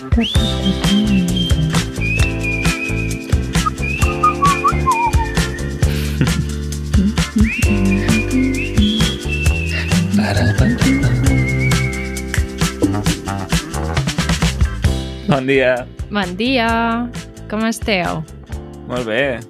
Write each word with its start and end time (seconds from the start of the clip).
Bon 0.00 0.08
dia. 15.44 15.84
Bon 16.08 16.32
dia, 16.32 17.04
com 17.50 17.66
esteu? 17.68 18.24
Molt 18.88 19.04
bé. 19.04 19.40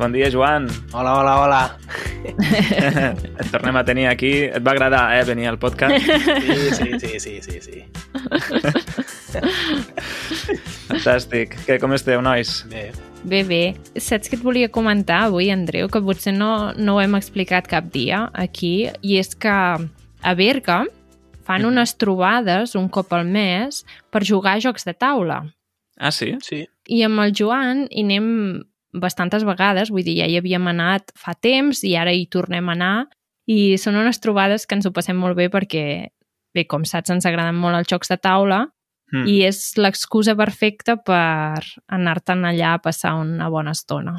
Bon 0.00 0.08
dia, 0.08 0.32
Joan. 0.32 0.72
Hola, 0.96 1.20
hola, 1.20 1.36
hola. 1.36 1.76
Et 2.24 3.52
tornem 3.52 3.76
a 3.76 3.84
tenir 3.84 4.08
aquí. 4.08 4.48
Et 4.48 4.64
va 4.64 4.72
agradar, 4.72 5.20
eh, 5.20 5.24
venir 5.28 5.52
al 5.52 5.58
podcast? 5.60 6.00
Sí, 6.00 6.72
sí, 6.80 6.96
sí, 6.96 7.20
sí, 7.20 7.40
sí, 7.44 7.60
sí. 7.60 7.84
Fantàstic. 11.02 11.56
Què, 11.66 11.80
com 11.82 11.90
esteu, 11.96 12.20
nois? 12.22 12.60
Bé. 12.70 12.84
Bé, 13.26 13.40
bé. 13.42 13.60
Saps 13.98 14.30
què 14.30 14.36
et 14.38 14.42
volia 14.44 14.68
comentar 14.70 15.24
avui, 15.26 15.48
Andreu? 15.50 15.88
Que 15.90 15.98
potser 15.98 16.30
no, 16.36 16.70
no 16.78 16.94
ho 16.94 17.00
hem 17.02 17.16
explicat 17.18 17.66
cap 17.66 17.88
dia 17.90 18.28
aquí, 18.38 18.86
i 19.02 19.16
és 19.18 19.32
que 19.34 19.50
a 19.50 20.34
Berga 20.38 20.84
fan 21.42 21.62
Mhm. 21.62 21.68
unes 21.72 21.96
trobades 21.98 22.76
un 22.76 22.88
cop 22.88 23.12
al 23.12 23.24
mes 23.26 23.84
per 24.12 24.22
jugar 24.24 24.54
a 24.54 24.60
jocs 24.60 24.84
de 24.84 24.94
taula. 24.94 25.52
Ah, 25.98 26.12
sí? 26.12 26.36
Sí. 26.40 26.68
I 26.86 27.02
amb 27.02 27.18
el 27.18 27.32
Joan 27.32 27.88
hi 27.90 28.04
anem 28.04 28.62
bastantes 28.94 29.42
vegades, 29.42 29.90
vull 29.90 30.04
dir, 30.04 30.18
ja 30.18 30.26
hi 30.28 30.36
havíem 30.38 30.68
anat 30.68 31.10
fa 31.16 31.34
temps 31.34 31.82
i 31.82 31.96
ara 31.96 32.12
hi 32.12 32.26
tornem 32.26 32.68
a 32.68 32.72
anar 32.72 33.08
i 33.48 33.76
són 33.76 33.96
unes 33.96 34.20
trobades 34.20 34.66
que 34.66 34.76
ens 34.76 34.86
ho 34.86 34.92
passem 34.92 35.16
molt 35.16 35.34
bé 35.36 35.50
perquè, 35.50 36.10
bé, 36.54 36.64
com 36.66 36.84
saps, 36.84 37.10
ens 37.10 37.26
agraden 37.26 37.56
molt 37.56 37.74
els 37.74 37.88
jocs 37.88 38.08
de 38.08 38.16
taula 38.18 38.68
Mm. 39.12 39.26
i 39.28 39.42
és 39.44 39.74
l'excusa 39.76 40.32
perfecta 40.34 40.94
per 40.96 41.60
anar-te'n 41.92 42.44
allà 42.48 42.70
a 42.74 42.78
passar 42.80 43.12
una 43.20 43.50
bona 43.52 43.70
estona. 43.76 44.14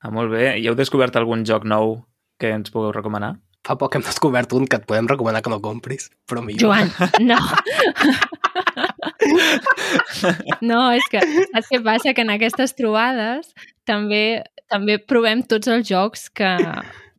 Ah, 0.00 0.10
molt 0.14 0.30
bé. 0.30 0.52
I 0.60 0.68
heu 0.68 0.74
descobert 0.78 1.16
algun 1.16 1.42
joc 1.44 1.64
nou 1.64 2.04
que 2.38 2.52
ens 2.54 2.70
pugueu 2.70 2.92
recomanar? 2.94 3.32
Fa 3.66 3.74
poc 3.74 3.96
hem 3.96 4.02
descobert 4.06 4.52
un 4.54 4.66
que 4.70 4.76
et 4.78 4.86
podem 4.86 5.08
recomanar 5.10 5.42
que 5.42 5.50
no 5.50 5.58
compris, 5.60 6.06
però 6.30 6.38
millor. 6.44 6.60
Joan, 6.62 6.90
no! 7.26 7.36
no, 10.62 10.80
és 10.94 11.04
que 11.10 11.20
saps 11.52 11.68
què 11.72 11.80
passa? 11.84 12.12
Que 12.14 12.22
en 12.24 12.30
aquestes 12.36 12.74
trobades 12.78 13.50
també 13.88 14.42
també 14.70 14.98
provem 14.98 15.42
tots 15.46 15.68
els 15.70 15.86
jocs 15.88 16.28
que, 16.34 16.48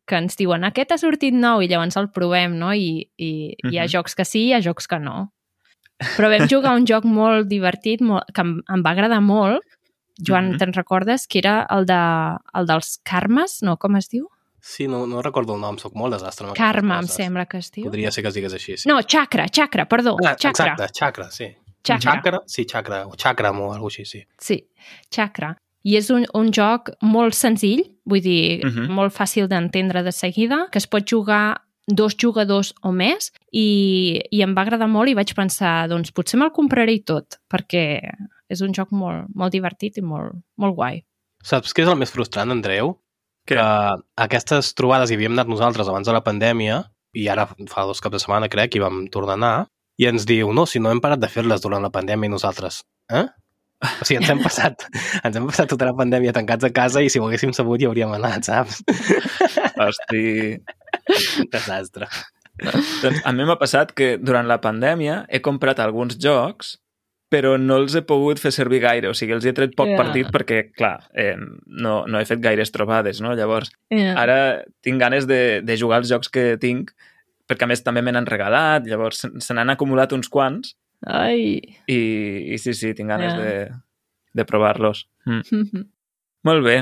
que 0.07 0.17
ens 0.19 0.35
diuen 0.39 0.65
aquest 0.67 0.91
ha 0.91 0.97
sortit 0.99 1.33
nou 1.35 1.61
i 1.63 1.69
llavors 1.71 1.95
el 1.99 2.09
provem, 2.15 2.57
no? 2.59 2.73
I, 2.75 3.07
i 3.17 3.29
hi 3.71 3.77
ha 3.77 3.85
Mhm. 3.85 3.91
jocs 3.93 4.15
que 4.15 4.25
sí 4.27 4.39
i 4.45 4.47
hi 4.49 4.53
ha 4.57 4.61
jocs 4.61 4.87
que 4.87 4.99
no. 4.99 5.29
Però 5.99 6.29
vam 6.29 6.47
jugar 6.47 6.75
un 6.75 6.85
joc 6.85 7.05
molt 7.05 7.47
divertit, 7.47 8.01
molt, 8.01 8.23
que 8.33 8.41
em, 8.41 8.61
em 8.69 8.83
va 8.85 8.91
agradar 8.91 9.21
molt. 9.21 9.61
Joan, 10.19 10.51
Mhm. 10.51 10.57
te'n 10.57 10.73
recordes? 10.73 11.27
Que 11.27 11.39
era 11.39 11.67
el, 11.69 11.85
de, 11.85 12.37
el 12.53 12.65
dels 12.65 12.99
Carmes, 13.03 13.59
no? 13.61 13.77
Com 13.77 13.95
es 13.97 14.07
diu? 14.09 14.27
Sí, 14.61 14.87
no, 14.87 15.05
no 15.07 15.21
recordo 15.21 15.53
el 15.55 15.61
nom, 15.61 15.77
sóc 15.77 15.93
molt 15.95 16.13
desastre. 16.13 16.47
Carme, 16.55 16.97
em 16.97 17.07
sembla 17.07 17.45
que 17.45 17.57
es 17.59 17.71
diu. 17.71 17.85
Podria 17.85 18.11
ser 18.11 18.23
que 18.23 18.29
es 18.29 18.33
digués 18.35 18.53
així, 18.53 18.77
sí. 18.77 18.89
No, 18.89 19.01
Chakra, 19.03 19.47
Chakra, 19.49 19.85
perdó. 19.87 20.17
ah, 20.25 20.35
Chakra. 20.35 20.73
exacte, 20.73 20.87
xacra, 20.99 21.31
sí. 21.31 21.55
Chakra. 21.83 22.11
Xacra, 22.15 22.41
sí, 22.47 22.65
xacra, 22.65 23.05
o 23.07 23.13
xacram 23.15 23.61
o 23.61 23.71
alguna 23.73 23.87
així, 23.87 24.03
sí. 24.05 24.25
Sí, 24.37 24.67
Chakra. 25.09 25.55
I 25.83 25.95
és 25.95 26.09
un, 26.09 26.25
un 26.33 26.51
joc 26.51 26.89
molt 27.01 27.33
senzill, 27.33 27.85
vull 28.03 28.19
dir, 28.21 28.65
uh 28.65 28.67
Mhm. 28.67 28.77
-huh. 28.85 28.89
molt 28.89 29.13
fàcil 29.13 29.47
d'entendre 29.47 30.03
de 30.03 30.11
seguida, 30.11 30.67
que 30.71 30.79
es 30.79 30.87
pot 30.87 31.05
jugar 31.09 31.61
dos 31.87 32.15
jugadors 32.19 32.73
o 32.83 32.91
més 32.91 33.31
i, 33.51 34.19
i 34.31 34.41
em 34.43 34.53
va 34.55 34.65
agradar 34.67 34.89
molt 34.91 35.09
i 35.09 35.15
vaig 35.17 35.31
pensar, 35.35 35.87
doncs 35.91 36.11
potser 36.11 36.39
me'l 36.39 36.53
compraré 36.55 36.97
i 36.97 37.03
tot, 37.07 37.39
perquè 37.49 37.85
és 38.51 38.63
un 38.63 38.75
joc 38.75 38.91
molt, 38.95 39.27
molt 39.35 39.55
divertit 39.55 39.99
i 39.99 40.03
molt, 40.03 40.35
molt 40.59 40.75
guai. 40.75 41.01
Saps 41.43 41.73
què 41.73 41.85
és 41.85 41.91
el 41.91 41.99
més 41.99 42.11
frustrant, 42.11 42.51
Andreu? 42.51 42.95
Què? 43.47 43.55
Que 43.55 43.65
aquestes 44.19 44.73
trobades 44.75 45.11
hi 45.11 45.15
havíem 45.15 45.35
anat 45.37 45.47
nosaltres 45.51 45.87
abans 45.87 46.07
de 46.07 46.15
la 46.15 46.23
pandèmia 46.25 46.83
i 47.15 47.29
ara 47.31 47.47
fa 47.47 47.87
dos 47.87 48.03
caps 48.03 48.17
de 48.17 48.23
setmana, 48.23 48.51
crec, 48.51 48.75
i 48.75 48.83
vam 48.83 49.05
tornar 49.11 49.37
a 49.37 49.39
anar 49.39 49.55
i 49.97 50.05
ens 50.05 50.27
diu, 50.29 50.51
no, 50.53 50.67
si 50.69 50.79
no 50.83 50.91
hem 50.93 51.01
parat 51.01 51.21
de 51.21 51.29
fer-les 51.31 51.63
durant 51.63 51.81
la 51.81 51.93
pandèmia 51.93 52.29
i 52.29 52.33
nosaltres, 52.33 52.83
eh? 53.09 53.25
O 53.77 54.05
sigui, 54.05 54.19
ens 54.19 54.29
hem 54.33 54.41
passat, 54.41 54.85
ens 55.25 55.37
hem 55.37 55.47
passat 55.49 55.69
tota 55.73 55.89
la 55.89 55.95
pandèmia 55.97 56.33
tancats 56.33 56.67
a 56.67 56.71
casa 56.73 57.01
i 57.05 57.09
si 57.13 57.21
ho 57.21 57.25
haguéssim 57.27 57.53
sabut 57.53 57.81
hi 57.81 57.89
hauríem 57.89 58.13
anat, 58.17 58.45
saps? 58.49 58.81
Hosti... 59.77 60.25
Desastre. 61.51 62.07
Doncs 63.03 63.21
a 63.25 63.31
mi 63.37 63.45
m'ha 63.45 63.57
passat 63.61 63.91
que 63.93 64.15
durant 64.17 64.47
la 64.49 64.57
pandèmia 64.63 65.25
he 65.29 65.41
comprat 65.45 65.79
alguns 65.83 66.17
jocs 66.17 66.77
però 67.29 67.57
no 67.59 67.75
els 67.81 67.91
he 67.99 68.01
pogut 68.07 68.39
fer 68.39 68.53
servir 68.55 68.79
gaire, 68.79 69.09
o 69.11 69.13
sigui, 69.13 69.33
els 69.35 69.43
he 69.43 69.51
tret 69.51 69.73
poc 69.75 69.89
Ja. 69.91 69.97
partit 69.99 70.29
perquè, 70.31 70.71
clar, 70.71 71.09
eh, 71.13 71.35
no, 71.67 72.05
no 72.07 72.21
he 72.21 72.25
fet 72.25 72.39
gaires 72.39 72.71
trobades, 72.71 73.19
no? 73.19 73.33
Llavors, 73.35 73.67
Yeah. 73.91 74.13
ara 74.15 74.37
tinc 74.81 74.95
ganes 75.01 75.27
de, 75.27 75.59
de 75.61 75.75
jugar 75.77 75.97
als 75.99 76.07
jocs 76.07 76.29
que 76.31 76.55
tinc, 76.57 76.93
perquè 77.45 77.63
a 77.67 77.67
més 77.67 77.83
també 77.83 78.01
me 78.01 78.13
n'han 78.15 78.25
regalat, 78.31 78.87
llavors 78.87 79.19
se- 79.25 79.31
se 79.43 79.53
n'han 79.53 79.69
acumulat 79.75 80.13
uns 80.15 80.29
quants 80.31 80.77
Ai. 81.05 81.59
i, 81.91 81.99
i 82.53 82.57
sí, 82.63 82.73
sí, 82.73 82.93
tinc 82.95 83.09
ganes 83.11 83.33
Ja. 83.35 83.39
de, 83.43 83.71
de 84.33 84.45
provar-los. 84.47 85.03
Mm. 85.27 85.43
Molt 86.47 86.63
bé. 86.63 86.77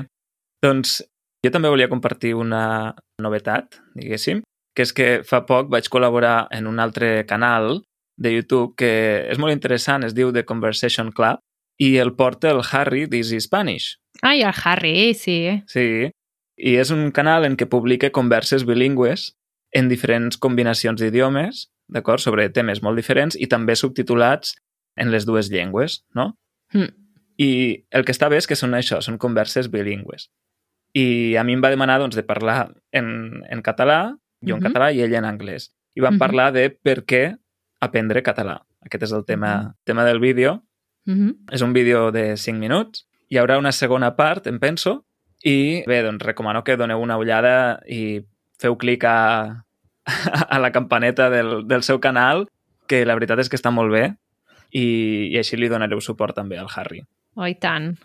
Doncs 0.62 1.00
jo 1.46 1.54
també 1.54 1.70
volia 1.70 1.92
compartir 1.92 2.34
una 2.36 2.96
novetat, 3.22 3.80
diguéssim, 3.96 4.42
que 4.76 4.84
és 4.84 4.94
que 4.96 5.10
fa 5.28 5.44
poc 5.48 5.70
vaig 5.72 5.88
col·laborar 5.92 6.48
en 6.56 6.68
un 6.68 6.82
altre 6.84 7.24
canal 7.30 7.84
de 8.18 8.32
YouTube 8.34 8.74
que 8.80 8.92
és 9.30 9.40
molt 9.40 9.54
interessant, 9.54 10.04
es 10.04 10.16
diu 10.18 10.32
The 10.34 10.46
Conversation 10.48 11.12
Club, 11.16 11.40
i 11.80 11.98
el 12.00 12.14
porta 12.16 12.52
el 12.52 12.62
Harry 12.72 13.06
d'Easy 13.12 13.42
Spanish. 13.44 13.98
Ai, 14.24 14.42
el 14.42 14.56
Harry, 14.64 15.14
sí. 15.14 15.40
Sí, 15.68 16.10
i 16.56 16.76
és 16.80 16.92
un 16.96 17.10
canal 17.16 17.46
en 17.48 17.58
què 17.60 17.68
publica 17.68 18.14
converses 18.16 18.64
bilingües 18.68 19.34
en 19.76 19.90
diferents 19.92 20.40
combinacions 20.40 21.02
d'idiomes, 21.02 21.66
d'acord, 21.92 22.24
sobre 22.24 22.48
temes 22.50 22.82
molt 22.82 22.96
diferents 22.98 23.36
i 23.36 23.50
també 23.52 23.76
subtitulats 23.76 24.56
en 24.96 25.12
les 25.12 25.28
dues 25.28 25.52
llengües, 25.52 26.02
no? 26.16 26.32
Mm. 26.74 26.94
I 27.44 27.50
el 27.92 28.06
que 28.08 28.16
està 28.16 28.30
bé 28.32 28.40
és 28.40 28.48
que 28.48 28.56
són 28.56 28.78
això, 28.78 29.02
són 29.04 29.20
converses 29.20 29.68
bilingües. 29.72 30.30
I 30.96 31.36
a 31.36 31.44
mi 31.44 31.54
em 31.58 31.62
va 31.64 31.70
demanar 31.74 31.98
doncs, 32.00 32.16
de 32.16 32.24
parlar 32.24 32.70
en, 32.96 33.44
en 33.52 33.62
català, 33.62 34.16
jo 34.42 34.56
en 34.56 34.62
Mhm. 34.62 34.68
català 34.70 34.92
i 34.96 35.02
ell 35.04 35.16
en 35.16 35.26
anglès. 35.26 35.72
I 35.96 36.02
vam 36.02 36.16
Mhm. 36.16 36.20
parlar 36.20 36.52
de 36.54 36.70
per 36.70 37.04
què 37.06 37.38
aprendre 37.82 38.24
català. 38.24 38.62
Aquest 38.82 39.04
és 39.04 39.12
el 39.12 39.26
tema, 39.26 39.76
tema 39.84 40.06
del 40.06 40.20
vídeo. 40.20 40.64
Mhm. 41.06 41.48
És 41.52 41.62
un 41.62 41.74
vídeo 41.74 42.12
de 42.12 42.38
5 42.38 42.60
minuts. 42.60 43.08
Hi 43.30 43.38
haurà 43.38 43.58
una 43.58 43.72
segona 43.72 44.16
part, 44.16 44.48
em 44.48 44.60
penso, 44.60 45.06
i 45.44 45.84
bé, 45.86 46.02
doncs 46.04 46.24
recomano 46.24 46.64
que 46.64 46.78
doneu 46.78 47.00
una 47.02 47.18
ullada 47.18 47.82
i 47.88 48.22
feu 48.58 48.78
clic 48.78 49.04
a, 49.04 49.66
a 50.50 50.60
la 50.60 50.72
campaneta 50.72 51.30
del, 51.30 51.68
del 51.68 51.84
seu 51.84 52.00
canal, 52.00 52.48
que 52.88 53.06
la 53.06 53.16
veritat 53.16 53.40
és 53.40 53.50
que 53.50 53.58
està 53.58 53.72
molt 53.72 53.92
bé 53.92 54.16
i, 54.72 55.30
i 55.34 55.38
així 55.38 55.58
li 55.58 55.68
donareu 55.68 56.00
suport 56.02 56.36
també 56.36 56.58
al 56.58 56.68
Harry. 56.76 57.04
Oh, 57.36 57.46
i 57.48 57.56
tant. 57.56 57.98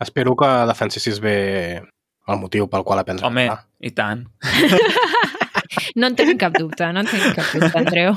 Espero 0.00 0.34
que 0.34 0.48
defensessis 0.66 1.20
bé 1.20 1.82
el 2.28 2.38
motiu 2.38 2.68
pel 2.70 2.84
qual 2.86 3.00
aprendre 3.02 3.26
Home, 3.26 3.46
català. 3.48 3.66
i 3.80 3.90
tant. 3.90 4.26
No 5.96 6.06
en 6.06 6.14
tenim 6.16 6.36
cap 6.40 6.52
dubte, 6.52 6.84
no 6.92 7.00
en 7.00 7.06
tenim 7.08 7.32
cap 7.36 7.48
dubte, 7.52 7.78
Andreu. 7.78 8.12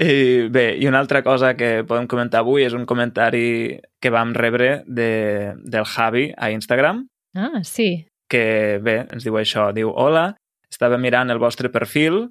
I 0.00 0.48
bé, 0.52 0.64
i 0.80 0.86
una 0.88 0.98
altra 1.02 1.22
cosa 1.24 1.54
que 1.56 1.82
podem 1.88 2.06
comentar 2.08 2.40
avui 2.40 2.64
és 2.64 2.72
un 2.76 2.86
comentari 2.88 3.76
que 4.00 4.12
vam 4.12 4.32
rebre 4.36 4.82
de, 4.86 5.54
del 5.64 5.84
Javi 5.88 6.30
a 6.36 6.50
Instagram, 6.54 7.06
Ah, 7.36 7.60
sí. 7.64 8.06
que 8.30 8.78
bé, 8.82 9.02
ens 9.12 9.24
diu 9.26 9.36
això, 9.36 9.68
diu 9.76 9.90
Hola, 9.92 10.30
estava 10.70 10.96
mirant 10.98 11.30
el 11.30 11.38
vostre 11.42 11.68
perfil 11.72 12.28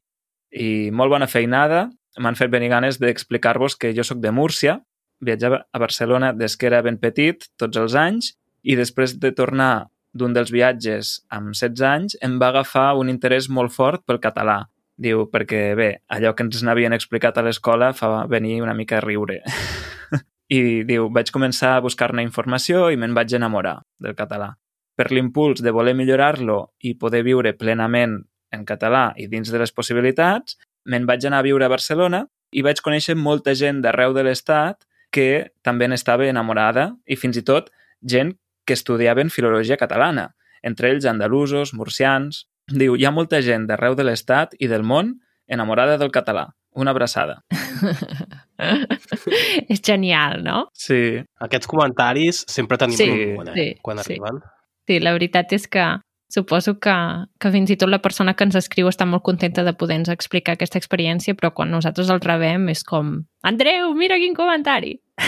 i 0.52 0.90
molt 0.92 1.12
bona 1.14 1.28
feinada, 1.30 1.90
m'han 2.18 2.38
fet 2.40 2.50
venir 2.50 2.70
ganes 2.72 2.98
d'explicar-vos 3.02 3.76
que 3.78 3.94
jo 3.94 4.04
sóc 4.04 4.18
de 4.24 4.32
Múrcia, 4.32 4.80
viatjava 5.22 5.66
a 5.72 5.80
Barcelona 5.80 6.34
des 6.34 6.58
que 6.58 6.68
era 6.68 6.82
ben 6.86 6.98
petit, 6.98 7.48
tots 7.58 7.78
els 7.78 7.96
anys, 7.96 8.34
i 8.64 8.76
després 8.76 9.18
de 9.22 9.32
tornar 9.32 9.88
d'un 10.16 10.34
dels 10.34 10.52
viatges 10.52 11.20
amb 11.30 11.54
16 11.54 11.84
anys 11.90 12.16
em 12.24 12.40
va 12.40 12.50
agafar 12.54 12.94
un 13.00 13.12
interès 13.12 13.50
molt 13.50 13.74
fort 13.76 14.06
pel 14.08 14.22
català. 14.24 14.64
Diu, 14.96 15.26
perquè 15.28 15.76
bé, 15.76 15.90
allò 16.08 16.32
que 16.36 16.46
ens 16.46 16.62
n'havien 16.64 16.96
explicat 16.96 17.38
a 17.38 17.44
l'escola 17.44 17.92
fa 17.94 18.24
venir 18.32 18.62
una 18.64 18.74
mica 18.74 19.02
a 19.02 19.04
riure. 19.04 19.42
I 20.58 20.86
diu, 20.88 21.10
vaig 21.12 21.34
començar 21.36 21.76
a 21.76 21.82
buscar-ne 21.84 22.24
informació 22.24 22.88
i 22.94 23.00
me'n 23.02 23.16
vaig 23.18 23.36
enamorar 23.36 23.82
del 24.00 24.16
català. 24.16 24.54
Per 24.96 25.10
l'impuls 25.12 25.60
de 25.60 25.74
voler 25.76 25.98
millorar-lo 26.00 26.72
i 26.80 26.96
poder 26.96 27.26
viure 27.28 27.52
plenament 27.60 28.22
en 28.56 28.64
català 28.64 29.10
i 29.20 29.28
dins 29.28 29.52
de 29.52 29.60
les 29.60 29.74
possibilitats, 29.76 30.56
me'n 30.88 31.08
vaig 31.10 31.26
anar 31.28 31.42
a 31.44 31.48
viure 31.50 31.68
a 31.68 31.74
Barcelona 31.74 32.24
i 32.56 32.64
vaig 32.64 32.80
conèixer 32.80 33.18
molta 33.20 33.52
gent 33.58 33.82
d'arreu 33.84 34.16
de 34.16 34.24
l'estat 34.24 34.86
que 35.16 35.54
també 35.64 35.88
n'estava 35.88 36.26
enamorada 36.28 36.90
i 37.08 37.16
fins 37.16 37.38
i 37.40 37.44
tot 37.48 37.70
gent 38.04 38.34
que 38.68 38.76
estudiaven 38.76 39.30
filologia 39.32 39.78
catalana, 39.80 40.34
entre 40.66 40.92
ells 40.92 41.06
andalusos, 41.08 41.72
murcians... 41.78 42.44
Diu, 42.66 42.96
hi 42.98 43.04
ha 43.06 43.12
molta 43.14 43.38
gent 43.46 43.68
d'arreu 43.70 43.94
de 43.94 44.02
l'estat 44.08 44.56
i 44.58 44.66
del 44.66 44.82
món 44.82 45.20
enamorada 45.48 46.00
del 46.02 46.10
català. 46.10 46.48
una 46.76 46.92
abraçada. 46.92 47.38
és 49.70 49.82
genial, 49.86 50.42
no? 50.44 50.66
Sí, 50.74 51.22
Aquests 51.46 51.70
comentaris 51.72 52.42
sempre 52.52 52.78
tenim 52.82 52.98
Sí, 52.98 53.06
un 53.10 53.36
moment, 53.36 53.52
eh? 53.54 53.56
sí, 53.56 53.68
quan 53.86 54.02
sí. 54.02 54.16
arriben. 54.16 54.42
Sí, 54.90 54.98
la 55.00 55.14
veritat 55.16 55.54
és 55.56 55.68
que 55.72 55.86
suposo 56.30 56.80
que, 56.80 56.94
que 57.40 57.52
fins 57.54 57.70
i 57.72 57.78
tot 57.78 57.90
la 57.90 58.02
persona 58.02 58.34
que 58.36 58.44
ens 58.48 58.56
escriu 58.60 58.90
està 58.90 59.06
molt 59.06 59.24
contenta 59.24 59.64
de 59.64 59.74
poder-nos 59.78 60.10
explicar 60.10 60.56
aquesta 60.58 60.80
experiència, 60.82 61.36
però 61.38 61.52
quan 61.54 61.72
nosaltres 61.72 62.10
el 62.10 62.20
rebem 62.24 62.68
és 62.74 62.84
com 62.84 63.20
Andreu, 63.44 63.94
mira 63.96 64.18
quin 64.18 64.34
comentari! 64.36 64.98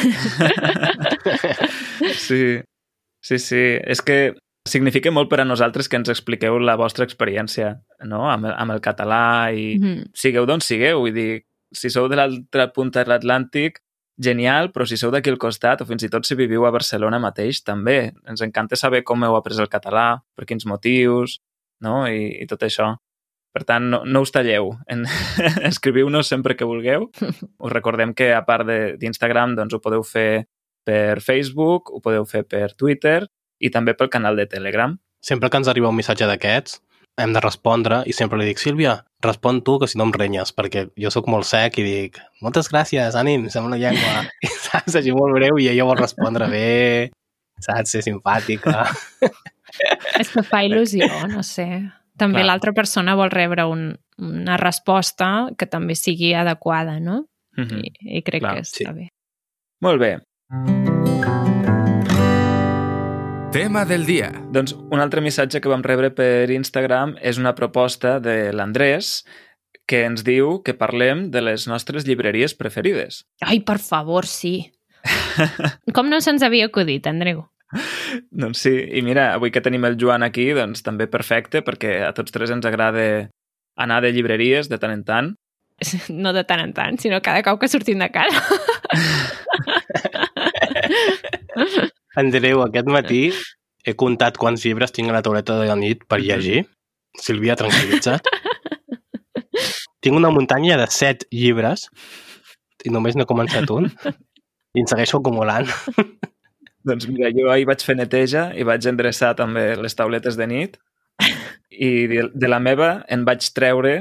sí, 2.14 2.60
sí, 3.22 3.40
sí. 3.40 3.64
És 3.84 4.02
que 4.02 4.34
significa 4.68 5.12
molt 5.16 5.30
per 5.32 5.42
a 5.42 5.48
nosaltres 5.48 5.88
que 5.88 5.96
ens 6.00 6.12
expliqueu 6.12 6.58
la 6.60 6.76
vostra 6.80 7.06
experiència 7.08 7.78
no? 8.04 8.26
amb, 8.30 8.50
el, 8.50 8.56
amb 8.60 8.74
el 8.76 8.82
català 8.84 9.54
i 9.56 9.78
Mhm. 9.80 10.10
sigueu 10.14 10.46
d'on 10.46 10.62
sigueu. 10.62 11.00
Vull 11.06 11.14
dir, 11.14 11.44
si 11.72 11.90
sou 11.90 12.10
de 12.10 12.16
l'altra 12.20 12.72
punta 12.74 13.04
de 13.04 13.12
l'Atlàntic, 13.12 13.80
genial, 14.18 14.72
però 14.74 14.86
si 14.90 14.98
sou 14.98 15.12
d'aquí 15.14 15.30
al 15.30 15.38
costat 15.42 15.82
o 15.82 15.88
fins 15.90 16.04
i 16.04 16.10
tot 16.10 16.26
si 16.26 16.36
viviu 16.36 16.66
a 16.66 16.72
Barcelona 16.74 17.20
mateix, 17.22 17.62
també. 17.64 18.14
Ens 18.28 18.42
encanta 18.46 18.76
saber 18.80 19.04
com 19.06 19.24
heu 19.24 19.36
après 19.38 19.58
el 19.62 19.70
català, 19.70 20.22
per 20.36 20.46
quins 20.50 20.66
motius, 20.66 21.40
no? 21.82 22.06
I, 22.10 22.32
i 22.42 22.48
tot 22.50 22.66
això. 22.66 22.96
Per 23.54 23.64
tant, 23.66 23.88
no, 23.90 24.04
no 24.06 24.22
us 24.22 24.34
talleu. 24.34 24.74
En... 24.92 25.06
Escriviu-nos 25.72 26.28
sempre 26.30 26.56
que 26.58 26.66
vulgueu. 26.68 27.08
Us 27.64 27.72
recordem 27.74 28.14
que, 28.14 28.32
a 28.36 28.44
part 28.46 28.68
de- 28.68 28.98
d'Instagram, 29.02 29.56
doncs 29.58 29.74
ho 29.74 29.82
podeu 29.82 30.04
fer 30.06 30.46
per 30.86 31.20
Facebook, 31.22 31.90
ho 31.90 32.02
podeu 32.04 32.26
fer 32.30 32.44
per 32.46 32.72
Twitter 32.78 33.24
i 33.60 33.72
també 33.74 33.96
pel 33.98 34.12
canal 34.14 34.38
de 34.38 34.46
Telegram. 34.46 34.94
Sempre 35.24 35.50
que 35.50 35.58
ens 35.58 35.68
arriba 35.68 35.90
un 35.90 35.98
missatge 35.98 36.28
d'aquests, 36.30 36.78
hem 37.18 37.34
de 37.34 37.42
respondre 37.42 38.02
i 38.06 38.14
sempre 38.14 38.40
li 38.40 38.48
dic, 38.50 38.62
Sílvia, 38.62 38.96
respon 39.26 39.62
tu, 39.66 39.78
que 39.82 39.90
si 39.90 39.98
no 39.98 40.06
em 40.08 40.14
renyes, 40.14 40.54
perquè 40.56 40.88
jo 41.02 41.12
sóc 41.14 41.30
molt 41.32 41.48
sec 41.50 41.80
i 41.82 41.86
dic, 41.86 42.20
moltes 42.46 42.70
gràcies, 42.72 43.18
ànim, 43.18 43.48
sembla 43.54 43.74
una 43.74 43.82
llengua. 43.82 44.26
I 44.46 44.52
saps, 44.54 44.98
així 45.00 45.14
molt 45.16 45.38
breu, 45.38 45.60
i 45.62 45.70
ella 45.72 45.88
vol 45.90 46.00
respondre 46.00 46.50
bé, 46.52 46.68
saps, 47.60 47.96
ser 47.96 48.04
simpàtica. 48.06 48.86
És 50.22 50.32
que 50.34 50.46
fa 50.46 50.64
il·lusió, 50.66 51.10
no 51.32 51.44
sé. 51.46 51.68
També 52.18 52.42
l'altra 52.42 52.74
persona 52.74 53.14
vol 53.18 53.30
rebre 53.30 53.68
un, 53.70 53.92
una 54.18 54.58
resposta 54.58 55.50
que 55.58 55.68
també 55.70 55.98
sigui 55.98 56.34
adequada, 56.34 56.98
no? 57.00 57.26
Mhm. 57.58 57.84
I, 57.84 58.18
i 58.20 58.24
crec 58.26 58.46
Clar, 58.46 58.56
que 58.58 58.66
està 58.66 58.96
bé. 58.96 59.12
Molt 59.86 60.02
bé. 60.02 60.16
Tema 63.58 63.86
del 63.90 64.06
dia. 64.06 64.28
Doncs 64.54 64.76
un 64.78 65.00
altre 65.02 65.18
missatge 65.26 65.58
que 65.64 65.70
vam 65.72 65.82
rebre 65.82 66.12
per 66.14 66.52
Instagram 66.54 67.16
és 67.26 67.40
una 67.42 67.56
proposta 67.58 68.20
de 68.22 68.52
l'Andrés 68.54 69.24
que 69.90 70.04
ens 70.06 70.22
diu 70.22 70.60
que 70.62 70.76
parlem 70.78 71.32
de 71.34 71.42
les 71.42 71.66
nostres 71.66 72.06
llibreries 72.06 72.54
preferides. 72.54 73.24
Ai, 73.42 73.64
per 73.66 73.80
favor, 73.82 74.30
sí. 74.30 74.70
Com 75.98 76.06
no 76.14 76.22
se'ns 76.22 76.46
havia 76.46 76.70
acudit, 76.70 77.10
Andreu? 77.10 77.48
Doncs 78.30 78.62
sí, 78.68 78.76
i 78.94 79.02
mira, 79.02 79.32
avui 79.34 79.50
que 79.50 79.66
tenim 79.66 79.90
el 79.90 79.98
Joan 79.98 80.22
aquí, 80.28 80.52
doncs 80.54 80.86
també 80.86 81.10
perfecte, 81.10 81.66
perquè 81.66 82.06
a 82.06 82.14
tots 82.14 82.38
tres 82.38 82.54
ens 82.54 82.70
agrada 82.70 83.26
anar 83.74 84.04
de 84.06 84.14
llibreries 84.14 84.70
de 84.70 84.78
tant 84.78 84.94
en 84.94 85.02
tant. 85.02 85.34
No 86.14 86.30
de 86.30 86.46
tant 86.46 86.62
en 86.62 86.78
tant, 86.78 87.02
sinó 87.02 87.26
cada 87.26 87.42
cop 87.42 87.58
que 87.66 87.74
sortim 87.74 88.06
de 88.06 88.14
casa. 88.14 88.38
Andreu, 92.18 92.64
aquest 92.66 92.90
matí 92.92 93.22
he 93.88 93.94
comptat 93.96 94.38
quants 94.42 94.64
llibres 94.66 94.92
tinc 94.96 95.12
a 95.12 95.16
la 95.16 95.22
tauleta 95.26 95.58
de 95.62 95.68
la 95.70 95.76
nit 95.80 96.02
per 96.10 96.20
llegir. 96.24 96.64
Sílvia, 97.22 97.56
tranquil·litza't. 97.60 98.26
tinc 100.04 100.16
una 100.18 100.30
muntanya 100.34 100.78
de 100.80 100.88
set 100.94 101.26
llibres 101.34 101.88
i 102.86 102.92
només 102.94 103.16
n'he 103.18 103.26
començat 103.30 103.70
un 103.74 103.88
i 104.78 104.84
en 104.84 104.90
segueixo 104.90 105.20
acumulant. 105.22 105.70
Doncs 106.88 107.08
mira, 107.12 107.32
jo 107.36 107.50
ahir 107.52 107.66
vaig 107.68 107.82
fer 107.84 107.98
neteja 108.00 108.48
i 108.56 108.64
vaig 108.68 108.86
endreçar 108.88 109.34
també 109.36 109.74
les 109.82 109.96
tauletes 109.98 110.38
de 110.40 110.46
nit 110.48 110.78
i 111.88 111.90
de, 112.12 112.28
de 112.34 112.48
la 112.52 112.60
meva 112.64 112.92
en 113.12 113.26
vaig 113.28 113.44
treure, 113.58 113.96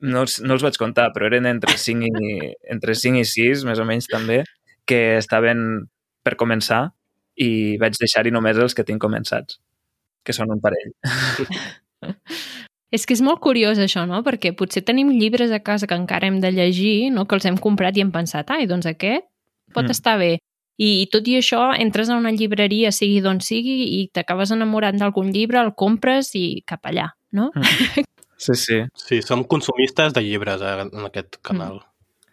no, 0.00 0.24
els- 0.24 0.40
no 0.42 0.56
els 0.56 0.64
vaig 0.64 0.78
comptar, 0.80 1.10
però 1.14 1.28
eren 1.30 1.46
entre 1.50 1.76
5 1.78 2.08
i, 2.08 2.50
entre 2.74 2.96
5 2.98 3.20
i 3.22 3.28
6, 3.28 3.66
més 3.68 3.78
o 3.78 3.86
menys 3.86 4.08
també, 4.10 4.42
que 4.88 5.16
estaven 5.20 5.84
per 6.24 6.34
començar 6.40 6.88
i 7.36 7.76
vaig 7.80 7.96
deixar-hi 7.98 8.32
només 8.34 8.58
els 8.60 8.74
que 8.74 8.84
tinc 8.86 9.02
començats, 9.02 9.58
que 10.24 10.32
són 10.36 10.52
un 10.54 10.60
parell. 10.62 10.92
És 12.94 13.06
que 13.06 13.14
és 13.16 13.22
molt 13.26 13.40
curiós 13.42 13.80
això, 13.82 14.04
no? 14.06 14.20
Perquè 14.22 14.52
potser 14.54 14.84
tenim 14.86 15.10
llibres 15.16 15.50
a 15.50 15.58
casa 15.64 15.88
que 15.90 15.96
encara 15.98 16.28
hem 16.28 16.38
de 16.40 16.52
llegir, 16.54 17.10
no? 17.10 17.24
que 17.26 17.34
els 17.34 17.46
hem 17.48 17.56
comprat 17.58 17.96
i 17.98 18.04
hem 18.04 18.12
pensat, 18.14 18.52
ai, 18.54 18.68
doncs 18.70 18.86
aquest 18.86 19.26
pot 19.74 19.82
Mm. 19.82 19.86
mm. 19.86 19.90
estar 19.90 20.18
bé. 20.18 20.38
I, 20.78 21.02
I 21.02 21.06
tot 21.10 21.26
i 21.30 21.36
això, 21.38 21.72
entres 21.78 22.10
a 22.10 22.16
una 22.18 22.30
llibreria, 22.34 22.90
sigui 22.92 23.20
d'on 23.22 23.40
sigui, 23.40 23.74
i 23.98 24.08
t'acabes 24.14 24.50
enamorant 24.54 24.98
d'algun 24.98 25.30
llibre, 25.34 25.60
el 25.60 25.72
compres 25.74 26.32
i 26.34 26.62
cap 26.66 26.86
allà, 26.86 27.10
no? 27.32 27.50
Sí, 28.44 28.52
sí. 28.58 28.80
Sí, 28.98 29.22
som 29.22 29.44
consumistes 29.46 30.12
de 30.12 30.20
llibres 30.20 30.60
eh, 30.60 30.72
en 30.82 31.04
aquest 31.06 31.38
canal. 31.46 31.78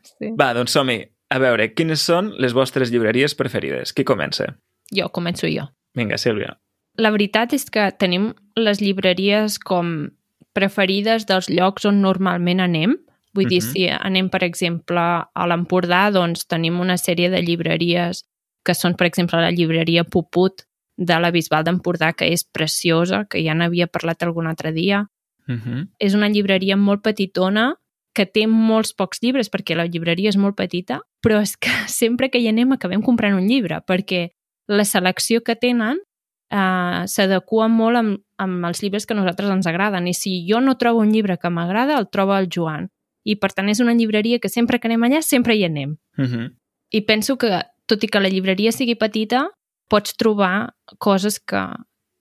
Sí. 0.03 0.31
Va, 0.35 0.49
doncs 0.57 0.73
som-hi. 0.73 0.97
A 1.31 1.37
veure, 1.39 1.69
quines 1.77 2.01
són 2.03 2.33
les 2.41 2.51
vostres 2.57 2.89
llibreries 2.91 3.37
preferides? 3.37 3.93
Qui 3.93 4.03
comença? 4.03 4.49
Jo 4.95 5.09
començo 5.09 5.47
jo. 5.47 5.67
Vinga, 5.95 6.17
Sílvia. 6.17 6.57
La 6.97 7.11
veritat 7.11 7.53
és 7.53 7.69
que 7.71 7.91
tenim 7.97 8.33
les 8.55 8.81
llibreries 8.81 9.57
com 9.59 10.11
preferides 10.53 11.25
dels 11.25 11.47
llocs 11.49 11.85
on 11.87 12.01
normalment 12.03 12.59
anem. 12.59 12.97
Vull 13.33 13.47
dir, 13.47 13.61
Mhm. 13.63 13.71
si 13.71 13.87
anem, 13.87 14.29
per 14.29 14.43
exemple, 14.43 14.99
a 14.99 15.47
l'Empordà, 15.47 16.11
doncs 16.11 16.45
tenim 16.47 16.79
una 16.79 16.97
sèrie 16.97 17.29
de 17.29 17.41
llibreries 17.41 18.25
que 18.65 18.73
són, 18.73 18.95
per 18.95 19.07
exemple, 19.07 19.39
la 19.39 19.51
llibreria 19.51 20.03
Puput 20.03 20.65
de 20.97 21.19
la 21.19 21.31
Bisbal 21.31 21.63
d'Empordà, 21.63 22.13
que 22.13 22.25
és 22.31 22.43
preciosa, 22.43 23.25
que 23.29 23.41
ja 23.43 23.53
n'havia 23.53 23.87
parlat 23.87 24.21
algun 24.23 24.47
altre 24.47 24.71
dia. 24.73 25.07
Uh 25.47 25.55
-huh. 25.55 25.87
És 25.99 26.13
una 26.13 26.27
llibreria 26.29 26.75
molt 26.75 27.01
petitona 27.01 27.75
que 28.13 28.25
té 28.25 28.45
molts 28.47 28.93
pocs 28.93 29.19
llibres 29.21 29.49
perquè 29.49 29.75
la 29.75 29.85
llibreria 29.85 30.29
és 30.29 30.37
molt 30.37 30.55
petita, 30.55 31.01
però 31.21 31.41
és 31.41 31.55
que 31.57 31.69
sempre 31.87 32.29
que 32.29 32.39
hi 32.39 32.47
anem 32.47 32.73
acabem 32.73 33.01
comprant 33.01 33.33
un 33.35 33.47
llibre 33.47 33.81
perquè 33.87 34.31
la 34.71 34.85
selecció 34.87 35.43
que 35.43 35.57
tenen 35.59 35.99
eh, 36.51 37.03
s'adequa 37.07 37.67
molt 37.71 37.99
amb, 37.99 38.17
amb 38.41 38.67
els 38.69 38.81
llibres 38.83 39.05
que 39.05 39.15
a 39.15 39.19
nosaltres 39.19 39.51
ens 39.51 39.69
agraden 39.69 40.07
i 40.07 40.15
si 40.17 40.41
jo 40.47 40.61
no 40.63 40.77
trobo 40.79 41.03
un 41.03 41.11
llibre 41.13 41.37
que 41.37 41.51
m'agrada, 41.51 41.99
el 41.99 42.09
troba 42.09 42.39
el 42.39 42.49
Joan. 42.53 42.89
I 43.23 43.37
per 43.37 43.51
tant 43.53 43.69
és 43.69 43.81
una 43.83 43.93
llibreria 43.93 44.39
que 44.41 44.49
sempre 44.49 44.79
que 44.79 44.89
anem 44.89 45.03
allà 45.05 45.21
sempre 45.21 45.55
hi 45.55 45.65
anem. 45.65 45.97
Uh 46.17 46.25
-huh. 46.25 46.47
I 46.91 47.01
penso 47.01 47.37
que, 47.37 47.61
tot 47.85 48.03
i 48.03 48.07
que 48.07 48.19
la 48.19 48.29
llibreria 48.29 48.71
sigui 48.71 48.95
petita, 48.95 49.49
pots 49.87 50.15
trobar 50.15 50.73
coses 50.97 51.39
que, 51.39 51.61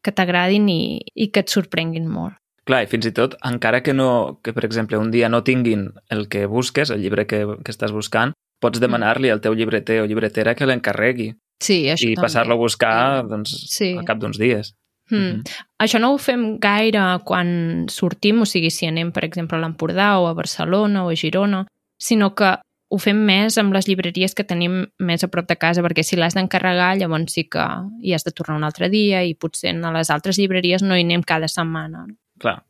que 0.02 0.12
t'agradin 0.12 0.68
i, 0.68 1.00
i 1.14 1.30
que 1.30 1.40
et 1.40 1.48
sorprenguin 1.48 2.06
molt. 2.06 2.34
Clar, 2.64 2.84
i 2.84 2.86
fins 2.86 3.06
i 3.06 3.12
tot, 3.12 3.36
encara 3.42 3.82
que, 3.82 3.94
no, 3.94 4.40
que 4.44 4.52
per 4.52 4.64
exemple, 4.64 4.98
un 4.98 5.10
dia 5.10 5.28
no 5.28 5.42
tinguin 5.42 5.92
el 6.08 6.28
que 6.28 6.46
busques, 6.46 6.90
el 6.90 7.00
llibre 7.00 7.26
que, 7.26 7.46
que 7.64 7.72
estàs 7.72 7.92
buscant, 7.92 8.32
pots 8.60 8.80
demanar-li 8.80 9.30
al 9.30 9.40
teu 9.40 9.54
llibreter 9.54 10.02
o 10.02 10.06
llibretera 10.06 10.54
que 10.54 10.66
l'encarregui 10.66 11.34
Sí, 11.60 11.84
això 11.92 12.08
i 12.08 12.14
també. 12.14 12.26
passar-lo 12.26 12.54
a 12.54 12.56
buscar 12.56 13.26
doncs, 13.28 13.50
Sí. 13.68 13.96
al 13.96 14.04
cap 14.04 14.18
d'uns 14.18 14.38
dies. 14.38 14.74
Mm. 15.10 15.16
Mhm. 15.16 15.42
Això 15.80 16.00
no 16.00 16.12
ho 16.14 16.18
fem 16.18 16.58
gaire 16.58 17.18
quan 17.24 17.86
sortim, 17.88 18.40
o 18.42 18.46
sigui, 18.46 18.70
si 18.70 18.86
anem, 18.86 19.12
per 19.12 19.24
exemple, 19.24 19.58
a 19.58 19.60
l'Empordà 19.60 20.18
o 20.20 20.26
a 20.28 20.34
Barcelona 20.34 21.04
o 21.04 21.10
a 21.10 21.16
Girona, 21.16 21.66
sinó 21.98 22.34
que 22.34 22.56
ho 22.92 22.98
fem 22.98 23.16
més 23.24 23.56
amb 23.58 23.72
les 23.72 23.86
llibreries 23.86 24.34
que 24.34 24.42
tenim 24.44 24.86
més 24.98 25.22
a 25.22 25.28
prop 25.28 25.46
de 25.46 25.56
casa, 25.56 25.82
perquè 25.82 26.02
si 26.02 26.16
l'has 26.16 26.34
d'encarregar, 26.34 26.96
llavors 26.98 27.32
sí 27.32 27.44
que 27.44 27.64
hi 28.02 28.14
has 28.14 28.24
de 28.24 28.32
tornar 28.32 28.56
un 28.56 28.64
altre 28.64 28.88
dia 28.88 29.22
i 29.24 29.34
potser 29.34 29.76
a 29.76 29.92
les 29.92 30.10
altres 30.10 30.38
llibreries 30.38 30.82
no 30.82 30.96
hi 30.96 31.02
anem 31.02 31.22
cada 31.22 31.46
setmana. 31.46 32.06
Clar. 32.40 32.64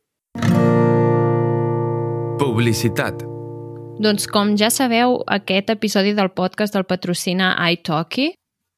Publicitat. 2.41 3.21
Doncs 4.01 4.25
com 4.27 4.55
ja 4.57 4.69
sabeu, 4.73 5.19
aquest 5.27 5.69
episodi 5.69 6.13
del 6.17 6.31
podcast 6.33 6.73
del 6.73 6.85
patrocina 6.89 7.53
iTalki 7.69 8.31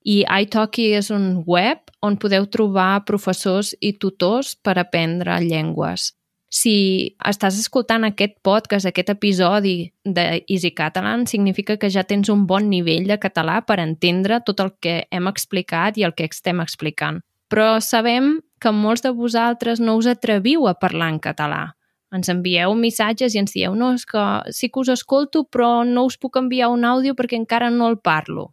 i 0.04 0.24
iTalki 0.28 0.90
és 0.98 1.10
un 1.16 1.44
web 1.48 1.80
on 2.04 2.18
podeu 2.20 2.46
trobar 2.52 3.06
professors 3.08 3.74
i 3.82 3.94
tutors 4.00 4.54
per 4.56 4.78
aprendre 4.80 5.40
llengües. 5.44 6.12
Si 6.54 7.16
estàs 7.26 7.58
escoltant 7.58 8.04
aquest 8.06 8.36
podcast, 8.46 8.86
aquest 8.86 9.10
episodi 9.10 9.90
de 10.06 10.44
Easy 10.46 10.70
Catalan, 10.76 11.26
significa 11.26 11.80
que 11.82 11.90
ja 11.90 12.04
tens 12.04 12.30
un 12.30 12.46
bon 12.46 12.70
nivell 12.70 13.08
de 13.10 13.18
català 13.18 13.64
per 13.66 13.80
entendre 13.82 14.44
tot 14.46 14.60
el 14.62 14.76
que 14.80 15.00
hem 15.10 15.32
explicat 15.32 15.98
i 15.98 16.06
el 16.06 16.14
que 16.14 16.30
estem 16.30 16.62
explicant. 16.62 17.24
Però 17.50 17.80
sabem 17.82 18.36
que 18.62 18.72
molts 18.72 19.02
de 19.02 19.10
vosaltres 19.16 19.82
no 19.82 19.98
us 19.98 20.06
atreviu 20.12 20.68
a 20.70 20.78
parlar 20.78 21.10
en 21.16 21.24
català 21.24 21.72
ens 22.14 22.30
envieu 22.30 22.76
missatges 22.78 23.34
i 23.34 23.42
ens 23.42 23.56
dieu 23.56 23.74
no, 23.76 23.92
és 23.98 24.06
que 24.06 24.24
sí 24.54 24.70
que 24.70 24.82
us 24.84 24.92
escolto 24.94 25.44
però 25.50 25.82
no 25.88 26.06
us 26.10 26.20
puc 26.22 26.38
enviar 26.42 26.70
un 26.74 26.86
àudio 26.86 27.18
perquè 27.18 27.40
encara 27.40 27.72
no 27.74 27.90
el 27.90 27.98
parlo. 27.98 28.52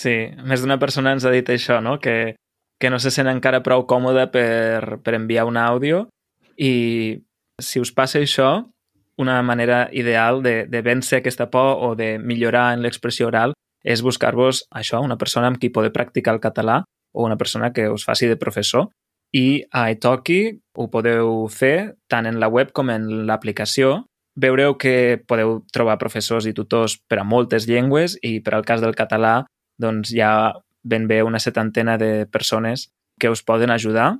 Sí, 0.00 0.14
més 0.48 0.62
d'una 0.62 0.78
persona 0.80 1.12
ens 1.12 1.26
ha 1.28 1.32
dit 1.34 1.48
això, 1.52 1.80
no? 1.84 1.98
Que, 2.00 2.36
que 2.80 2.90
no 2.92 2.98
se 3.02 3.12
sent 3.12 3.28
encara 3.28 3.60
prou 3.64 3.84
còmode 3.90 4.30
per, 4.32 5.00
per 5.04 5.16
enviar 5.18 5.44
un 5.48 5.58
àudio 5.60 6.06
i 6.56 7.20
si 7.60 7.82
us 7.82 7.92
passa 7.92 8.22
això, 8.22 8.50
una 9.20 9.42
manera 9.44 9.82
ideal 9.92 10.40
de, 10.42 10.64
de 10.72 10.80
vèncer 10.80 11.20
aquesta 11.20 11.50
por 11.52 11.82
o 11.84 11.92
de 11.98 12.14
millorar 12.18 12.70
en 12.72 12.80
l'expressió 12.80 13.28
oral 13.28 13.52
és 13.84 14.00
buscar-vos 14.04 14.64
això, 14.72 15.02
una 15.04 15.18
persona 15.20 15.50
amb 15.50 15.60
qui 15.60 15.68
poder 15.68 15.92
practicar 15.92 16.34
el 16.36 16.40
català 16.40 16.80
o 17.12 17.26
una 17.26 17.36
persona 17.36 17.72
que 17.76 17.88
us 17.90 18.06
faci 18.08 18.30
de 18.30 18.40
professor. 18.40 18.88
I 19.36 19.66
a 19.76 19.90
Italki 19.92 20.40
ho 20.74 20.88
podeu 20.90 21.44
fer 21.52 21.96
tant 22.08 22.26
en 22.26 22.40
la 22.40 22.48
web 22.48 22.72
com 22.72 22.88
en 22.90 23.26
l'aplicació. 23.28 24.06
Veureu 24.40 24.78
que 24.80 25.20
podeu 25.28 25.58
trobar 25.74 26.00
professors 26.00 26.48
i 26.48 26.56
tutors 26.56 26.96
per 27.08 27.20
a 27.20 27.26
moltes 27.26 27.68
llengües 27.68 28.16
i 28.24 28.38
per 28.40 28.56
al 28.56 28.64
cas 28.64 28.80
del 28.80 28.96
català 28.96 29.42
doncs 29.80 30.12
hi 30.12 30.20
ha 30.24 30.52
ben 30.82 31.06
bé 31.08 31.22
una 31.22 31.40
setantena 31.40 31.96
de 32.00 32.26
persones 32.26 32.90
que 33.20 33.30
us 33.30 33.42
poden 33.42 33.70
ajudar 33.70 34.14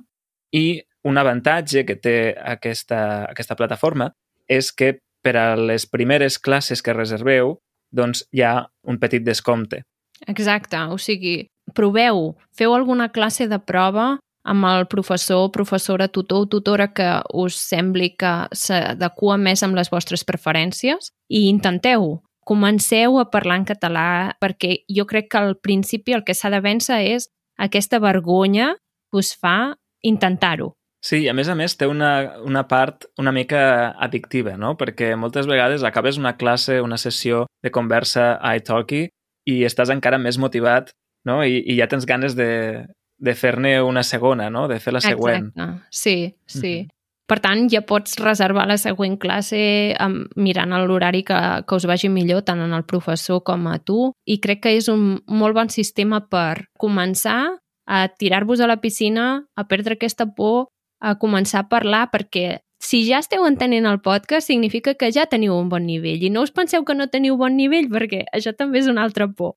i 0.53 0.81
un 1.03 1.17
avantatge 1.17 1.85
que 1.85 1.97
té 1.97 2.17
aquesta, 2.37 3.25
aquesta 3.29 3.57
plataforma 3.57 4.11
és 4.49 4.71
que 4.71 4.99
per 5.21 5.35
a 5.37 5.47
les 5.57 5.87
primeres 5.89 6.37
classes 6.41 6.81
que 6.81 6.97
reserveu 6.97 7.55
doncs 7.91 8.25
hi 8.31 8.43
ha 8.45 8.55
un 8.87 8.97
petit 9.01 9.23
descompte. 9.23 9.83
Exacte, 10.29 10.77
o 10.93 10.97
sigui, 11.01 11.47
proveu, 11.73 12.35
feu 12.57 12.75
alguna 12.75 13.09
classe 13.09 13.47
de 13.49 13.59
prova 13.59 14.15
amb 14.43 14.65
el 14.65 14.87
professor, 14.89 15.51
professora, 15.53 16.07
tutor 16.07 16.45
o 16.45 16.49
tutora 16.49 16.89
que 16.93 17.09
us 17.37 17.57
sembli 17.57 18.11
que 18.17 18.31
s'adequa 18.57 19.37
més 19.37 19.61
amb 19.63 19.77
les 19.77 19.91
vostres 19.93 20.25
preferències 20.25 21.11
i 21.29 21.47
intenteu. 21.49 22.21
Comenceu 22.45 23.19
a 23.19 23.29
parlar 23.31 23.61
en 23.61 23.65
català 23.69 24.35
perquè 24.41 24.81
jo 24.89 25.05
crec 25.05 25.29
que 25.31 25.39
al 25.39 25.57
principi 25.61 26.15
el 26.17 26.25
que 26.25 26.33
s'ha 26.33 26.49
de 26.49 26.61
vèncer 26.61 26.99
és 27.13 27.29
aquesta 27.57 27.99
vergonya 27.99 28.75
que 29.11 29.21
us 29.21 29.35
fa 29.37 29.75
intentar-ho. 30.01 30.73
Sí, 31.01 31.27
a 31.29 31.33
més 31.33 31.49
a 31.49 31.55
més 31.57 31.73
té 31.77 31.87
una, 31.89 32.37
una 32.45 32.67
part 32.69 33.07
una 33.17 33.31
mica 33.33 33.91
addictiva, 33.97 34.53
no? 34.57 34.75
Perquè 34.77 35.15
moltes 35.17 35.47
vegades 35.49 35.83
acabes 35.83 36.17
una 36.17 36.35
classe, 36.37 36.81
una 36.81 36.97
sessió 37.01 37.47
de 37.63 37.71
conversa 37.73 38.35
a 38.37 38.55
iTalki 38.57 39.07
i 39.49 39.63
estàs 39.65 39.89
encara 39.89 40.21
més 40.21 40.37
motivat 40.37 40.91
no? 41.25 41.41
I, 41.43 41.61
i 41.65 41.77
ja 41.79 41.87
tens 41.91 42.07
ganes 42.09 42.35
de, 42.37 42.87
de 43.21 43.35
fer-ne 43.37 43.75
una 43.85 44.03
segona, 44.07 44.49
no? 44.53 44.67
De 44.71 44.79
fer 44.83 44.93
la 44.95 45.03
següent. 45.03 45.51
Exacte, 45.51 45.87
sí, 45.89 46.17
sí. 46.45 46.73
Mm 46.81 46.85
-hmm. 46.85 46.97
Per 47.31 47.37
tant, 47.39 47.61
ja 47.71 47.79
pots 47.87 48.17
reservar 48.19 48.65
la 48.67 48.75
següent 48.75 49.13
classe 49.15 49.59
amb, 50.03 50.33
mirant 50.35 50.73
l'horari 50.83 51.21
que, 51.23 51.37
que 51.63 51.77
us 51.77 51.85
vagi 51.87 52.09
millor 52.11 52.41
tant 52.43 52.59
en 52.59 52.73
el 52.75 52.83
professor 52.83 53.39
com 53.47 53.69
a 53.71 53.77
tu 53.79 54.09
i 54.27 54.41
crec 54.43 54.65
que 54.65 54.73
és 54.75 54.89
un 54.91 55.21
molt 55.31 55.55
bon 55.55 55.71
sistema 55.71 56.19
per 56.27 56.65
començar 56.75 57.55
a 57.87 58.01
tirar-vos 58.19 58.59
a 58.59 58.67
la 58.67 58.81
piscina, 58.83 59.45
a 59.55 59.63
perdre 59.63 59.95
aquesta 59.95 60.27
por 60.27 60.67
a 60.99 61.15
començar 61.15 61.63
a 61.63 61.69
parlar 61.71 62.09
perquè 62.11 62.59
si 62.83 63.05
ja 63.07 63.21
esteu 63.23 63.45
entenent 63.47 63.87
el 63.87 64.01
podcast 64.03 64.51
significa 64.51 64.97
que 64.99 65.11
ja 65.15 65.27
teniu 65.29 65.55
un 65.55 65.69
bon 65.71 65.85
nivell 65.87 66.25
i 66.25 66.33
no 66.33 66.43
us 66.43 66.51
penseu 66.51 66.83
que 66.83 66.97
no 66.97 67.07
teniu 67.13 67.39
bon 67.39 67.55
nivell 67.55 67.87
perquè 67.93 68.25
això 68.33 68.51
també 68.57 68.83
és 68.83 68.91
una 68.91 69.05
altra 69.07 69.29
por. 69.31 69.55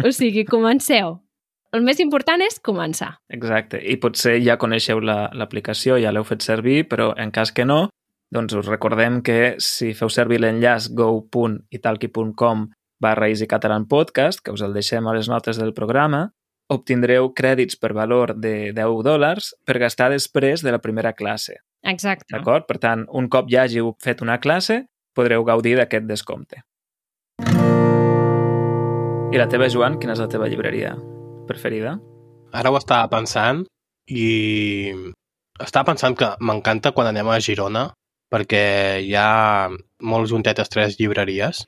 O 0.00 0.10
sigui, 0.10 0.46
comenceu. 0.48 1.18
El 1.74 1.82
més 1.82 1.98
important 1.98 2.42
és 2.44 2.60
començar. 2.62 3.16
Exacte. 3.34 3.80
I 3.82 3.96
potser 3.98 4.36
ja 4.44 4.54
coneixeu 4.60 5.00
l'aplicació, 5.02 5.96
la, 5.96 6.04
ja 6.04 6.12
l'heu 6.14 6.26
fet 6.26 6.44
servir, 6.46 6.84
però 6.90 7.10
en 7.18 7.32
cas 7.34 7.50
que 7.50 7.66
no, 7.66 7.88
doncs 8.34 8.54
us 8.54 8.68
recordem 8.70 9.20
que 9.26 9.56
si 9.58 9.90
feu 9.98 10.10
servir 10.12 10.38
l'enllaç 10.42 10.92
go.italki.com 10.94 12.68
barra 13.02 13.28
easycatalanpodcast, 13.28 14.44
que 14.44 14.54
us 14.54 14.62
el 14.62 14.76
deixem 14.76 15.06
a 15.06 15.14
les 15.16 15.28
notes 15.28 15.58
del 15.58 15.74
programa, 15.74 16.28
obtindreu 16.72 17.32
crèdits 17.36 17.76
per 17.76 17.92
valor 17.92 18.36
de 18.38 18.70
10 18.76 19.02
dòlars 19.04 19.50
per 19.66 19.80
gastar 19.82 20.12
després 20.14 20.62
de 20.62 20.72
la 20.72 20.80
primera 20.80 21.12
classe. 21.12 21.58
Exacte. 21.84 22.30
D'acord? 22.32 22.68
Per 22.70 22.78
tant, 22.80 23.02
un 23.10 23.26
cop 23.28 23.50
ja 23.50 23.66
hàgiu 23.66 23.92
fet 24.00 24.22
una 24.22 24.38
classe, 24.38 24.84
podreu 25.14 25.44
gaudir 25.44 25.74
d'aquest 25.80 26.06
descompte. 26.06 26.62
I 29.34 29.42
la 29.42 29.50
teva, 29.50 29.66
Joan, 29.68 29.98
quina 29.98 30.14
és 30.14 30.22
la 30.22 30.30
teva 30.30 30.46
llibreria 30.48 30.94
preferida? 31.48 31.98
Ara 32.54 32.70
ho 32.70 32.78
estava 32.78 33.10
pensant 33.12 33.64
i 34.10 34.92
estava 35.62 35.90
pensant 35.92 36.16
que 36.18 36.32
m'encanta 36.40 36.92
quan 36.94 37.10
anem 37.10 37.30
a 37.30 37.40
Girona 37.42 37.88
perquè 38.32 38.64
hi 39.04 39.14
ha 39.14 39.70
molt 40.02 40.30
juntetes 40.30 40.70
tres 40.72 40.98
llibreries 40.98 41.64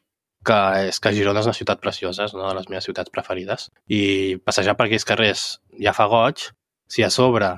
que 0.47 0.59
és 0.89 1.01
que 1.03 1.13
Girona 1.15 1.43
és 1.43 1.49
una 1.49 1.59
ciutat 1.59 1.81
preciosa, 1.83 2.27
és 2.27 2.35
una 2.37 2.49
de 2.51 2.55
les 2.61 2.69
meves 2.71 2.87
ciutats 2.87 3.11
preferides. 3.11 3.67
I 3.91 4.39
passejar 4.47 4.77
per 4.79 4.87
aquells 4.87 5.07
carrers 5.09 5.47
ja 5.83 5.95
fa 5.97 6.07
goig. 6.11 6.45
Si 6.87 7.03
a 7.03 7.11
sobre 7.11 7.49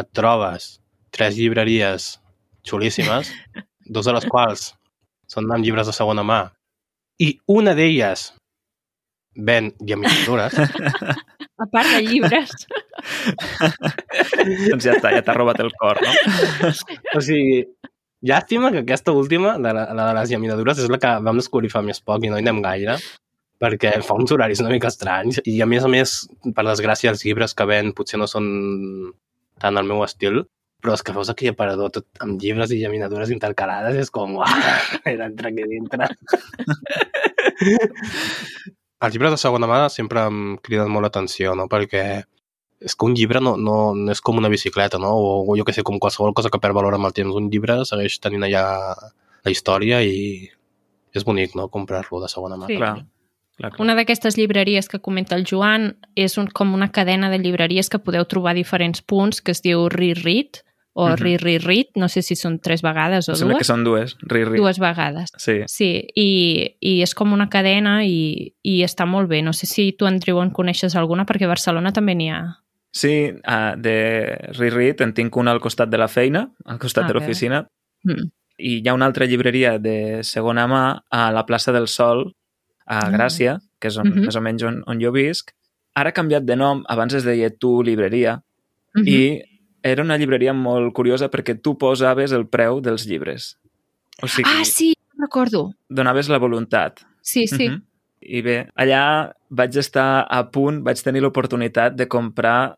et 0.00 0.08
trobes 0.16 0.78
tres 1.12 1.36
llibreries 1.36 2.14
xulíssimes, 2.64 3.28
dos 3.94 4.08
de 4.08 4.16
les 4.16 4.26
quals 4.30 4.70
són 5.28 5.50
amb 5.52 5.64
llibres 5.64 5.90
de 5.90 5.94
segona 5.96 6.24
mà, 6.24 6.40
i 7.20 7.34
una 7.52 7.76
d'elles 7.76 8.30
ven 9.36 9.74
llaminadures... 9.84 10.56
A 11.60 11.66
part 11.68 11.90
de 11.92 12.00
llibres. 12.06 12.54
doncs 14.70 14.86
ja 14.86 14.94
està, 14.96 15.12
ja 15.12 15.24
t'ha 15.24 15.36
robat 15.36 15.60
el 15.60 15.72
cor, 15.76 16.00
no? 16.00 16.12
o 17.16 17.24
sigui, 17.24 17.64
Llàstima 18.20 18.68
que 18.68 18.82
aquesta 18.82 19.14
última, 19.16 19.54
la, 19.56 19.72
la 19.72 20.06
de 20.10 20.14
les 20.18 20.32
llaminadures, 20.34 20.82
és 20.82 20.90
la 20.92 20.98
que 21.00 21.10
vam 21.24 21.38
descobrir 21.40 21.70
fa 21.72 21.80
més 21.80 22.02
poc 22.04 22.26
i 22.26 22.28
no 22.28 22.36
hi 22.36 22.44
anem 22.44 22.60
gaire, 22.64 22.98
perquè 23.60 23.94
fa 24.04 24.16
uns 24.20 24.32
horaris 24.34 24.60
una 24.60 24.72
mica 24.72 24.90
estranys 24.92 25.40
i 25.48 25.56
a 25.64 25.68
més 25.68 25.84
a 25.84 25.90
més, 25.92 26.08
per 26.56 26.64
desgràcia, 26.68 27.12
els 27.14 27.24
llibres 27.24 27.56
que 27.56 27.68
ven 27.68 27.94
potser 27.96 28.20
no 28.20 28.28
són 28.28 28.46
tant 29.60 29.80
el 29.80 29.88
meu 29.88 30.04
estil, 30.04 30.42
però 30.80 30.96
és 30.96 31.04
que 31.04 31.14
veus 31.16 31.32
aquell 31.32 31.54
aparador 31.54 31.92
tot 31.96 32.06
amb 32.24 32.40
llibres 32.40 32.72
i 32.72 32.82
llaminadures 32.82 33.32
intercalades 33.32 33.96
és 34.04 34.12
com, 34.12 34.36
uah, 34.36 34.52
era 35.14 35.28
entre 35.28 35.46
aquí 35.52 35.64
dintre. 35.72 36.04
els 39.00 39.14
llibres 39.14 39.32
de 39.32 39.40
segona 39.40 39.68
mà 39.70 39.80
sempre 39.92 40.26
em 40.28 40.58
criden 40.64 40.90
molt 40.92 41.08
l'atenció, 41.08 41.54
no? 41.56 41.66
Perquè 41.72 42.04
és 42.80 42.96
que 42.96 43.06
un 43.06 43.14
llibre 43.16 43.42
no, 43.44 43.56
no, 43.60 43.92
no 43.96 44.12
és 44.12 44.20
com 44.24 44.40
una 44.40 44.48
bicicleta, 44.52 44.98
no? 45.00 45.12
O 45.12 45.56
jo 45.56 45.66
que 45.68 45.74
sé, 45.76 45.84
com 45.84 46.00
qualsevol 46.00 46.34
cosa 46.36 46.52
que 46.52 46.60
perd 46.60 46.76
valor 46.76 46.96
amb 46.96 47.08
el 47.08 47.16
temps. 47.16 47.36
Un 47.36 47.50
llibre 47.52 47.82
segueix 47.88 48.18
tenint 48.24 48.46
allà 48.48 48.64
la 49.44 49.52
història 49.52 50.00
i 50.04 50.48
és 51.16 51.26
bonic, 51.26 51.56
no?, 51.58 51.68
comprar-lo 51.68 52.20
de 52.22 52.30
segona 52.32 52.56
mà. 52.60 52.70
Sí. 52.70 52.78
Clar. 52.80 52.94
Clar, 53.60 53.74
clar. 53.74 53.84
Una 53.84 53.96
d'aquestes 53.98 54.38
llibreries 54.38 54.88
que 54.88 55.02
comenta 55.04 55.36
el 55.36 55.44
Joan 55.44 55.90
és 56.16 56.38
un, 56.40 56.48
com 56.48 56.72
una 56.72 56.88
cadena 56.88 57.28
de 57.28 57.40
llibreries 57.42 57.90
que 57.92 58.00
podeu 58.00 58.24
trobar 58.24 58.54
a 58.54 58.56
diferents 58.56 59.02
punts, 59.04 59.42
que 59.44 59.52
es 59.52 59.60
diu 59.60 59.88
Reread, 59.92 60.62
o 60.92 61.04
uh 61.04 61.10
-huh. 61.10 61.16
Ri 61.16 61.36
Ri 61.36 61.58
Rit, 61.58 61.88
no 61.96 62.08
sé 62.08 62.22
si 62.22 62.34
són 62.34 62.58
tres 62.58 62.82
vegades 62.82 63.28
o 63.28 63.34
Sembla 63.34 63.54
dues. 63.54 63.60
que 63.60 63.72
són 63.72 63.84
dues, 63.84 64.16
Ri 64.22 64.44
Ri. 64.44 64.58
Dues 64.58 64.78
vegades. 64.78 65.30
Sí. 65.36 65.62
Sí, 65.66 66.06
i, 66.14 66.76
i 66.80 67.02
és 67.02 67.14
com 67.14 67.32
una 67.32 67.48
cadena 67.48 68.04
i, 68.04 68.54
i 68.62 68.82
està 68.82 69.06
molt 69.06 69.28
bé. 69.28 69.42
No 69.42 69.52
sé 69.52 69.66
si 69.66 69.92
tu, 69.92 70.06
Andrew, 70.06 70.40
en 70.42 70.50
coneixes 70.50 70.96
alguna, 70.96 71.24
perquè 71.24 71.44
a 71.44 71.54
Barcelona 71.54 71.92
també 71.92 72.14
n'hi 72.14 72.30
ha. 72.30 72.42
Sí, 72.92 73.30
uh, 73.30 73.76
de 73.78 74.36
Reread 74.58 75.00
en 75.00 75.14
tinc 75.14 75.36
una 75.36 75.52
al 75.52 75.60
costat 75.60 75.88
de 75.88 75.98
la 75.98 76.08
feina, 76.08 76.48
al 76.64 76.78
costat 76.78 77.04
ah, 77.04 77.08
de 77.08 77.14
l'oficina, 77.14 77.68
mm. 78.02 78.26
i 78.58 78.80
hi 78.80 78.88
ha 78.88 78.94
una 78.94 79.06
altra 79.06 79.26
llibreria 79.26 79.78
de 79.78 80.24
segona 80.26 80.66
mà 80.66 81.04
a 81.08 81.30
la 81.30 81.46
plaça 81.46 81.72
del 81.72 81.86
Sol, 81.86 82.32
a 82.86 82.98
ah. 82.98 83.10
Gràcia, 83.10 83.60
que 83.78 83.88
és 83.88 83.96
on, 83.96 84.08
mm 84.08 84.12
-hmm. 84.12 84.24
més 84.26 84.36
o 84.36 84.40
menys 84.40 84.62
on, 84.62 84.82
on 84.86 85.00
jo 85.00 85.12
visc. 85.12 85.54
Ara 85.94 86.10
ha 86.10 86.12
canviat 86.12 86.44
de 86.44 86.56
nom, 86.56 86.82
abans 86.88 87.14
es 87.14 87.24
deia 87.24 87.50
Tu 87.50 87.82
Libreria, 87.82 88.42
mm 88.94 89.02
-hmm. 89.02 89.08
i 89.08 89.42
era 89.82 90.02
una 90.02 90.16
llibreria 90.20 90.52
molt 90.56 90.92
curiosa 90.96 91.30
perquè 91.30 91.56
tu 91.60 91.76
posaves 91.78 92.32
el 92.36 92.46
preu 92.48 92.80
dels 92.84 93.06
llibres. 93.08 93.54
O 94.22 94.28
sigui, 94.28 94.50
ah, 94.50 94.64
sí, 94.64 94.92
recordo. 95.18 95.70
Donaves 95.88 96.28
la 96.28 96.38
voluntat. 96.38 97.00
Sí, 97.22 97.46
sí. 97.46 97.68
Mm 97.68 97.74
-hmm. 97.74 97.82
I 98.20 98.42
bé, 98.42 98.68
allà 98.76 99.32
vaig 99.48 99.76
estar 99.76 100.26
a 100.28 100.50
punt, 100.50 100.82
vaig 100.84 101.00
tenir 101.02 101.22
l'oportunitat 101.22 101.94
de 101.96 102.06
comprar 102.06 102.76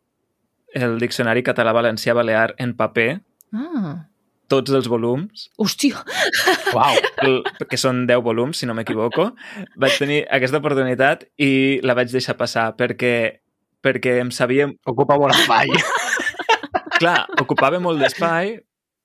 el 0.72 0.98
Diccionari 0.98 1.42
Català-Valencià-Balear 1.42 2.54
en 2.58 2.74
paper, 2.76 3.20
ah. 3.52 4.06
tots 4.48 4.70
els 4.70 4.88
volums. 4.88 5.50
Hòstia! 5.58 6.04
Uau! 6.76 6.96
El, 7.26 7.42
que 7.68 7.76
són 7.76 8.06
10 8.06 8.22
volums, 8.22 8.58
si 8.58 8.66
no 8.66 8.74
m'equivoco. 8.74 9.32
Vaig 9.76 9.98
tenir 9.98 10.22
aquesta 10.30 10.62
oportunitat 10.62 11.26
i 11.36 11.80
la 11.82 11.94
vaig 11.98 12.12
deixar 12.12 12.36
passar 12.36 12.72
perquè, 12.78 13.42
perquè 13.82 14.20
em 14.20 14.30
sabia... 14.30 14.70
Ocupa 14.86 15.18
molt 15.20 15.34
espai. 15.34 15.68
Clar, 17.02 17.26
ocupava 17.42 17.80
molt 17.82 18.02
d'espai, 18.02 18.56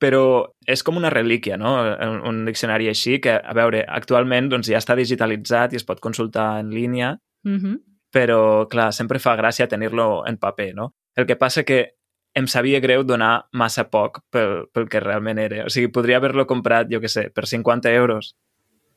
però 0.02 0.24
és 0.70 0.84
com 0.86 1.00
una 1.00 1.10
relíquia, 1.10 1.58
no? 1.58 1.74
Un, 1.82 2.20
un 2.30 2.42
diccionari 2.46 2.90
així 2.92 3.18
que, 3.24 3.34
a 3.38 3.54
veure, 3.58 3.84
actualment 4.00 4.50
doncs, 4.54 4.70
ja 4.70 4.82
està 4.82 4.96
digitalitzat 4.98 5.74
i 5.74 5.82
es 5.82 5.88
pot 5.88 6.02
consultar 6.04 6.60
en 6.62 6.70
línia, 6.74 7.16
mm 7.48 7.58
-hmm. 7.58 7.78
però, 8.14 8.68
clar, 8.70 8.92
sempre 8.94 9.20
fa 9.20 9.36
gràcia 9.36 9.68
tenir-lo 9.68 10.26
en 10.28 10.38
paper, 10.38 10.74
no? 10.76 10.94
El 11.16 11.26
que 11.26 11.36
passa 11.36 11.64
que 11.64 11.98
em 12.38 12.46
sabia 12.48 12.80
greu 12.80 13.04
donar 13.04 13.48
massa 13.52 13.90
poc 13.90 14.22
pel, 14.30 14.68
pel 14.74 14.88
que 14.90 15.00
realment 15.00 15.40
era. 15.40 15.66
O 15.66 15.70
sigui, 15.70 15.88
podria 15.88 16.18
haver-lo 16.18 16.46
comprat, 16.46 16.88
jo 16.92 17.00
que 17.02 17.10
sé, 17.10 17.32
per 17.34 17.48
50 17.48 17.90
euros, 17.90 18.36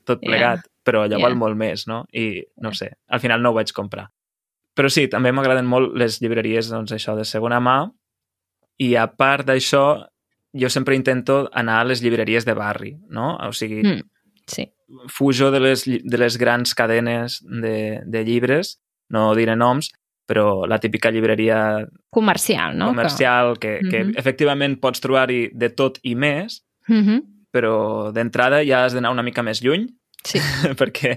tot 0.04 0.20
plegat, 0.20 0.60
yeah. 0.60 0.82
però 0.84 1.04
allò 1.04 1.16
yeah. 1.16 1.26
val 1.26 1.36
molt 1.36 1.56
més, 1.56 1.86
no? 1.86 2.04
I 2.12 2.44
no 2.60 2.72
sé, 2.72 2.92
al 3.08 3.20
final 3.20 3.40
no 3.42 3.50
ho 3.50 3.54
vaig 3.56 3.72
comprar. 3.72 4.10
Però 4.76 4.88
sí, 4.88 5.08
també 5.08 5.32
m'agraden 5.32 5.66
molt 5.66 5.96
les 5.98 6.20
llibreries, 6.20 6.68
doncs 6.70 6.92
això, 6.92 7.16
de 7.16 7.24
segona 7.24 7.60
mà, 7.60 7.90
i 8.80 8.94
a 8.96 9.06
part 9.12 9.46
d'això, 9.46 9.84
jo 10.56 10.68
sempre 10.72 10.96
intento 10.96 11.44
anar 11.52 11.80
a 11.82 11.84
les 11.90 12.00
llibreries 12.02 12.46
de 12.48 12.54
barri, 12.58 12.96
no? 13.08 13.36
O 13.48 13.52
sigui, 13.52 13.82
Mm. 13.84 14.00
Sí. 14.50 14.64
fujo 15.06 15.52
de 15.52 15.60
les, 15.60 15.84
de 15.86 16.18
les 16.18 16.36
grans 16.36 16.74
cadenes 16.74 17.36
de, 17.46 18.00
de 18.04 18.24
llibres, 18.24 18.80
no 19.08 19.28
diré 19.38 19.54
noms, 19.54 19.92
però 20.26 20.66
la 20.66 20.80
típica 20.80 21.10
llibreria 21.10 21.86
Comercial, 22.10 22.76
no? 22.76 22.88
comercial 22.88 23.58
que, 23.60 23.78
que 23.90 24.04
Mhm. 24.04 24.14
efectivament 24.18 24.80
pots 24.80 25.00
trobar-hi 25.00 25.50
de 25.54 25.68
tot 25.70 25.98
i 26.02 26.14
més. 26.16 26.64
Mm 26.88 27.02
-hmm. 27.06 27.22
però 27.52 28.12
d'entrada 28.12 28.62
ja 28.64 28.84
has 28.84 28.92
d'anar 28.94 29.10
una 29.10 29.22
mica 29.22 29.42
més 29.42 29.60
lluny, 29.62 29.86
Sí. 30.24 30.38
perquè, 30.78 31.16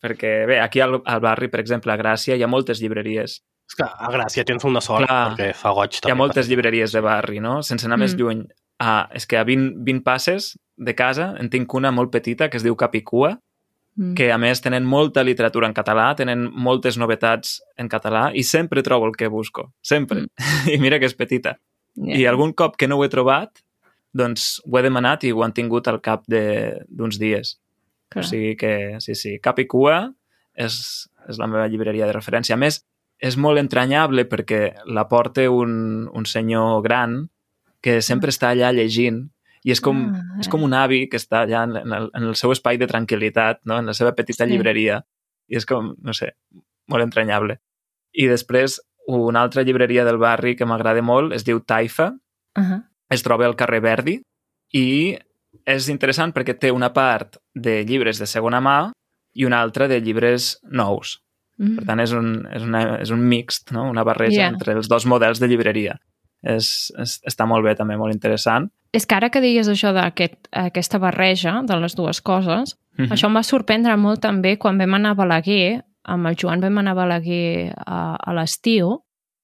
perquè 0.00 0.46
bé, 0.46 0.60
aquí 0.60 0.80
al, 0.80 1.00
al 1.04 1.20
barri, 1.20 1.48
per 1.48 1.60
exemple, 1.60 1.92
a 1.92 1.96
Gràcia, 1.96 2.36
hi 2.36 2.42
ha 2.42 2.46
moltes 2.46 2.80
llibreries. 2.80 3.42
És 3.70 3.76
que 3.78 3.86
a 3.86 4.08
Gràcia 4.10 4.44
tens 4.44 4.64
una 4.66 4.80
sort 4.82 5.06
Clar. 5.06 5.30
perquè 5.36 5.52
fa 5.54 5.70
goig 5.76 5.94
Hi 5.94 6.00
també. 6.02 6.12
ha 6.12 6.18
moltes 6.18 6.48
llibreries 6.50 6.92
de 6.92 7.00
barri, 7.04 7.38
no? 7.40 7.60
Sense 7.62 7.86
anar 7.86 7.98
més 7.98 8.14
Mm. 8.14 8.18
lluny. 8.18 8.48
Ah, 8.80 9.08
és 9.14 9.26
que 9.26 9.36
a 9.38 9.44
20, 9.44 9.74
20 9.84 10.02
passes 10.02 10.58
de 10.76 10.94
casa 10.94 11.34
en 11.38 11.50
tinc 11.50 11.72
una 11.74 11.92
molt 11.92 12.10
petita 12.10 12.48
que 12.50 12.56
es 12.56 12.62
diu 12.64 12.74
Capicua, 12.76 13.38
Mm. 13.96 14.14
que 14.14 14.32
a 14.32 14.38
més 14.38 14.60
tenen 14.60 14.84
molta 14.86 15.22
literatura 15.22 15.66
en 15.66 15.74
català, 15.74 16.14
tenen 16.16 16.50
moltes 16.52 16.96
novetats 16.96 17.60
en 17.76 17.88
català 17.88 18.30
i 18.34 18.42
sempre 18.42 18.82
trobo 18.82 19.06
el 19.06 19.12
que 19.16 19.28
busco, 19.28 19.72
sempre. 19.82 20.22
Mm. 20.22 20.28
I 20.74 20.78
mira 20.78 20.98
que 20.98 21.06
és 21.06 21.14
petita. 21.14 21.58
Yeah. 21.96 22.18
I 22.18 22.26
algun 22.26 22.52
cop 22.54 22.76
que 22.76 22.88
no 22.88 22.96
ho 22.96 23.04
he 23.04 23.08
trobat, 23.08 23.50
doncs 24.12 24.60
ho 24.64 24.78
he 24.78 24.82
demanat 24.82 25.24
i 25.24 25.32
ho 25.32 25.42
han 25.44 25.52
tingut 25.52 25.86
al 25.88 26.00
cap 26.00 26.24
de- 26.26 26.80
d'uns 26.88 27.18
dies. 27.18 27.60
Clar. 28.08 28.24
O 28.24 28.26
sigui 28.26 28.56
que, 28.56 28.96
sí, 29.00 29.14
sí, 29.14 29.38
Cap 29.38 29.58
i 29.58 29.66
Cua 29.66 30.12
és, 30.56 31.08
és 31.28 31.38
la 31.38 31.46
meva 31.46 31.68
llibreria 31.68 32.06
de 32.06 32.12
referència. 32.12 32.54
A 32.54 32.56
més, 32.56 32.84
és 33.20 33.36
molt 33.36 33.58
entranyable 33.60 34.24
perquè 34.24 34.74
la 34.86 35.06
porta 35.08 35.44
un, 35.50 36.08
un 36.12 36.24
senyor 36.26 36.80
gran 36.82 37.28
que 37.84 38.00
sempre 38.02 38.30
està 38.32 38.50
allà 38.50 38.72
llegint 38.72 39.30
i 39.64 39.72
és 39.74 39.80
com, 39.84 39.98
Ah, 40.16 40.38
és 40.40 40.48
com 40.48 40.62
un 40.64 40.72
avi 40.72 41.06
que 41.08 41.18
està 41.20 41.42
allà 41.44 41.64
en, 41.68 41.76
en, 41.76 41.92
el, 41.92 42.10
en 42.16 42.22
el 42.30 42.34
seu 42.36 42.52
espai 42.52 42.78
de 42.80 42.86
tranquil·litat, 42.88 43.60
no? 43.64 43.78
en 43.78 43.86
la 43.86 43.94
seva 43.94 44.14
petita 44.16 44.46
Sí. 44.46 44.52
llibreria. 44.52 45.02
I 45.48 45.56
és 45.56 45.66
com, 45.66 45.94
no 46.00 46.12
sé, 46.16 46.32
molt 46.88 47.02
entranyable. 47.04 47.58
I 48.12 48.26
després, 48.26 48.80
una 49.06 49.42
altra 49.42 49.62
llibreria 49.62 50.04
del 50.04 50.16
barri 50.18 50.56
que 50.56 50.64
m'agrada 50.64 51.02
molt 51.02 51.32
es 51.36 51.44
diu 51.44 51.60
Taifa, 51.60 52.14
Uh 52.56 52.62
-huh. 52.62 52.82
es 53.10 53.22
troba 53.22 53.46
al 53.46 53.54
carrer 53.54 53.80
Verdi 53.80 54.22
i 54.72 55.16
és 55.66 55.88
interessant 55.88 56.32
perquè 56.34 56.58
té 56.58 56.70
una 56.72 56.92
part 56.92 57.36
de 57.54 57.84
llibres 57.84 58.18
de 58.18 58.26
segona 58.26 58.60
mà 58.60 58.92
i 59.34 59.44
una 59.44 59.60
altra 59.60 59.86
de 59.88 60.00
llibres 60.00 60.58
nous. 60.64 61.20
Mm. 61.60 61.74
Per 61.76 61.84
tant, 61.84 62.00
és 62.00 62.12
un, 62.16 62.46
és 62.56 62.62
una, 62.64 62.80
és 63.02 63.10
un 63.12 63.20
mixt, 63.28 63.70
no? 63.76 63.82
una 63.90 64.02
barreja 64.06 64.40
Yeah. 64.46 64.52
entre 64.54 64.72
els 64.78 64.88
dos 64.88 65.04
models 65.06 65.38
de 65.42 65.46
llibreria. 65.50 65.98
És, 66.42 66.90
és, 66.98 67.18
està 67.28 67.44
molt 67.46 67.66
bé, 67.66 67.74
també, 67.76 67.98
molt 68.00 68.14
interessant. 68.14 68.70
És 68.96 69.04
que 69.06 69.14
ara 69.14 69.28
que 69.28 69.42
digues 69.44 69.68
això 69.68 69.92
d'aquesta 69.92 70.98
barreja 70.98 71.58
de 71.68 71.76
les 71.76 71.94
dues 71.94 72.20
coses, 72.24 72.78
Mhm. 72.96 73.12
això 73.12 73.26
em 73.28 73.36
va 73.36 73.42
sorprendre 73.42 73.96
molt 73.96 74.20
també 74.22 74.56
quan 74.58 74.78
vam 74.78 74.94
anar 74.94 75.10
a 75.10 75.14
Balaguer, 75.14 75.82
amb 76.04 76.26
el 76.26 76.34
Joan 76.36 76.60
vam 76.60 76.78
anar 76.78 76.92
a 76.92 76.94
Balaguer 76.94 77.74
a, 77.86 78.16
a 78.16 78.32
l'estiu, 78.32 79.02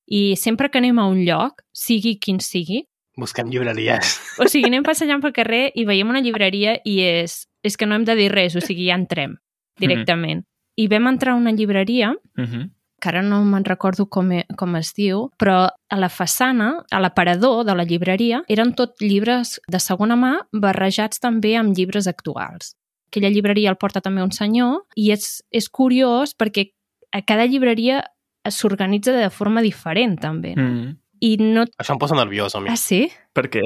i 0.09 0.37
sempre 0.37 0.71
que 0.71 0.79
anem 0.79 0.99
a 0.99 1.07
un 1.07 1.21
lloc, 1.25 1.63
sigui 1.73 2.19
quin 2.19 2.41
sigui, 2.41 2.87
Busquem 3.19 3.49
llibreries. 3.49 4.19
o 4.41 4.49
sigui, 4.49 4.67
anem 4.69 4.83
passejant 4.83 5.21
pel 5.23 5.33
carrer 5.33 5.73
i 5.75 5.85
veiem 5.85 6.09
una 6.09 6.21
llibreria 6.21 6.79
i 6.85 7.01
és, 7.03 7.47
és 7.63 7.77
que 7.77 7.87
no 7.87 7.95
hem 7.95 8.05
de 8.05 8.15
dir 8.15 8.31
res, 8.33 8.57
o 8.57 8.61
sigui, 8.61 8.87
ja 8.89 8.95
entrem 8.95 9.37
directament. 9.79 10.45
I 10.77 10.89
vam 10.89 11.07
entrar 11.09 11.33
a 11.33 11.37
una 11.37 11.53
llibreria 11.53 12.15
Mhm. 12.37 12.71
que 13.01 13.09
ara 13.11 13.23
no 13.23 13.45
me'n 13.45 13.65
recordo 13.65 14.07
com, 14.09 14.33
e, 14.33 14.47
com 14.57 14.75
es 14.77 14.95
diu, 14.95 15.31
però 15.39 15.69
a 15.89 15.97
la 15.97 16.09
façana, 16.09 16.83
a 16.91 16.99
l'aparador 17.01 17.65
de 17.65 17.75
la 17.75 17.85
llibreria, 17.85 18.43
eren 18.49 18.75
tot 18.75 18.95
llibres 19.01 19.61
de 19.69 19.79
segona 19.79 20.17
mà 20.17 20.41
barrejats 20.53 21.21
també 21.21 21.57
amb 21.57 21.77
llibres 21.77 22.07
actuals. 22.07 22.75
Aquella 23.09 23.29
llibreria 23.31 23.71
el 23.71 23.77
porta 23.77 24.01
també 24.01 24.23
un 24.23 24.33
senyor 24.33 24.83
i 24.97 25.11
és, 25.13 25.43
és 25.53 25.69
curiós 25.69 26.35
perquè 26.37 26.73
a 27.13 27.23
cada 27.23 27.47
llibreria 27.47 28.03
s'organitza 28.49 29.13
de 29.13 29.31
forma 29.31 29.63
diferent 29.63 30.19
també. 30.21 30.55
No? 30.57 30.63
Mm. 30.63 30.97
I 31.25 31.37
no... 31.41 31.65
Això 31.81 31.95
em 31.95 32.01
posa 32.01 32.17
nerviós 32.19 32.55
a 32.57 32.61
mi. 32.61 32.71
Ah, 32.73 32.77
sí? 32.81 33.07
Per 33.37 33.47
què? 33.53 33.63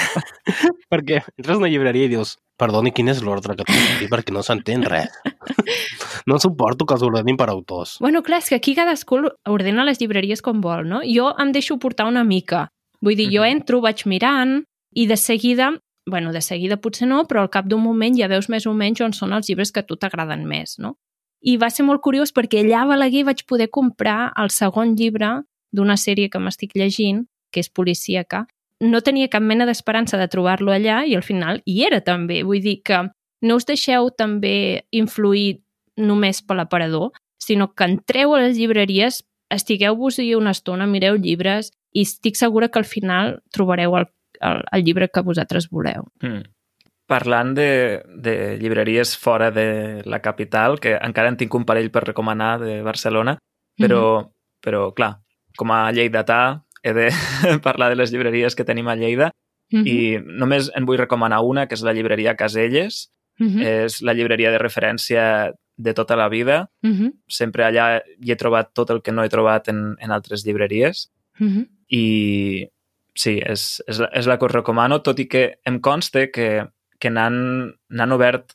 Perquè 0.92 1.20
entres 1.22 1.54
a 1.54 1.60
una 1.60 1.70
llibreria 1.70 2.08
i 2.08 2.12
dius 2.12 2.36
perdoni, 2.60 2.92
quin 2.94 3.10
és 3.10 3.22
l'ordre 3.24 3.56
que 3.58 3.66
tinc 3.66 3.96
aquí? 3.96 4.08
Perquè 4.10 4.34
no 4.34 4.42
s'entén 4.46 4.84
res. 4.86 5.14
no 6.30 6.38
suporto 6.42 6.86
que 6.86 6.96
els 6.96 7.04
ordenin 7.06 7.38
per 7.38 7.48
autors. 7.52 7.96
Bueno, 8.02 8.22
clar, 8.26 8.40
és 8.42 8.50
que 8.50 8.58
aquí 8.58 8.76
cadascú 8.78 9.22
ordena 9.50 9.86
les 9.86 10.00
llibreries 10.02 10.42
com 10.44 10.62
vol, 10.64 10.86
no? 10.88 11.02
Jo 11.06 11.32
em 11.40 11.54
deixo 11.54 11.78
portar 11.82 12.08
una 12.10 12.24
mica. 12.26 12.68
Vull 13.04 13.18
dir, 13.18 13.28
jo 13.34 13.44
entro, 13.44 13.82
vaig 13.84 14.06
mirant 14.08 14.62
i 14.94 15.08
de 15.10 15.16
seguida, 15.20 15.72
bueno, 16.06 16.32
de 16.32 16.40
seguida 16.44 16.78
potser 16.80 17.08
no, 17.10 17.24
però 17.28 17.42
al 17.44 17.50
cap 17.52 17.66
d'un 17.68 17.82
moment 17.82 18.14
ja 18.16 18.30
veus 18.30 18.48
més 18.48 18.66
o 18.66 18.74
menys 18.74 19.02
on 19.04 19.16
són 19.16 19.34
els 19.36 19.50
llibres 19.50 19.74
que 19.74 19.82
a 19.82 19.88
tu 19.88 19.98
t'agraden 19.98 20.46
més, 20.48 20.78
no? 20.78 20.96
I 21.44 21.58
va 21.60 21.68
ser 21.68 21.84
molt 21.84 22.00
curiós 22.00 22.32
perquè 22.32 22.62
allà 22.62 22.84
a 22.84 22.88
Balaguer 22.88 23.26
vaig 23.28 23.42
poder 23.44 23.68
comprar 23.68 24.32
el 24.40 24.48
segon 24.54 24.94
llibre 24.96 25.42
d'una 25.74 25.96
sèrie 25.98 26.30
que 26.30 26.38
m'estic 26.38 26.74
llegint, 26.78 27.24
que 27.52 27.60
és 27.60 27.70
policíaca. 27.70 28.46
No 28.82 29.00
tenia 29.02 29.30
cap 29.30 29.42
mena 29.42 29.66
d'esperança 29.66 30.18
de 30.18 30.28
trobar-lo 30.30 30.72
allà 30.74 31.02
i 31.06 31.14
al 31.18 31.22
final 31.26 31.60
hi 31.66 31.82
era 31.86 32.00
també. 32.06 32.42
Vull 32.46 32.62
dir 32.62 32.80
que 32.86 33.02
no 33.44 33.56
us 33.58 33.66
deixeu 33.66 34.10
també 34.14 34.84
influir 34.90 35.60
només 35.96 36.40
per 36.42 36.56
l'aparador, 36.58 37.12
sinó 37.38 37.72
que 37.74 37.84
entreu 37.86 38.34
a 38.34 38.40
les 38.40 38.56
llibreries, 38.58 39.22
estigueu-vos-hi 39.52 40.34
una 40.34 40.50
estona, 40.56 40.86
mireu 40.90 41.16
llibres 41.20 41.70
i 41.94 42.02
estic 42.02 42.36
segura 42.36 42.68
que 42.68 42.80
al 42.80 42.88
final 42.88 43.38
trobareu 43.54 43.96
el, 44.00 44.06
el, 44.40 44.62
el 44.72 44.84
llibre 44.84 45.08
que 45.12 45.22
vosaltres 45.22 45.68
voleu. 45.70 46.08
Mm. 46.22 46.42
Parlant 47.06 47.52
de, 47.54 48.00
de 48.16 48.56
llibreries 48.58 49.12
fora 49.20 49.50
de 49.52 50.00
la 50.08 50.22
capital, 50.24 50.78
que 50.80 50.96
encara 50.96 51.28
en 51.28 51.36
tinc 51.36 51.54
un 51.54 51.66
parell 51.68 51.90
per 51.92 52.06
recomanar 52.08 52.56
de 52.62 52.80
Barcelona, 52.82 53.36
però, 53.76 54.22
Mhm. 54.22 54.30
però 54.64 54.94
clar, 54.96 55.18
com 55.56 55.70
a 55.70 55.90
lleidatà 55.92 56.64
he 56.82 56.92
de 56.92 57.08
parlar 57.66 57.90
de 57.90 57.96
les 57.96 58.12
llibreries 58.12 58.54
que 58.54 58.64
tenim 58.64 58.88
a 58.88 58.96
Lleida 58.96 59.30
Mm 59.72 59.82
-hmm. 59.82 59.88
i 59.88 60.38
només 60.38 60.70
en 60.76 60.84
vull 60.84 60.98
recomanar 60.98 61.40
una, 61.40 61.66
que 61.66 61.74
és 61.74 61.82
la 61.82 61.92
llibreria 61.92 62.36
Caselles. 62.36 63.10
Mm 63.38 63.46
-hmm. 63.48 63.62
És 63.66 64.02
la 64.02 64.12
llibreria 64.12 64.50
de 64.50 64.58
referència 64.58 65.52
de 65.76 65.94
tota 65.94 66.16
la 66.16 66.28
vida. 66.28 66.70
Mm 66.82 66.92
-hmm. 66.92 67.12
Sempre 67.26 67.64
allà 67.64 68.02
hi 68.20 68.30
he 68.30 68.36
trobat 68.36 68.72
tot 68.72 68.90
el 68.90 69.02
que 69.02 69.12
no 69.12 69.24
he 69.24 69.28
trobat 69.28 69.68
en, 69.68 69.96
en 69.98 70.10
altres 70.10 70.44
llibreries 70.44 71.10
Mm 71.38 71.48
-hmm. 71.48 71.68
i 71.88 72.68
sí, 73.14 73.40
és, 73.44 73.82
és, 73.86 73.98
la, 73.98 74.08
és 74.12 74.26
la 74.26 74.38
que 74.38 74.44
us 74.44 74.52
recomano, 74.52 75.02
tot 75.02 75.18
i 75.18 75.26
que 75.26 75.58
em 75.64 75.80
consta 75.80 76.30
que, 76.30 76.68
que 77.00 77.10
n'han 77.10 78.12
obert 78.12 78.52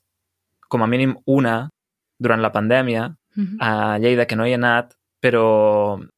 com 0.69 0.81
a 0.81 0.87
mínim 0.87 1.17
una 1.25 1.69
durant 2.17 2.41
la 2.41 2.51
pandèmia 2.51 3.15
Mm 3.35 3.45
-hmm. 3.45 3.57
a 3.59 3.99
Lleida, 3.99 4.25
que 4.25 4.35
no 4.35 4.45
hi 4.45 4.51
he 4.51 4.55
anat, 4.55 4.95
però, 5.21 6.09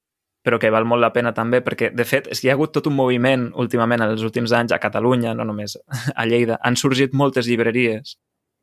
però 0.43 0.57
que 0.59 0.71
val 0.73 0.85
molt 0.85 1.01
la 1.01 1.11
pena 1.13 1.33
també, 1.33 1.61
perquè, 1.61 1.91
de 1.93 2.05
fet, 2.05 2.27
és 2.31 2.39
que 2.41 2.47
hi 2.47 2.49
ha 2.51 2.53
hagut 2.57 2.71
tot 2.73 2.87
un 2.87 2.95
moviment 2.97 3.51
últimament, 3.61 4.01
en 4.01 4.09
els 4.15 4.23
últims 4.25 4.51
anys, 4.51 4.71
a 4.73 4.79
Catalunya, 4.79 5.33
no 5.37 5.43
només 5.45 5.77
a 6.15 6.25
Lleida, 6.25 6.57
han 6.63 6.75
sorgit 6.75 7.13
moltes 7.13 7.45
llibreries 7.47 8.17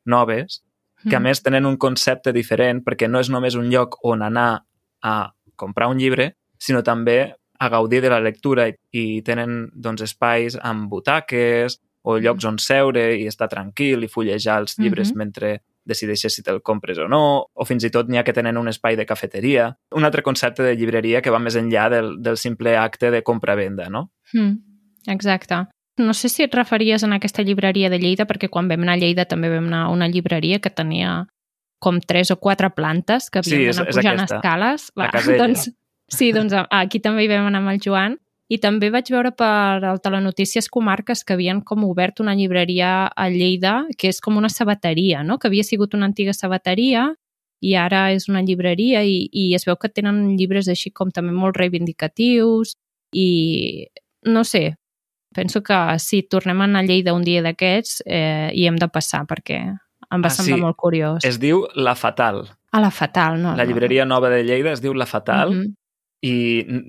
noves 0.05 0.61
que 1.09 1.15
a 1.15 1.19
més 1.23 1.39
tenen 1.41 1.65
un 1.65 1.77
concepte 1.77 2.33
diferent 2.35 2.81
perquè 2.83 3.07
no 3.07 3.19
és 3.23 3.29
només 3.31 3.55
un 3.55 3.69
lloc 3.71 3.95
on 4.03 4.21
anar 4.21 4.65
a 5.01 5.31
comprar 5.55 5.87
un 5.87 5.97
llibre, 5.97 6.33
sinó 6.59 6.81
també 6.83 7.35
a 7.59 7.69
gaudir 7.69 8.01
de 8.01 8.09
la 8.09 8.19
lectura 8.19 8.67
i, 8.67 8.73
i 8.91 9.21
tenen 9.23 9.69
doncs, 9.73 10.01
espais 10.01 10.57
amb 10.61 10.89
butaques 10.91 11.79
o 12.03 12.17
llocs 12.19 12.45
on 12.45 12.57
seure 12.59 13.15
i 13.15 13.27
estar 13.27 13.47
tranquil 13.47 14.03
i 14.03 14.07
fullejar 14.11 14.59
els 14.59 14.77
llibres 14.79 15.11
Mhm. 15.11 15.17
mentre 15.17 15.61
decideixes 15.89 16.35
si 16.37 16.43
te'l 16.45 16.61
compres 16.61 16.99
o 17.01 17.07
no, 17.09 17.21
o 17.53 17.65
fins 17.65 17.83
i 17.83 17.89
tot 17.91 18.07
n'hi 18.07 18.19
ha 18.21 18.23
que 18.23 18.33
tenen 18.37 18.57
un 18.61 18.69
espai 18.71 18.95
de 18.95 19.05
cafeteria. 19.09 19.71
Un 19.97 20.05
altre 20.05 20.21
concepte 20.23 20.63
de 20.63 20.75
llibreria 20.77 21.21
que 21.25 21.33
va 21.33 21.39
més 21.41 21.57
enllà 21.59 21.89
del, 21.91 22.13
del 22.23 22.37
simple 22.37 22.77
acte 22.77 23.09
de 23.11 23.23
compra-venda, 23.25 23.89
no? 23.89 24.11
Mm, 24.33 24.55
exacte. 25.07 25.65
No 25.99 26.13
sé 26.15 26.29
si 26.31 26.45
et 26.45 26.53
referies 26.55 27.03
en 27.03 27.11
aquesta 27.17 27.43
llibreria 27.43 27.89
de 27.91 27.99
Lleida, 27.99 28.25
perquè 28.29 28.47
quan 28.49 28.69
vam 28.71 28.85
anar 28.85 28.93
a 28.95 29.01
Lleida 29.01 29.25
també 29.27 29.49
vam 29.51 29.65
anar 29.67 29.81
a 29.87 29.89
una 29.91 30.07
llibreria 30.07 30.61
que 30.63 30.69
tenia 30.71 31.25
com 31.79 31.99
tres 31.99 32.31
o 32.31 32.37
quatre 32.39 32.69
plantes 32.75 33.29
que 33.29 33.41
Sí, 33.43 33.55
havíem 33.55 33.69
és- 33.71 33.77
d'anar 33.77 33.89
és 33.89 33.95
pujant 33.97 34.17
aquesta. 34.19 34.35
escales. 34.37 34.91
La 34.95 35.05
Va, 35.05 35.11
casella. 35.11 35.37
doncs, 35.43 35.69
sí, 36.07 36.31
doncs 36.31 36.53
aquí 36.69 36.99
també 37.03 37.23
hi 37.25 37.27
vam 37.31 37.47
anar 37.47 37.59
amb 37.63 37.69
el 37.73 37.79
Joan 37.83 38.17
i 38.49 38.57
també 38.57 38.89
vaig 38.89 39.09
veure 39.13 39.29
per 39.37 39.83
el 39.85 39.99
Telenotícies 40.01 40.67
Comarques 40.73 41.23
que 41.23 41.35
havien 41.37 41.61
com 41.61 41.83
obert 41.85 42.19
una 42.19 42.33
llibreria 42.35 43.07
a 43.07 43.27
Lleida 43.29 43.83
que 43.97 44.09
és 44.09 44.19
com 44.21 44.37
una 44.37 44.49
sabateria, 44.49 45.23
no? 45.23 45.37
que 45.37 45.47
havia 45.47 45.63
sigut 45.63 45.93
una 45.93 46.07
antiga 46.09 46.33
sabateria 46.33 47.13
i 47.61 47.75
ara 47.75 48.11
és 48.15 48.29
una 48.29 48.41
llibreria 48.41 49.03
i, 49.03 49.27
i 49.31 49.53
es 49.53 49.65
veu 49.67 49.75
que 49.77 49.89
tenen 49.89 50.35
llibres 50.37 50.67
així 50.71 50.89
com 50.91 51.11
també 51.11 51.31
molt 51.35 51.57
reivindicatius 51.59 52.73
i 53.13 53.87
no 54.25 54.43
sé, 54.43 54.75
penso 55.35 55.61
que 55.63 55.77
si 55.99 56.23
tornem 56.23 56.61
a 56.61 56.63
anar 56.65 56.81
a 56.81 56.87
Lleida 56.87 57.13
un 57.13 57.23
dia 57.23 57.41
d'aquests 57.45 58.01
eh, 58.05 58.49
hi 58.53 58.65
hem 58.67 58.77
de 58.79 58.87
passar 58.89 59.25
perquè 59.29 59.59
em 60.09 60.23
va 60.23 60.27
Ah, 60.27 60.33
semblar 60.33 60.57
sí. 60.57 60.61
molt 60.63 60.75
curiós. 60.77 61.25
Es 61.25 61.37
diu 61.39 61.67
La 61.75 61.93
Fatal. 61.95 62.47
A 62.71 62.79
la 62.81 62.89
Fatal, 62.89 63.37
no? 63.41 63.51
La 63.55 63.63
no. 63.63 63.69
llibreria 63.69 64.05
nova 64.05 64.29
de 64.29 64.43
Lleida 64.43 64.71
es 64.73 64.81
diu 64.81 64.93
La 64.93 65.05
Fatal 65.05 65.51
Mhm. 65.53 65.75
I 66.25 66.33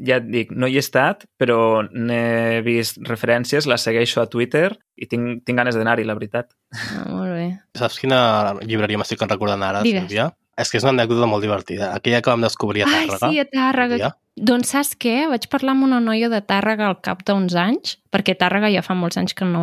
ja 0.06 0.18
et 0.18 0.26
dic, 0.26 0.50
no 0.50 0.66
hi 0.66 0.74
he 0.78 0.82
estat, 0.82 1.24
però 1.38 1.84
n'he 1.86 2.60
vist 2.66 2.98
referències, 3.06 3.68
la 3.70 3.78
segueixo 3.78 4.22
a 4.22 4.28
Twitter 4.30 4.72
i 4.98 5.06
tinc, 5.06 5.44
tinc 5.46 5.60
ganes 5.60 5.78
d'anar-hi, 5.78 6.06
la 6.08 6.16
veritat. 6.18 6.50
Ah, 6.74 7.04
molt 7.08 7.30
bé. 7.36 7.46
Saps 7.78 8.00
quina 8.02 8.56
llibreria 8.64 8.98
m'estic 8.98 9.22
recordant 9.22 9.62
ara, 9.62 9.84
Digues. 9.86 10.08
Sílvia? 10.08 10.30
És 10.60 10.68
que 10.68 10.76
és 10.80 10.84
una 10.84 10.92
anècdota 10.92 11.28
molt 11.30 11.44
divertida. 11.46 11.92
Aquella 11.96 12.20
que 12.20 12.32
vam 12.32 12.42
descobrir 12.44 12.82
a 12.82 12.88
Ai, 12.90 13.06
Tàrrega. 13.06 13.30
sí, 13.30 13.38
a 13.38 13.46
Tàrrega. 13.48 14.00
Ja? 14.02 14.10
Doncs 14.36 14.74
saps 14.74 14.92
què? 15.00 15.14
Vaig 15.30 15.46
parlar 15.52 15.72
amb 15.76 15.86
una 15.86 16.02
noia 16.04 16.28
de 16.28 16.42
Tàrrega 16.42 16.90
al 16.90 16.98
cap 17.00 17.22
d'uns 17.24 17.54
anys, 17.56 17.96
perquè 18.12 18.34
a 18.34 18.40
Tàrrega 18.42 18.68
ja 18.74 18.82
fa 18.84 18.98
molts 18.98 19.16
anys 19.16 19.32
que 19.38 19.46
no, 19.48 19.62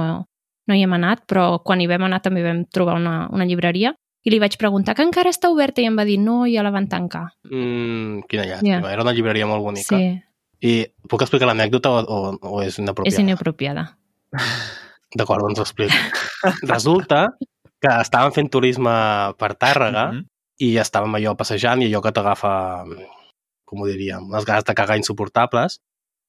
no 0.67 0.73
hi 0.75 0.83
hem 0.83 0.95
anat, 0.97 1.27
però 1.29 1.59
quan 1.63 1.83
hi 1.83 1.87
vam 1.91 2.07
anar 2.07 2.23
també 2.25 2.41
vam 2.45 2.63
trobar 2.73 2.95
una, 2.97 3.27
una 3.35 3.45
llibreria, 3.45 3.93
i 4.27 4.31
li 4.33 4.39
vaig 4.43 4.57
preguntar 4.59 4.93
que 4.97 5.05
encara 5.07 5.31
està 5.31 5.47
oberta 5.53 5.79
i 5.79 5.87
em 5.87 5.95
va 5.95 6.03
dir 6.07 6.17
no, 6.19 6.41
ja 6.51 6.63
la 6.65 6.71
van 6.75 6.89
tancar. 6.91 7.29
Mm, 7.47 8.25
quina 8.27 8.43
llàstima. 8.49 8.81
Ja. 8.83 8.91
Era 8.91 9.05
una 9.05 9.13
llibreria 9.15 9.47
molt 9.47 9.63
bonica. 9.63 9.95
Sí, 9.95 10.09
I 10.67 10.73
puc 11.07 11.21
explicar 11.23 11.47
l'anècdota 11.47 11.91
o, 11.93 12.01
o, 12.03 12.17
o 12.57 12.61
és 12.65 12.75
inapropiada? 12.81 13.13
és 13.15 13.23
inapropiada. 13.23 13.85
D'acord, 15.15 15.45
doncs 15.45 15.61
ho 15.61 15.63
explico. 15.63 15.95
Resulta 16.67 17.21
que 17.79 17.93
estàvem 18.01 18.33
fent 18.35 18.49
turisme 18.51 18.91
per 19.39 19.53
Tàrrega 19.55 20.09
Mhm. 20.11 20.25
i 20.65 20.73
estàvem 20.81 21.13
allò 21.19 21.35
passejant 21.37 21.81
i 21.81 21.87
allò 21.87 22.01
que 22.03 22.11
t'agafa, 22.11 22.51
com 23.65 23.81
ho 23.81 23.87
diríem, 23.87 24.25
unes 24.27 24.45
ganes 24.45 24.65
de 24.65 24.73
cagar 24.73 24.97
insuportables 24.97 25.79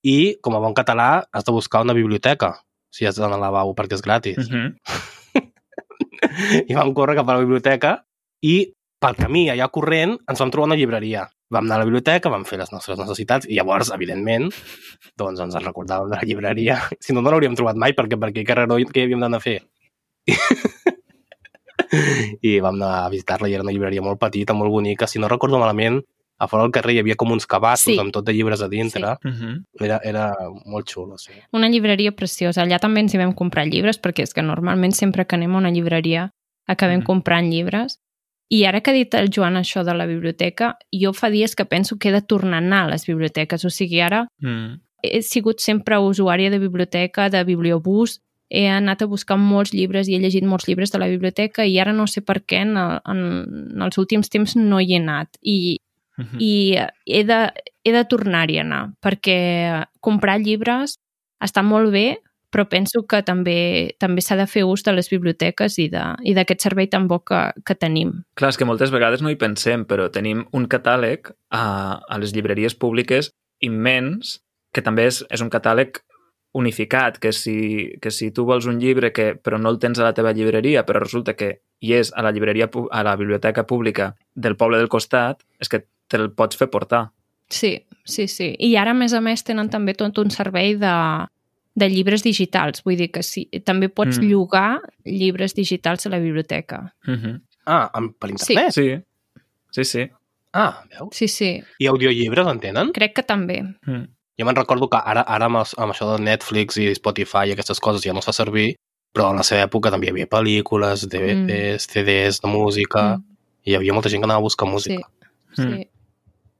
i, 0.04 0.36
com 0.44 0.54
a 0.54 0.60
bon 0.62 0.74
català, 0.76 1.24
has 1.32 1.44
de 1.48 1.52
buscar 1.52 1.80
una 1.82 1.94
biblioteca 1.96 2.58
si 2.92 3.06
has 3.08 3.16
d'anar 3.16 3.36
al 3.36 3.40
lavabo 3.48 3.74
perquè 3.74 3.94
és 3.98 4.02
gratis. 4.04 4.50
Mhm. 4.50 4.76
I 6.70 6.76
vam 6.76 6.92
córrer 6.96 7.16
cap 7.18 7.28
a 7.28 7.38
la 7.38 7.44
biblioteca 7.44 7.96
i 8.44 8.60
pel 8.98 9.18
camí, 9.18 9.46
allà 9.52 9.68
corrent, 9.70 10.16
ens 10.28 10.40
vam 10.42 10.50
trobar 10.50 10.72
una 10.72 10.78
llibreria. 10.78 11.24
Vam 11.54 11.64
anar 11.64 11.78
a 11.78 11.80
la 11.80 11.88
biblioteca, 11.88 12.30
vam 12.32 12.44
fer 12.44 12.58
les 12.60 12.72
nostres 12.74 12.98
necessitats 12.98 13.48
i 13.48 13.56
llavors, 13.56 13.92
evidentment, 13.94 14.50
doncs 15.16 15.40
ens 15.44 15.56
en 15.56 15.64
recordàvem 15.64 16.10
de 16.10 16.18
la 16.18 16.28
llibreria. 16.28 16.80
Si 17.04 17.14
no, 17.14 17.22
no 17.22 17.32
l'hauríem 17.32 17.56
trobat 17.56 17.78
mai 17.80 17.94
perquè 17.96 18.18
per 18.20 18.32
aquell 18.32 18.48
carreró 18.48 18.78
què 18.78 19.00
hi 19.00 19.06
havíem 19.06 19.24
d'anar 19.24 19.40
a 19.40 19.44
fer? 19.44 19.58
I 22.44 22.58
vam 22.60 22.76
anar 22.76 23.06
a 23.06 23.10
visitar-la 23.12 23.48
i 23.48 23.56
era 23.56 23.64
una 23.64 23.72
llibreria 23.72 24.04
molt 24.04 24.20
petita, 24.20 24.52
molt 24.52 24.74
bonica. 24.74 25.08
Si 25.08 25.22
no 25.22 25.30
recordo 25.30 25.60
malament, 25.62 26.02
a 26.38 26.46
fora 26.48 26.62
del 26.62 26.72
carrer 26.72 26.94
hi 26.94 26.98
havia 27.00 27.16
com 27.16 27.32
uns 27.32 27.46
cabassos 27.46 27.92
Sí. 27.94 27.98
amb 27.98 28.12
tot 28.12 28.24
de 28.24 28.32
llibres 28.32 28.62
a 28.62 28.68
dintre. 28.68 29.16
Mhm. 29.24 29.64
Era, 29.80 30.00
era 30.04 30.34
molt 30.66 30.86
xulo, 30.88 31.18
sí. 31.18 31.32
Una 31.52 31.68
llibreria 31.68 32.12
preciosa. 32.12 32.62
Allà 32.62 32.78
també 32.78 33.00
ens 33.00 33.14
hi 33.14 33.18
vam 33.18 33.32
comprar 33.34 33.66
llibres, 33.66 34.00
perquè 34.00 34.22
és 34.22 34.32
que 34.34 34.42
normalment 34.42 34.92
sempre 34.94 35.26
que 35.26 35.36
anem 35.36 35.54
a 35.54 35.58
una 35.58 35.70
llibreria 35.70 36.30
acabem 36.66 37.00
Mhm. 37.00 37.04
comprant 37.06 37.50
llibres. 37.50 37.98
I 38.50 38.64
ara 38.64 38.80
que 38.80 38.90
ha 38.90 38.94
dit 38.94 39.12
el 39.14 39.28
Joan 39.30 39.54
això 39.56 39.84
de 39.84 39.92
la 39.94 40.06
biblioteca, 40.06 40.76
jo 40.92 41.12
fa 41.12 41.28
dies 41.28 41.54
que 41.54 41.64
penso 41.66 41.98
que 41.98 42.08
he 42.08 42.12
de 42.12 42.22
tornar 42.22 42.54
a 42.54 42.58
anar 42.66 42.84
a 42.86 42.90
les 42.92 43.04
biblioteques. 43.06 43.64
O 43.64 43.68
sigui, 43.70 44.00
ara 44.00 44.28
Mm. 44.40 44.80
he 45.02 45.22
sigut 45.22 45.58
sempre 45.60 45.96
usuària 45.98 46.50
de 46.50 46.58
biblioteca, 46.58 47.28
de 47.30 47.44
bibliobús, 47.44 48.20
he 48.50 48.66
anat 48.66 49.02
a 49.02 49.06
buscar 49.06 49.36
molts 49.36 49.72
llibres 49.74 50.08
i 50.08 50.14
he 50.14 50.18
llegit 50.18 50.44
molts 50.44 50.66
llibres 50.66 50.90
de 50.90 50.98
la 50.98 51.06
biblioteca 51.08 51.66
i 51.66 51.78
ara 51.78 51.92
no 51.92 52.06
sé 52.06 52.22
per 52.22 52.42
què 52.46 52.62
en, 52.62 52.76
el, 52.78 53.00
en, 53.04 53.72
en 53.74 53.82
els 53.82 53.98
últims 53.98 54.30
temps 54.30 54.56
no 54.56 54.80
hi 54.80 54.94
he 54.94 54.96
anat. 54.96 55.28
I, 55.42 55.78
Mhm. 56.18 56.38
i 56.42 56.76
he 57.06 57.24
de, 57.24 57.52
he 57.84 57.92
de 57.94 58.04
tornar-hi 58.04 58.58
a 58.58 58.64
anar 58.66 58.82
perquè 59.04 59.86
comprar 60.00 60.40
llibres 60.42 60.98
està 61.40 61.62
molt 61.62 61.92
bé 61.94 62.18
però 62.50 62.64
penso 62.68 63.04
que 63.08 63.20
també 63.22 63.94
també 64.00 64.22
s'ha 64.24 64.36
de 64.38 64.46
fer 64.48 64.64
ús 64.64 64.82
de 64.84 64.94
les 64.96 65.10
biblioteques 65.12 65.78
i 65.78 65.88
d'aquest 65.92 66.64
servei 66.64 66.88
tan 66.88 67.08
bo 67.08 67.20
que, 67.20 67.40
que 67.64 67.76
tenim. 67.76 68.14
Clar, 68.40 68.54
que 68.56 68.68
moltes 68.68 68.92
vegades 68.94 69.22
no 69.22 69.30
hi 69.30 69.36
pensem, 69.36 69.84
però 69.84 70.08
tenim 70.12 70.46
un 70.56 70.68
catàleg 70.70 71.28
a, 71.52 71.64
a 72.00 72.20
les 72.20 72.32
llibreries 72.32 72.74
públiques 72.74 73.32
immens, 73.60 74.38
que 74.72 74.84
també 74.84 75.08
és, 75.10 75.20
és 75.28 75.44
un 75.44 75.52
catàleg 75.52 76.00
unificat, 76.56 77.18
que 77.20 77.32
si, 77.36 77.92
que 78.00 78.10
si 78.10 78.30
tu 78.32 78.46
vols 78.48 78.66
un 78.66 78.80
llibre 78.80 79.12
que, 79.12 79.34
però 79.36 79.58
no 79.60 79.68
el 79.68 79.78
tens 79.78 80.00
a 80.00 80.06
la 80.06 80.14
teva 80.16 80.32
llibreria, 80.32 80.86
però 80.88 81.02
resulta 81.04 81.36
que 81.36 81.58
hi 81.84 81.92
és 81.98 82.10
a 82.16 82.24
la 82.24 82.32
llibreria 82.32 82.70
a 82.72 83.04
la 83.04 83.14
biblioteca 83.20 83.66
pública 83.68 84.14
del 84.34 84.56
poble 84.56 84.80
del 84.80 84.88
costat, 84.88 85.44
és 85.60 85.68
que 85.68 85.84
te'l 86.08 86.30
pots 86.34 86.56
fer 86.56 86.68
portar. 86.70 87.10
Sí, 87.50 87.86
sí, 88.04 88.26
sí. 88.28 88.54
I 88.58 88.74
ara, 88.76 88.90
a 88.90 88.94
més 88.94 89.12
a 89.14 89.20
més, 89.20 89.42
tenen 89.44 89.68
també 89.70 89.94
tot 89.94 90.18
un 90.18 90.30
servei 90.30 90.74
de, 90.76 90.92
de 91.78 91.88
llibres 91.88 92.22
digitals. 92.24 92.82
Vull 92.84 92.96
dir 92.96 93.10
que 93.12 93.22
sí, 93.22 93.46
també 93.64 93.88
pots 93.88 94.18
Mm. 94.18 94.24
mm. 94.24 94.28
llogar 94.30 94.80
llibres 95.04 95.54
digitals 95.54 96.06
a 96.06 96.10
la 96.10 96.18
biblioteca. 96.18 96.94
Uh 97.06 97.14
-huh. 97.14 97.40
Ah, 97.66 97.90
amb, 97.94 98.14
per 98.18 98.30
internet? 98.30 98.72
Sí, 98.72 98.98
sí, 99.70 99.84
sí. 99.84 100.10
Ah, 100.52 100.82
veus? 100.90 101.08
Sí, 101.16 101.28
sí. 101.28 101.62
I 101.78 101.86
audiollibres 101.86 102.46
en 102.46 102.60
tenen? 102.60 102.92
Crec 102.92 103.14
que 103.14 103.22
també. 103.22 103.62
Mm. 103.86 104.04
Jo 104.38 104.44
me'n 104.46 104.56
recordo 104.56 104.88
que 104.88 104.96
ara, 105.04 105.20
ara 105.22 105.46
amb, 105.46 105.56
els- 105.56 105.74
amb 105.78 105.92
això 105.92 106.16
de 106.16 106.22
Netflix 106.22 106.76
i 106.76 106.94
Spotify 106.94 107.48
i 107.48 107.52
aquestes 107.52 107.80
coses 107.80 108.02
ja 108.02 108.12
no 108.12 108.20
es 108.20 108.24
fa 108.24 108.32
servir, 108.32 108.76
però 109.12 109.30
en 109.30 109.36
la 109.36 109.42
seva 109.42 109.64
època 109.66 109.90
també 109.90 110.06
hi 110.06 110.10
havia 110.10 110.26
pel·lícules, 110.28 111.06
DVDs, 111.08 111.86
CDs 111.86 112.40
de 112.40 112.48
música, 112.48 113.16
Mm. 113.16 113.24
i 113.64 113.70
hi 113.70 113.74
havia 113.76 113.92
molta 113.92 114.08
gent 114.08 114.20
que 114.22 114.26
anava 114.26 114.38
a 114.38 114.42
buscar 114.42 114.66
Sí, 114.68 114.72
música. 114.72 115.08
sí. 115.56 115.62
Mm. 115.62 115.84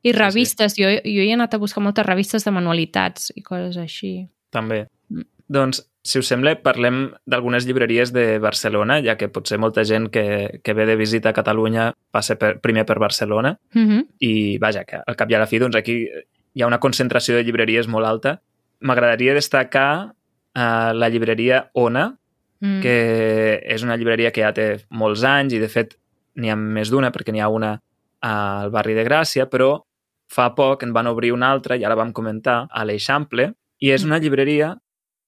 I 0.09 0.17
revistes. 0.17 0.77
Jo, 0.79 0.91
jo 1.05 1.25
he 1.25 1.33
anat 1.35 1.55
a 1.55 1.61
buscar 1.63 1.83
moltes 1.85 2.07
revistes 2.07 2.47
de 2.47 2.55
manualitats 2.55 3.33
i 3.37 3.45
coses 3.45 3.79
així. 3.81 4.13
També. 4.55 4.87
Mm. 5.13 5.29
Doncs, 5.49 5.83
si 6.05 6.21
us 6.21 6.29
sembla, 6.31 6.55
parlem 6.65 7.09
d'algunes 7.29 7.67
llibreries 7.69 8.13
de 8.17 8.39
Barcelona, 8.41 8.99
ja 9.05 9.17
que 9.21 9.31
potser 9.33 9.59
molta 9.61 9.85
gent 9.85 10.09
que, 10.13 10.61
que 10.65 10.75
ve 10.77 10.87
de 10.89 10.97
visita 10.97 11.33
a 11.33 11.37
Catalunya 11.37 11.91
passa 12.15 12.39
per, 12.41 12.59
primer 12.65 12.87
per 12.89 12.99
Barcelona 12.99 13.59
Mm 13.75 13.87
-hmm. 13.89 14.07
i, 14.19 14.59
vaja, 14.59 14.85
que 14.85 15.01
al 15.07 15.17
cap 15.17 15.31
i 15.31 15.35
a 15.35 15.39
la 15.39 15.47
fi, 15.47 15.59
doncs 15.59 15.77
aquí 15.77 16.09
hi 16.55 16.63
ha 16.63 16.67
una 16.67 16.81
concentració 16.81 17.37
de 17.37 17.45
llibreries 17.45 17.89
molt 17.89 18.07
alta. 18.07 18.41
M'agradaria 18.81 19.35
destacar 19.35 20.13
uh, 20.57 20.93
la 20.95 21.09
llibreria 21.09 21.71
Ona, 21.75 22.17
mm. 22.61 22.81
que 22.81 23.63
és 23.65 23.83
una 23.83 23.97
llibreria 23.97 24.31
que 24.31 24.43
ja 24.43 24.53
té 24.53 24.85
molts 24.91 25.25
anys 25.25 25.53
i, 25.53 25.59
de 25.59 25.69
fet, 25.69 25.99
n'hi 26.37 26.51
ha 26.51 26.57
més 26.57 26.91
d'una, 26.91 27.11
perquè 27.11 27.33
n'hi 27.33 27.41
ha 27.41 27.49
una 27.49 27.81
al 28.21 28.71
barri 28.71 28.95
de 28.95 29.05
Gràcia, 29.05 29.47
però 29.47 29.85
fa 30.29 30.51
poc 30.57 30.85
en 30.85 30.93
van 30.93 31.09
obrir 31.11 31.33
una 31.33 31.51
altra, 31.51 31.77
i 31.77 31.85
ara 31.85 31.97
vam 31.99 32.13
comentar, 32.13 32.67
a 32.71 32.85
l'Eixample, 32.85 33.53
i 33.81 33.93
és 33.95 34.05
una 34.05 34.19
llibreria 34.21 34.75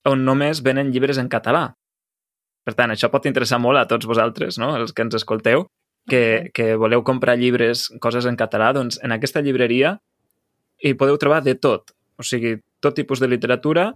on 0.09 0.25
només 0.25 0.63
venen 0.65 0.93
llibres 0.93 1.19
en 1.21 1.29
català. 1.33 1.71
Per 2.65 2.75
tant, 2.77 2.93
això 2.93 3.09
pot 3.13 3.27
interessar 3.29 3.59
molt 3.61 3.81
a 3.81 3.87
tots 3.89 4.09
vosaltres, 4.09 4.59
no? 4.61 4.75
els 4.77 4.93
que 4.93 5.05
ens 5.07 5.17
escolteu, 5.17 5.67
que, 6.09 6.51
que 6.55 6.75
voleu 6.81 7.05
comprar 7.05 7.37
llibres, 7.39 7.89
coses 8.01 8.27
en 8.29 8.37
català, 8.37 8.73
doncs 8.77 9.01
en 9.05 9.13
aquesta 9.17 9.43
llibreria 9.45 9.97
hi 10.81 10.95
podeu 10.97 11.19
trobar 11.21 11.43
de 11.45 11.55
tot. 11.57 11.95
O 12.21 12.25
sigui, 12.27 12.59
tot 12.81 12.97
tipus 12.97 13.21
de 13.21 13.29
literatura 13.29 13.91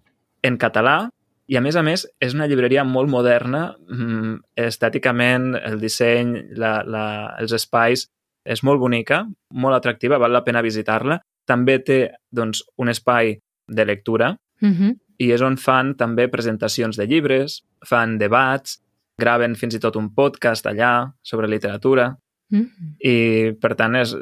en 0.44 0.56
català 0.60 1.10
i, 1.48 1.56
a 1.58 1.62
més 1.64 1.76
a 1.76 1.82
més, 1.84 2.06
és 2.24 2.36
una 2.36 2.46
llibreria 2.48 2.84
molt 2.88 3.10
moderna, 3.12 3.74
mm, 3.88 4.36
estèticament, 4.64 5.52
el 5.60 5.80
disseny, 5.80 6.34
la, 6.56 6.78
la, 6.88 7.04
els 7.40 7.52
espais, 7.52 8.06
és 8.44 8.62
molt 8.62 8.80
bonica, 8.80 9.24
molt 9.52 9.74
atractiva, 9.74 10.18
val 10.18 10.32
la 10.32 10.44
pena 10.44 10.62
visitar-la. 10.62 11.20
També 11.46 11.78
té 11.78 12.12
doncs, 12.32 12.62
un 12.76 12.88
espai 12.88 13.38
de 13.68 13.84
lectura 13.84 14.36
Mm 14.60 14.72
-hmm. 14.72 14.98
i 15.18 15.32
és 15.32 15.40
on 15.42 15.56
fan 15.56 15.94
també 15.96 16.28
presentacions 16.28 16.96
de 16.96 17.06
llibres, 17.06 17.64
fan 17.84 18.18
debats, 18.18 18.80
graven 19.18 19.54
fins 19.56 19.74
i 19.74 19.78
tot 19.78 19.96
un 19.96 20.14
podcast 20.14 20.66
allà 20.66 21.12
sobre 21.22 21.48
literatura 21.48 22.16
Mm 22.50 22.60
-hmm. 22.60 22.96
i, 22.98 23.52
per 23.60 23.74
tant, 23.74 23.96
és, 23.96 24.14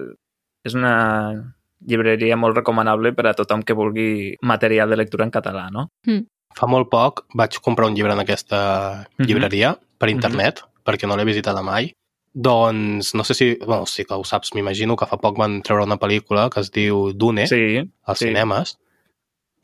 és 0.65 0.75
una 0.75 1.55
llibreria 1.87 2.37
molt 2.37 2.57
recomanable 2.57 3.13
per 3.13 3.27
a 3.27 3.35
tothom 3.35 3.63
que 3.63 3.75
vulgui 3.75 4.37
material 4.43 4.89
de 4.91 4.97
lectura 4.97 5.25
en 5.25 5.31
català, 5.31 5.71
no? 5.71 5.91
Fa 6.55 6.67
molt 6.67 6.89
poc 6.91 7.27
vaig 7.35 7.59
comprar 7.61 7.89
un 7.89 7.95
llibre 7.95 8.13
en 8.13 8.21
aquesta 8.21 9.07
Mhm. 9.19 9.27
llibreria 9.27 9.79
per 9.99 10.09
internet, 10.09 10.63
perquè 10.85 11.07
no 11.07 11.17
l'he 11.17 11.25
visitada 11.25 11.63
mai. 11.63 11.93
Doncs, 12.35 13.15
no 13.15 13.25
sé 13.25 13.35
si... 13.35 13.49
Bueno, 13.61 13.87
sí 13.87 14.05
que 14.05 14.15
ho 14.15 14.25
saps, 14.25 14.55
m'imagino 14.57 14.97
que 14.97 15.09
fa 15.09 15.19
poc 15.21 15.37
van 15.39 15.61
treure 15.65 15.85
una 15.85 15.99
pel·lícula 16.01 16.49
que 16.53 16.63
es 16.65 16.73
diu 16.73 17.11
Dune, 17.13 17.47
Sí, 17.51 17.83
als 18.09 18.23
sí. 18.23 18.31
cinemes, 18.31 18.79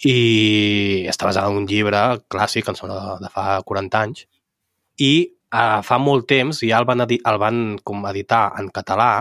i 0.04 1.06
està 1.10 1.26
basada 1.26 1.50
en 1.50 1.62
un 1.62 1.66
llibre 1.66 2.02
clàssic, 2.30 2.68
em 2.68 2.76
sembla, 2.78 2.98
de, 3.00 3.26
de 3.26 3.32
fa 3.32 3.46
40 3.66 4.02
anys, 4.04 4.26
i 5.00 5.12
uh, 5.54 5.80
fa 5.86 5.98
molt 6.02 6.28
temps 6.30 6.60
ja 6.62 6.78
el 6.82 6.86
van, 6.86 7.06
el 7.08 7.40
van 7.40 7.62
com 7.82 8.04
editar 8.10 8.44
en 8.60 8.68
català, 8.74 9.12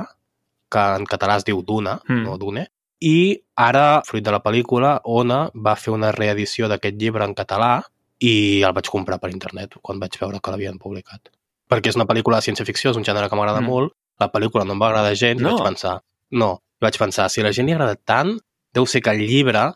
que 0.70 0.84
en 1.00 1.08
català 1.08 1.40
es 1.40 1.48
diu 1.48 1.64
Duna, 1.64 1.96
mm. 2.04 2.26
no 2.28 2.36
Dune, 2.42 2.68
i 3.00 3.38
ara, 3.56 4.02
fruit 4.06 4.26
de 4.26 4.34
la 4.34 4.42
pel·lícula, 4.44 4.98
Ona 5.06 5.46
va 5.54 5.76
fer 5.78 5.94
una 5.94 6.12
reedició 6.12 6.68
d'aquest 6.68 6.98
llibre 6.98 7.26
en 7.26 7.36
català 7.38 7.78
i 8.20 8.64
el 8.66 8.74
vaig 8.74 8.90
comprar 8.90 9.20
per 9.22 9.30
internet 9.30 9.78
quan 9.82 10.02
vaig 10.02 10.18
veure 10.20 10.42
que 10.42 10.54
l'havien 10.54 10.80
publicat. 10.82 11.30
Perquè 11.70 11.88
és 11.92 11.96
una 12.00 12.06
pel·lícula 12.08 12.38
de 12.40 12.46
ciència-ficció, 12.52 12.92
és 12.92 12.98
un 12.98 13.04
gènere 13.04 13.30
que 13.30 13.36
m'agrada 13.36 13.60
Mm. 13.62 13.66
mm. 13.66 13.70
molt, 13.70 13.94
la 14.20 14.32
pel·lícula 14.32 14.66
no 14.66 14.74
em 14.74 14.80
va 14.82 14.88
agradar 14.88 15.16
gens, 15.16 15.42
No. 15.42 15.50
i 15.50 15.52
vaig 15.54 15.64
pensar, 15.74 16.02
no, 16.32 16.62
vaig 16.82 16.98
pensar, 16.98 17.30
si 17.30 17.42
a 17.42 17.44
la 17.44 17.52
gent 17.52 17.68
li 17.68 17.74
agrada 17.74 17.96
tant, 17.96 18.40
deu 18.74 18.86
ser 18.86 19.02
que 19.02 19.10
el 19.12 19.20
llibre 19.28 19.74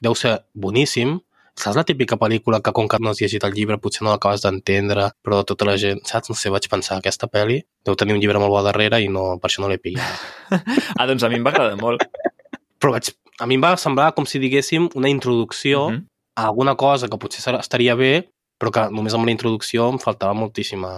deu 0.00 0.14
ser 0.14 0.44
boníssim. 0.54 1.20
Saps 1.58 1.74
la 1.74 1.82
típica 1.82 2.16
pel·lícula 2.16 2.60
que 2.62 2.70
com 2.72 2.86
que 2.88 2.98
no 3.00 3.10
has 3.10 3.18
llegit 3.20 3.42
el 3.42 3.52
llibre 3.52 3.78
potser 3.78 4.02
no 4.04 4.10
l'acabes 4.12 4.42
d'entendre, 4.42 5.10
però 5.24 5.44
tota 5.44 5.64
la 5.64 5.76
gent, 5.76 6.00
saps? 6.06 6.28
No 6.30 6.36
sé, 6.36 6.50
vaig 6.50 6.68
pensar, 6.70 6.98
aquesta 6.98 7.26
pel·li 7.26 7.64
deu 7.84 7.96
tenir 7.96 8.14
un 8.14 8.20
llibre 8.20 8.38
molt 8.38 8.50
bo 8.50 8.62
darrere 8.62 9.00
i 9.02 9.08
no, 9.08 9.38
per 9.40 9.50
això 9.50 9.60
no 9.60 9.68
l'he 9.68 9.78
pillat. 9.78 10.06
Ah, 10.98 11.06
doncs 11.06 11.22
a 11.24 11.28
mi 11.28 11.34
em 11.36 11.44
va 11.44 11.50
agradar 11.50 11.76
molt. 11.80 12.02
Però 12.80 12.92
vaig, 12.92 13.10
A 13.40 13.46
mi 13.46 13.54
em 13.54 13.62
va 13.62 13.76
semblar 13.76 14.14
com 14.14 14.24
si 14.26 14.38
diguéssim 14.38 14.88
una 14.94 15.08
introducció 15.08 15.90
Mhm. 15.90 15.96
-huh. 15.96 16.06
a 16.36 16.46
alguna 16.46 16.74
cosa 16.76 17.06
que 17.08 17.18
potser 17.18 17.54
estaria 17.58 17.94
bé, 17.94 18.28
però 18.58 18.72
que 18.74 18.86
només 18.90 19.14
amb 19.14 19.28
la 19.28 19.34
introducció 19.34 19.86
em 19.92 20.00
faltava 20.02 20.34
moltíssima 20.34 20.90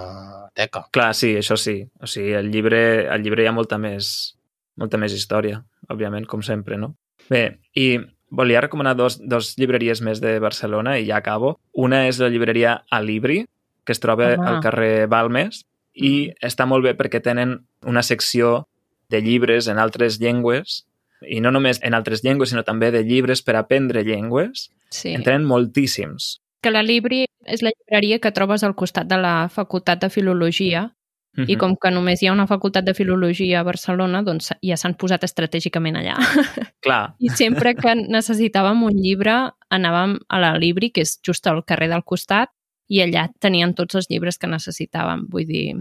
teca. 0.56 0.86
Clar, 0.96 1.12
sí, 1.14 1.34
això 1.38 1.58
sí. 1.60 1.82
O 2.00 2.08
sigui, 2.08 2.32
el 2.38 2.50
llibre, 2.52 2.80
el 3.12 3.22
llibre 3.24 3.44
hi 3.44 3.50
ha 3.50 3.56
molta 3.56 3.78
més, 3.78 4.34
molta 4.80 4.98
més 5.00 5.14
història, 5.16 5.60
òbviament, 5.92 6.26
com 6.30 6.42
sempre, 6.46 6.80
no? 6.80 6.94
Bé, 7.30 7.60
i 7.76 8.00
volia 8.30 8.62
recomanar 8.64 8.96
dos, 8.96 9.18
dos 9.20 9.54
llibreries 9.58 10.00
més 10.06 10.22
de 10.22 10.38
Barcelona 10.42 10.96
i 10.98 11.06
ja 11.06 11.20
acabo. 11.20 11.58
Una 11.76 12.06
és 12.08 12.20
la 12.22 12.30
llibreria 12.32 12.80
Alibri, 12.90 13.44
que 13.84 13.92
es 13.92 14.00
troba 14.00 14.34
Home. 14.34 14.48
al 14.48 14.60
carrer 14.64 15.06
Balmes, 15.10 15.64
i 15.94 16.30
està 16.40 16.66
molt 16.66 16.86
bé 16.86 16.94
perquè 16.96 17.20
tenen 17.22 17.58
una 17.84 18.02
secció 18.06 18.68
de 19.10 19.20
llibres 19.20 19.66
en 19.68 19.80
altres 19.82 20.20
llengües, 20.22 20.84
i 21.26 21.40
no 21.44 21.50
només 21.52 21.82
en 21.84 21.94
altres 21.94 22.22
llengües, 22.24 22.54
sinó 22.54 22.62
també 22.64 22.90
de 22.94 23.02
llibres 23.04 23.42
per 23.44 23.58
aprendre 23.58 24.04
llengües. 24.06 24.70
Sí. 24.88 25.12
En 25.12 25.26
tenen 25.26 25.44
moltíssims. 25.44 26.38
Que 26.62 26.70
la 26.70 26.82
Libri 26.82 27.24
és 27.46 27.62
la 27.64 27.70
llibreria 27.72 28.18
que 28.20 28.32
trobes 28.36 28.62
al 28.64 28.74
costat 28.76 29.08
de 29.08 29.16
la 29.16 29.48
Facultat 29.48 30.00
de 30.02 30.10
Filologia 30.10 30.90
i 31.36 31.54
Mhm. 31.54 31.58
com 31.58 31.76
que 31.76 31.90
només 31.90 32.20
hi 32.22 32.26
ha 32.26 32.32
una 32.32 32.46
Facultat 32.46 32.84
de 32.84 32.92
Filologia 32.92 33.60
a 33.60 33.62
Barcelona, 33.62 34.22
doncs 34.22 34.50
ja 34.62 34.76
s'han 34.76 34.94
posat 34.94 35.22
estratègicament 35.24 35.96
allà. 35.96 36.16
Clar, 36.82 37.14
I 37.20 37.28
sempre 37.30 37.74
que 37.74 37.94
necessitàvem 37.94 38.82
un 38.82 38.92
llibre 38.98 39.52
anàvem 39.70 40.18
a 40.28 40.40
la 40.40 40.58
Libri, 40.58 40.90
que 40.90 41.02
és 41.02 41.18
just 41.24 41.46
al 41.46 41.64
carrer 41.64 41.88
del 41.88 42.02
costat, 42.04 42.50
i 42.88 42.98
allà 43.00 43.28
tenien 43.38 43.74
tots 43.74 43.94
els 43.94 44.08
llibres 44.10 44.38
que 44.38 44.48
necessitàvem. 44.48 45.28
Vull 45.30 45.46
dir, 45.46 45.76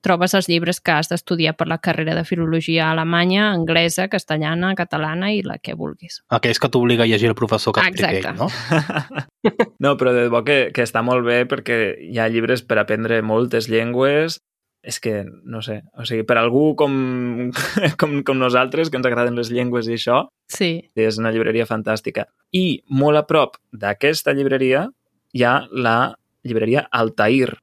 trobes 0.00 0.34
els 0.34 0.48
llibres 0.48 0.80
que 0.80 0.92
has 0.92 1.08
d'estudiar 1.10 1.54
per 1.56 1.66
la 1.68 1.78
carrera 1.78 2.14
de 2.14 2.24
filologia 2.24 2.90
alemanya, 2.90 3.50
anglesa, 3.52 4.08
castellana, 4.08 4.74
catalana 4.78 5.32
i 5.32 5.42
la 5.42 5.58
que 5.58 5.74
vulguis. 5.74 6.20
Aquells 6.28 6.58
que 6.62 6.68
t'obliga 6.68 7.04
a 7.04 7.06
llegir 7.10 7.28
el 7.30 7.34
professor 7.38 7.74
que 7.74 7.86
Exacte. 7.86 8.28
ell, 8.28 8.36
no? 8.36 8.48
No, 9.78 9.94
però 9.96 10.12
de 10.12 10.26
debò 10.26 10.42
que, 10.44 10.70
que 10.74 10.82
està 10.84 11.02
molt 11.06 11.24
bé 11.26 11.44
perquè 11.48 11.78
hi 12.10 12.18
ha 12.18 12.26
llibres 12.28 12.62
per 12.66 12.78
aprendre 12.82 13.20
moltes 13.22 13.68
llengües. 13.70 14.40
És 14.88 15.00
que, 15.02 15.24
no 15.44 15.58
sé, 15.60 15.80
o 15.98 16.04
sigui, 16.06 16.22
per 16.24 16.36
algú 16.38 16.76
com, 16.78 17.50
com, 18.00 18.12
com 18.24 18.38
nosaltres, 18.38 18.88
que 18.90 18.96
ens 18.96 19.06
agraden 19.10 19.34
les 19.36 19.50
llengües 19.50 19.88
i 19.90 19.96
això, 19.98 20.28
Sí. 20.48 20.88
és 20.94 21.18
una 21.18 21.32
llibreria 21.34 21.66
fantàstica. 21.66 22.28
I 22.54 22.82
molt 22.88 23.18
a 23.18 23.24
prop 23.26 23.58
d'aquesta 23.74 24.32
llibreria 24.38 24.86
hi 25.34 25.42
ha 25.44 25.56
la 25.74 26.14
llibreria 26.46 26.86
Altair, 26.94 27.56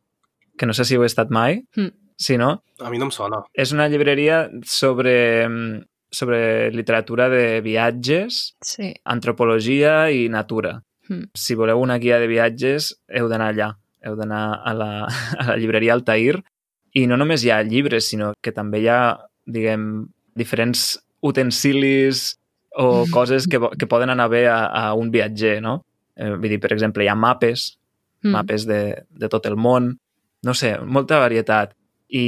que 0.59 0.67
no 0.67 0.75
sé 0.75 0.85
si 0.85 0.95
heu 0.99 1.05
estat 1.07 1.31
mai, 1.31 1.63
Mm. 1.75 1.93
Si 2.17 2.37
no, 2.37 2.63
A 2.79 2.89
mi 2.89 2.97
no 2.97 3.05
em 3.05 3.11
sona. 3.11 3.43
és 3.53 3.71
una 3.71 3.87
llibreria 3.89 4.49
sobre, 4.63 5.47
mm, 5.49 5.83
sobre 6.11 6.71
literatura 6.71 7.29
de 7.29 7.61
viatges, 7.61 8.55
Sí. 8.61 8.93
antropologia 9.03 10.11
i 10.11 10.29
natura. 10.29 10.81
Mm. 11.09 11.29
Si 11.33 11.55
voleu 11.55 11.79
una 11.81 11.97
guia 11.99 12.19
de 12.19 12.27
viatges, 12.27 12.95
heu 13.09 13.27
d'anar 13.27 13.53
allà. 13.53 13.75
Heu 14.05 14.15
d'anar 14.15 14.61
a, 14.63 14.73
la, 14.73 14.89
a 15.39 15.47
la 15.51 15.57
llibreria 15.57 15.93
Altair. 15.93 16.43
I 16.95 17.05
no 17.07 17.17
només 17.17 17.43
hi 17.43 17.49
ha 17.51 17.61
llibres, 17.63 18.07
sinó 18.07 18.33
que 18.41 18.51
també 18.55 18.79
hi 18.81 18.87
ha, 18.87 19.19
diguem, 19.45 20.07
diferents 20.35 20.99
utensilis 21.21 22.37
o 22.75 23.05
coses 23.11 23.47
que, 23.47 23.59
que 23.77 23.87
poden 23.87 24.09
anar 24.09 24.29
bé 24.29 24.47
a, 24.47 24.65
a 24.65 24.93
un 24.93 25.11
viatger, 25.11 25.61
no? 25.61 25.81
Eh, 26.15 26.29
vull 26.35 26.49
dir, 26.49 26.59
per 26.63 26.71
exemple, 26.73 27.03
hi 27.03 27.09
ha 27.11 27.15
mapes, 27.15 27.77
Mm. 28.25 28.31
mapes 28.31 28.63
de, 28.65 29.03
de 29.11 29.27
tot 29.29 29.45
el 29.45 29.53
món, 29.55 29.99
no 30.41 30.53
sé, 30.57 30.79
molta 30.81 31.19
varietat. 31.21 31.75
I 32.15 32.23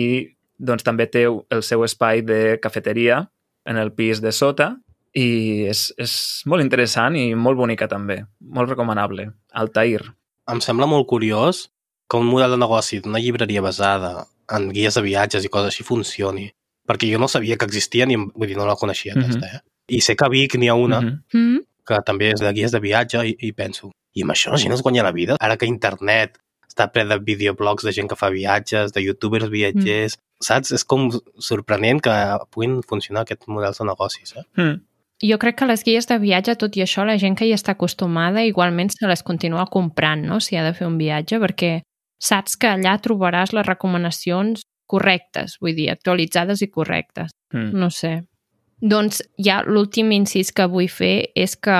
doncs 0.59 0.83
també 0.83 1.05
té 1.07 1.23
el 1.29 1.63
seu 1.63 1.83
espai 1.85 2.21
de 2.25 2.57
cafeteria 2.61 3.21
en 3.67 3.77
el 3.77 3.91
pis 3.95 4.19
de 4.23 4.31
sota 4.35 4.73
i 5.15 5.65
és, 5.69 5.87
és 5.97 6.13
molt 6.49 6.63
interessant 6.65 7.15
i 7.17 7.29
molt 7.35 7.57
bonica 7.57 7.87
també, 7.87 8.19
molt 8.41 8.69
recomanable. 8.73 9.29
Altair. 9.53 10.01
Em 10.51 10.59
sembla 10.63 10.87
molt 10.89 11.07
curiós 11.09 11.67
que 12.09 12.19
un 12.19 12.27
model 12.29 12.53
de 12.55 12.59
negoci 12.61 12.99
d'una 13.03 13.19
llibreria 13.19 13.61
basada 13.61 14.25
en 14.55 14.69
guies 14.71 14.95
de 14.95 15.03
viatges 15.03 15.43
i 15.45 15.51
coses 15.51 15.73
així 15.73 15.83
funcioni. 15.83 16.49
Perquè 16.87 17.09
jo 17.11 17.19
no 17.19 17.27
sabia 17.27 17.57
que 17.59 17.67
existia, 17.67 18.05
ni, 18.07 18.15
vull 18.15 18.47
dir, 18.47 18.55
no 18.57 18.65
la 18.65 18.77
coneixia 18.79 19.13
Mhm. 19.15 19.23
aquesta, 19.23 19.47
eh? 19.57 19.59
I 19.89 19.99
sé 20.01 20.15
que 20.15 20.25
a 20.25 20.29
Vic 20.29 20.55
n'hi 20.55 20.69
ha 20.69 20.75
una 20.75 21.01
Mhm. 21.01 21.21
Mm. 21.33 21.59
que 21.87 22.01
també 22.05 22.31
és 22.33 22.39
de 22.39 22.51
guies 22.53 22.71
de 22.71 22.79
viatge 22.79 23.25
i, 23.27 23.35
i 23.47 23.51
penso, 23.53 23.91
i 24.15 24.21
amb 24.23 24.31
això 24.31 24.51
la 24.51 24.57
gent 24.57 24.73
es 24.73 24.81
guanya 24.81 25.03
la 25.03 25.11
vida? 25.11 25.35
Ara 25.39 25.55
que 25.57 25.65
internet 25.65 26.37
està 26.77 26.87
ple 26.93 27.07
de 27.09 27.17
videoblogs 27.25 27.83
de 27.83 27.93
gent 27.95 28.07
que 28.07 28.17
fa 28.17 28.29
viatges, 28.29 28.93
de 28.93 29.01
youtubers 29.01 29.49
viatgers, 29.49 30.17
mm. 30.17 30.45
saps? 30.45 30.71
És 30.77 30.85
com 30.85 31.09
sorprenent 31.41 32.01
que 32.03 32.13
puguin 32.53 32.81
funcionar 32.85 33.25
aquests 33.25 33.49
models 33.49 33.81
de 33.81 33.89
negocis, 33.89 34.35
eh? 34.37 34.45
Mm. 34.61 34.77
Jo 35.25 35.39
crec 35.41 35.57
que 35.57 35.65
les 35.65 35.81
guies 35.81 36.05
de 36.05 36.19
viatge, 36.21 36.53
tot 36.61 36.75
i 36.77 36.83
això, 36.85 37.01
la 37.03 37.17
gent 37.17 37.35
que 37.35 37.47
hi 37.47 37.55
està 37.55 37.73
acostumada 37.73 38.45
igualment 38.45 38.91
se 38.93 39.09
les 39.09 39.23
continua 39.25 39.65
comprant, 39.65 40.21
no?, 40.21 40.37
si 40.39 40.55
ha 40.55 40.65
de 40.65 40.75
fer 40.77 40.85
un 40.85 40.99
viatge, 41.01 41.39
perquè 41.41 41.79
saps 42.21 42.57
que 42.57 42.69
allà 42.69 42.93
trobaràs 43.01 43.55
les 43.57 43.65
recomanacions 43.65 44.61
correctes, 44.87 45.57
vull 45.59 45.73
dir, 45.75 45.89
actualitzades 45.89 46.61
i 46.61 46.69
correctes. 46.69 47.33
Mm. 47.53 47.73
No 47.73 47.89
sé. 47.89 48.19
Doncs 48.81 49.23
ja 49.41 49.63
l'últim 49.65 50.11
incís 50.13 50.51
que 50.53 50.67
vull 50.69 50.89
fer 50.91 51.31
és 51.35 51.55
que 51.57 51.77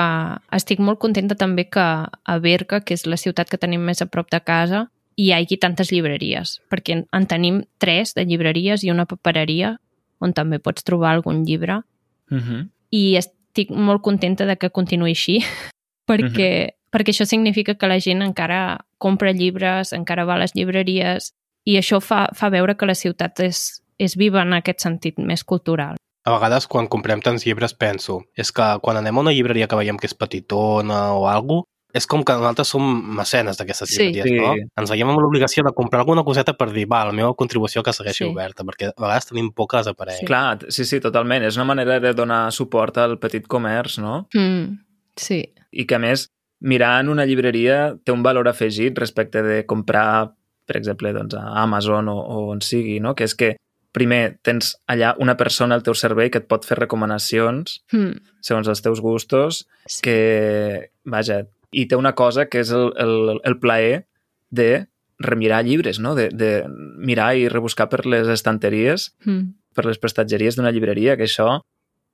estic 0.56 0.80
molt 0.82 0.98
contenta 0.98 1.36
també 1.38 1.68
que 1.70 1.82
a 1.82 2.38
Berga, 2.42 2.80
que 2.80 2.94
és 2.94 3.06
la 3.06 3.16
ciutat 3.16 3.48
que 3.48 3.58
tenim 3.60 3.84
més 3.86 4.02
a 4.02 4.06
prop 4.10 4.30
de 4.30 4.40
casa, 4.42 4.88
hi 5.18 5.30
hagi 5.34 5.58
tantes 5.58 5.92
llibreries, 5.92 6.58
perquè 6.70 7.04
en 7.12 7.26
tenim 7.26 7.62
tres 7.78 8.14
de 8.14 8.24
llibreries 8.26 8.82
i 8.86 8.90
una 8.90 9.06
papereria 9.06 9.76
on 10.22 10.34
també 10.34 10.58
pots 10.58 10.82
trobar 10.82 11.12
algun 11.12 11.44
llibre 11.44 11.82
Mhm. 12.30 12.68
i 12.90 13.16
estic 13.16 13.70
molt 13.70 14.02
contenta 14.02 14.44
de 14.44 14.56
que 14.56 14.70
continuï 14.70 15.10
així 15.10 15.38
perquè, 16.08 16.74
perquè 16.90 17.14
això 17.14 17.26
significa 17.26 17.74
que 17.74 17.86
la 17.86 18.00
gent 18.00 18.22
encara 18.22 18.84
compra 18.98 19.32
llibres, 19.32 19.92
encara 19.92 20.24
va 20.24 20.34
a 20.34 20.38
les 20.38 20.54
llibreries 20.54 21.32
i 21.64 21.76
això 21.78 22.00
fa, 22.00 22.28
fa 22.34 22.50
veure 22.50 22.76
que 22.76 22.86
la 22.86 22.94
ciutat 22.94 23.40
és, 23.40 23.82
és 23.98 24.16
viva 24.16 24.42
en 24.42 24.52
aquest 24.52 24.80
sentit 24.80 25.18
més 25.18 25.44
cultural. 25.44 25.96
A 26.28 26.34
vegades, 26.34 26.66
quan 26.68 26.86
comprem 26.92 27.22
tants 27.24 27.46
llibres, 27.46 27.72
penso, 27.72 28.20
és 28.36 28.52
que 28.52 28.66
quan 28.84 28.98
anem 29.00 29.16
a 29.16 29.22
una 29.22 29.32
llibreria 29.32 29.66
que 29.70 29.78
veiem 29.80 29.96
que 29.96 30.08
és 30.10 30.14
petitona 30.18 31.14
o 31.16 31.24
alguna 31.30 31.64
és 31.96 32.04
com 32.06 32.20
que 32.22 32.34
nosaltres 32.36 32.68
som 32.68 32.84
mecenes 33.16 33.56
d'aquestes 33.56 33.88
Sí. 33.88 34.10
llibreries, 34.12 34.26
Sí. 34.28 34.36
no? 34.44 34.52
Ens 34.76 34.90
veiem 34.92 35.08
amb 35.08 35.18
l'obligació 35.22 35.64
de 35.64 35.72
comprar 35.72 36.02
alguna 36.02 36.22
coseta 36.22 36.52
per 36.52 36.70
dir, 36.70 36.84
va, 36.86 37.06
la 37.06 37.12
meva 37.16 37.32
contribució 37.34 37.82
que 37.82 37.94
segueixi 37.94 38.24
Sí. 38.24 38.30
oberta, 38.30 38.62
perquè 38.62 38.90
a 38.90 39.00
vegades 39.00 39.26
tenim 39.30 39.50
por 39.52 39.66
que 39.68 39.78
desaparegui. 39.78 40.26
Clar, 40.26 40.58
sí, 40.68 40.84
sí, 40.84 41.00
totalment. 41.00 41.44
És 41.44 41.56
una 41.56 41.64
manera 41.64 41.98
de 41.98 42.12
donar 42.12 42.52
suport 42.52 42.98
al 42.98 43.18
petit 43.18 43.46
comerç, 43.48 43.98
no? 43.98 44.28
Mm, 44.34 44.84
sí. 45.16 45.54
i 45.72 45.86
que 45.86 45.94
a 45.94 45.98
més 45.98 46.28
mirar 46.60 47.00
en 47.00 47.08
una 47.08 47.24
llibreria 47.24 47.96
té 48.04 48.12
un 48.12 48.22
valor 48.22 48.48
afegit 48.48 48.98
respecte 48.98 49.42
de 49.42 49.64
comprar 49.66 50.34
per 50.66 50.76
exemple 50.76 51.12
doncs, 51.14 51.34
a 51.34 51.62
Amazon 51.62 52.08
o, 52.08 52.18
o 52.18 52.50
on 52.52 52.60
sigui, 52.60 53.00
no? 53.00 53.14
que 53.14 53.24
és 53.24 53.34
que 53.34 53.56
primer 53.92 54.38
tens 54.44 54.74
allà 54.86 55.14
una 55.18 55.36
persona 55.36 55.74
al 55.74 55.82
teu 55.82 55.94
servei 55.96 56.30
que 56.30 56.38
et 56.42 56.48
pot 56.48 56.64
fer 56.68 56.76
recomanacions 56.78 57.80
Mm, 57.92 58.18
segons 58.44 58.68
els 58.68 58.82
teus 58.84 59.00
gustos 59.00 59.64
sí. 59.86 60.02
que, 60.04 60.90
vaja, 61.04 61.46
i 61.72 61.86
té 61.88 61.96
una 61.96 62.14
cosa 62.14 62.46
que 62.48 62.60
és 62.60 62.70
el, 62.72 62.92
el, 62.96 63.40
el 63.44 63.58
plaer 63.58 64.06
de 64.50 64.86
remirar 65.18 65.64
llibres, 65.64 65.98
no? 65.98 66.14
de, 66.14 66.28
de 66.30 66.64
mirar 66.68 67.34
i 67.36 67.48
rebuscar 67.48 67.88
per 67.90 68.04
les 68.06 68.28
estanteries, 68.28 69.14
Mm. 69.26 69.54
per 69.74 69.84
les 69.86 69.98
prestatgeries 69.98 70.56
d'una 70.56 70.70
llibreria, 70.72 71.16
que 71.16 71.24
això 71.26 71.60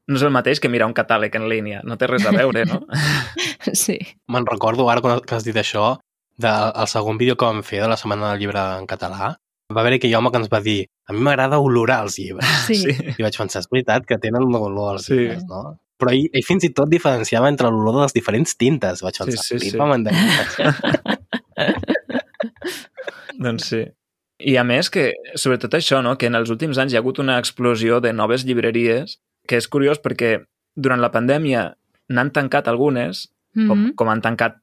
no 0.07 0.17
és 0.19 0.23
el 0.23 0.31
mateix 0.35 0.61
que 0.61 0.69
mirar 0.69 0.87
un 0.87 0.95
catàleg 0.97 1.35
en 1.37 1.49
línia, 1.49 1.81
no 1.85 1.97
té 1.97 2.07
res 2.07 2.27
a 2.27 2.33
veure, 2.33 2.65
no? 2.69 2.83
sí. 3.73 3.99
Me'n 4.29 4.45
recordo 4.47 4.89
ara 4.91 5.01
quan 5.01 5.21
que 5.25 5.35
has 5.35 5.45
dit 5.47 5.57
això, 5.57 5.99
del 6.37 6.73
el 6.75 6.89
segon 6.91 7.17
vídeo 7.19 7.37
que 7.39 7.47
vam 7.47 7.63
fer 7.65 7.81
de 7.81 7.89
la 7.89 7.97
Setmana 7.97 8.33
del 8.33 8.41
Llibre 8.43 8.61
en 8.81 8.87
català, 8.91 9.37
va 9.73 9.81
haver 9.81 9.95
aquell 9.97 10.15
home 10.19 10.31
que 10.31 10.37
ens 10.43 10.51
va 10.53 10.61
dir 10.61 10.85
a 11.09 11.13
mi 11.13 11.21
m'agrada 11.25 11.59
olorar 11.59 12.03
els 12.05 12.19
llibres. 12.19 12.45
Sí. 12.67 12.75
sí. 12.83 12.93
I 13.19 13.23
vaig 13.25 13.37
pensar, 13.39 13.61
és 13.65 13.69
veritat 13.71 14.05
que 14.07 14.19
tenen 14.21 14.43
olor 14.55 14.93
als 14.95 15.05
Sí. 15.09 15.15
llibres, 15.15 15.45
no? 15.49 15.79
Però 16.01 16.11
ell, 16.11 16.27
ell 16.35 16.45
fins 16.45 16.65
i 16.67 16.73
tot 16.75 16.89
diferenciava 16.91 17.49
entre 17.49 17.71
l'olor 17.71 17.95
de 17.95 18.01
les 18.03 18.13
diferents 18.17 18.57
tintes. 18.59 19.01
Vaig 19.03 19.17
pensar, 19.17 19.45
Sí, 19.45 19.59
sí, 19.59 19.71
sí. 19.71 19.79
Doncs 23.45 23.65
sí. 23.71 23.85
I 24.45 24.57
a 24.59 24.65
més 24.67 24.91
que, 24.91 25.13
sobretot 25.39 25.75
això, 25.79 26.03
no? 26.03 26.17
que 26.19 26.27
en 26.27 26.35
els 26.35 26.51
últims 26.51 26.79
anys 26.79 26.93
hi 26.93 26.97
ha 26.99 27.03
hagut 27.05 27.19
una 27.23 27.39
explosió 27.39 28.01
de 28.03 28.13
noves 28.13 28.43
llibreries, 28.45 29.21
que 29.49 29.57
és 29.61 29.69
curiós 29.71 30.01
perquè 30.03 30.41
durant 30.75 31.01
la 31.01 31.13
pandèmia 31.15 31.77
n'han 32.11 32.31
tancat 32.35 32.69
algunes, 32.69 33.31
Mm 33.55 33.69
com, 33.69 33.79
-hmm. 33.79 33.95
com 33.95 34.09
han 34.09 34.21
tancat 34.21 34.57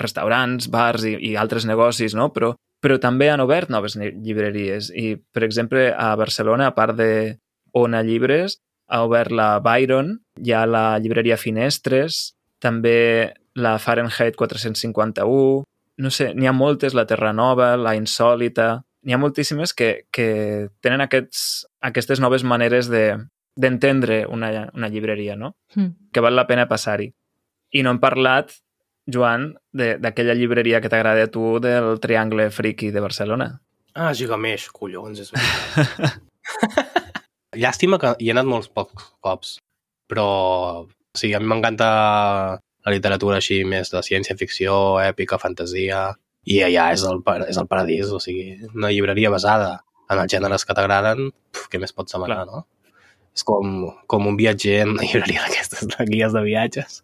restaurants, 0.00 0.70
bars 0.70 1.04
i, 1.04 1.12
i 1.20 1.36
altres 1.36 1.66
negocis, 1.66 2.14
no? 2.14 2.32
però, 2.32 2.54
però 2.80 2.96
també 3.00 3.28
han 3.30 3.42
obert 3.44 3.70
noves 3.70 3.96
llibreries. 3.96 4.90
I, 4.96 5.14
per 5.16 5.44
exemple, 5.44 5.90
a 5.92 6.14
Barcelona, 6.16 6.70
a 6.70 6.74
part 6.76 6.96
de 6.96 7.38
Ona 7.76 8.02
Llibres, 8.02 8.58
ha 8.90 9.04
obert 9.06 9.30
la 9.30 9.58
Byron, 9.62 10.16
hi 10.42 10.52
ha 10.52 10.64
la 10.66 10.98
llibreria 10.98 11.38
Finestres, 11.38 12.34
també 12.60 13.32
la 13.54 13.76
Fahrenheit 13.78 14.36
451, 14.36 15.64
no 16.00 16.10
sé, 16.10 16.30
n'hi 16.34 16.48
ha 16.48 16.56
moltes, 16.56 16.96
la 16.96 17.06
Terra 17.06 17.34
Nova, 17.36 17.76
la 17.76 17.96
Insòlita... 17.98 18.80
N'hi 19.00 19.14
ha 19.16 19.16
moltíssimes 19.16 19.72
que, 19.72 19.86
que 20.12 20.24
tenen 20.84 21.00
aquests, 21.00 21.64
aquestes 21.88 22.20
noves 22.20 22.42
maneres 22.44 22.90
de, 22.92 23.14
d'entendre 23.56 24.26
una, 24.28 24.50
una 24.76 24.90
llibreria, 24.92 25.38
no? 25.40 25.54
Mm. 25.72 26.10
Que 26.12 26.20
val 26.20 26.36
la 26.36 26.44
pena 26.50 26.66
passar-hi. 26.68 27.06
I 27.72 27.84
no 27.86 27.94
hem 27.94 28.00
parlat, 28.02 28.52
Joan, 29.06 29.54
de- 29.72 29.96
d'aquella 29.98 30.34
llibreria 30.34 30.80
que 30.80 30.88
t'agrada 30.92 31.24
a 31.24 31.30
tu 31.30 31.58
del 31.60 31.98
Triangle 32.00 32.50
Friki 32.50 32.90
de 32.90 33.00
Barcelona. 33.00 33.60
Ah, 33.94 34.12
Gigamesh, 34.14 34.68
collons, 34.72 35.18
és 35.20 35.32
veritat. 35.32 36.20
Llàstima 37.60 37.98
que 37.98 38.12
hi 38.22 38.28
he 38.30 38.34
anat 38.34 38.46
molts 38.46 38.68
pocs 38.70 39.08
cops, 39.24 39.56
però 40.10 40.26
sigui, 41.18 41.34
a 41.34 41.40
mi 41.42 41.48
m'encanta 41.50 41.88
la 42.86 42.92
literatura 42.94 43.40
així 43.40 43.64
més 43.66 43.90
de 43.90 44.02
ciència-ficció, 44.06 45.00
èpica, 45.02 45.38
fantasia, 45.42 46.04
i 46.46 46.60
allà 46.64 46.92
és 46.94 47.02
el, 47.04 47.18
és 47.50 47.58
el 47.60 47.66
paradís, 47.68 48.12
o 48.14 48.20
sigui, 48.22 48.54
una 48.70 48.92
llibreria 48.94 49.32
basada 49.34 49.80
en 50.10 50.22
els 50.22 50.30
gèneres 50.32 50.64
que 50.64 50.74
t'agraden, 50.78 51.32
què 51.70 51.80
més 51.82 51.92
pots 51.92 52.14
demanar, 52.14 52.44
Clar. 52.44 52.46
no? 52.62 52.94
És 53.34 53.44
com, 53.46 53.90
com 54.10 54.26
un 54.30 54.38
viatger 54.38 54.80
en 54.84 54.94
una 54.94 55.04
llibreria 55.06 55.42
d'aquestes, 55.48 55.90
guies 56.08 56.32
de 56.34 56.42
viatges. 56.46 57.02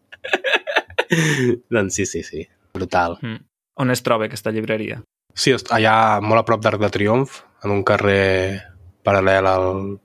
doncs 1.75 1.95
sí, 1.95 2.07
sí, 2.07 2.23
sí, 2.23 2.47
brutal. 2.75 3.19
Mm. 3.23 3.41
On 3.77 3.91
es 3.91 4.03
troba 4.03 4.25
aquesta 4.27 4.51
llibreria? 4.51 5.03
Sí, 5.35 5.53
allà 5.71 6.21
molt 6.25 6.41
a 6.41 6.45
prop 6.49 6.63
d'Arc 6.65 6.81
de 6.81 6.89
Triomf, 6.91 7.43
en 7.65 7.71
un 7.71 7.83
carrer 7.85 8.63
paral·lel 9.05 9.47
al 9.47 9.99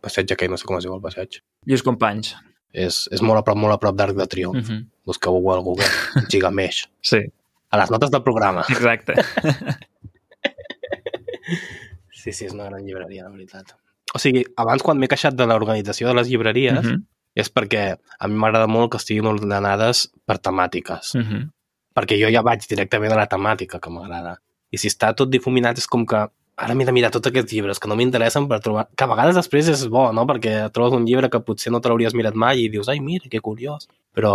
passeig 0.00 0.30
aquell, 0.32 0.50
no 0.50 0.56
sé 0.56 0.64
com 0.68 0.78
es 0.78 0.84
diu 0.86 0.94
el 0.94 1.02
passeig. 1.02 1.40
Lluís 1.66 1.82
Companys. 1.82 2.36
És, 2.72 3.08
és 3.10 3.22
molt 3.24 3.40
a 3.40 3.42
prop, 3.42 3.56
molt 3.58 3.74
a 3.74 3.78
prop 3.82 3.96
d'Arc 3.96 4.14
de 4.16 4.26
Triomf. 4.26 4.54
Mm 4.56 4.60
Mm 4.60 4.78
-hmm. 4.78 4.86
Busqueu-ho 5.06 5.52
al 5.52 5.62
Google. 5.62 5.86
Gigamesh. 6.30 6.86
Sí, 7.00 7.20
A 7.70 7.76
les 7.78 7.90
notes 7.90 8.10
del 8.10 8.22
programa. 8.22 8.62
exacte. 8.68 9.14
Sí, 12.12 12.32
sí, 12.32 12.44
és 12.44 12.52
una 12.52 12.64
gran 12.64 12.84
llibreria, 12.84 13.24
la 13.24 13.30
veritat. 13.30 13.70
O 14.14 14.18
sigui, 14.18 14.42
abans 14.56 14.82
quan 14.82 14.98
m'he 14.98 15.08
queixat 15.08 15.36
de 15.38 15.46
l'organització 15.46 16.08
de 16.08 16.14
les 16.18 16.28
llibreries 16.28 16.82
mm 16.82 16.88
-hmm. 16.88 17.04
És 17.34 17.50
perquè 17.52 17.84
a 17.96 18.28
mi 18.28 18.38
m'agrada 18.38 18.68
molt 18.70 18.92
que 18.92 19.00
estiguin 19.02 19.28
ordenades 19.30 20.08
per 20.26 20.38
temàtiques. 20.38 21.14
Mm. 21.14 21.24
mhm. 21.24 21.46
Perquè 21.98 22.14
jo 22.20 22.28
ja 22.30 22.44
vaig 22.46 22.62
directament 22.62 23.12
a 23.12 23.16
la 23.18 23.26
temàtica 23.26 23.80
que 23.82 23.90
m'agrada. 23.90 24.36
I 24.70 24.78
si 24.78 24.86
està 24.86 25.10
tot 25.16 25.30
difuminat 25.32 25.78
és 25.78 25.88
com 25.90 26.04
que 26.06 26.28
ara 26.58 26.74
m'he 26.74 26.84
de 26.86 26.92
mirar 26.92 27.10
tots 27.14 27.30
aquests 27.30 27.54
llibres 27.54 27.78
que 27.78 27.88
no 27.90 27.96
m'interessen 27.98 28.48
per 28.50 28.58
trobar... 28.62 28.84
Que 28.98 29.06
a 29.06 29.10
vegades 29.10 29.38
després 29.38 29.70
és 29.70 29.84
bo, 29.90 30.08
no? 30.14 30.24
Perquè 30.28 30.68
trobes 30.74 30.96
un 30.96 31.06
llibre 31.06 31.30
que 31.30 31.40
potser 31.46 31.72
no 31.72 31.80
te 31.80 31.90
l'hauries 31.90 32.14
mirat 32.18 32.34
mai 32.34 32.64
i 32.64 32.68
dius, 32.72 32.90
ai, 32.90 33.00
mira, 33.04 33.30
que 33.30 33.40
curiós. 33.44 33.88
Però 34.14 34.34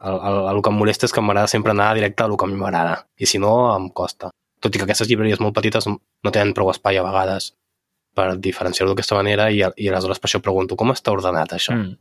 el, 0.00 0.16
el, 0.30 0.40
el 0.52 0.62
que 0.62 0.72
em 0.72 0.78
molesta 0.78 1.06
és 1.10 1.14
que 1.14 1.22
m'agrada 1.24 1.50
sempre 1.50 1.74
anar 1.74 1.92
directe 1.98 2.22
a 2.22 2.30
el 2.30 2.36
que 2.38 2.46
a 2.46 2.50
mi 2.50 2.58
m'agrada. 2.60 3.00
I 3.18 3.26
si 3.26 3.42
no, 3.42 3.52
em 3.74 3.90
costa. 3.90 4.30
Tot 4.62 4.74
i 4.74 4.80
que 4.80 4.86
aquestes 4.86 5.10
llibreries 5.10 5.42
molt 5.42 5.54
petites 5.58 5.86
no 5.90 6.32
tenen 6.32 6.54
prou 6.56 6.70
espai 6.72 6.98
a 6.98 7.04
vegades 7.06 7.52
per 8.16 8.30
diferenciar-ho 8.40 8.94
d'aquesta 8.94 9.18
manera 9.18 9.50
i, 9.52 9.60
i 9.60 9.90
aleshores 9.90 10.22
per 10.22 10.30
això 10.30 10.40
pregunto, 10.42 10.78
com 10.78 10.94
està 10.94 11.12
ordenat 11.12 11.52
això? 11.58 11.74
Mm. 11.76 11.98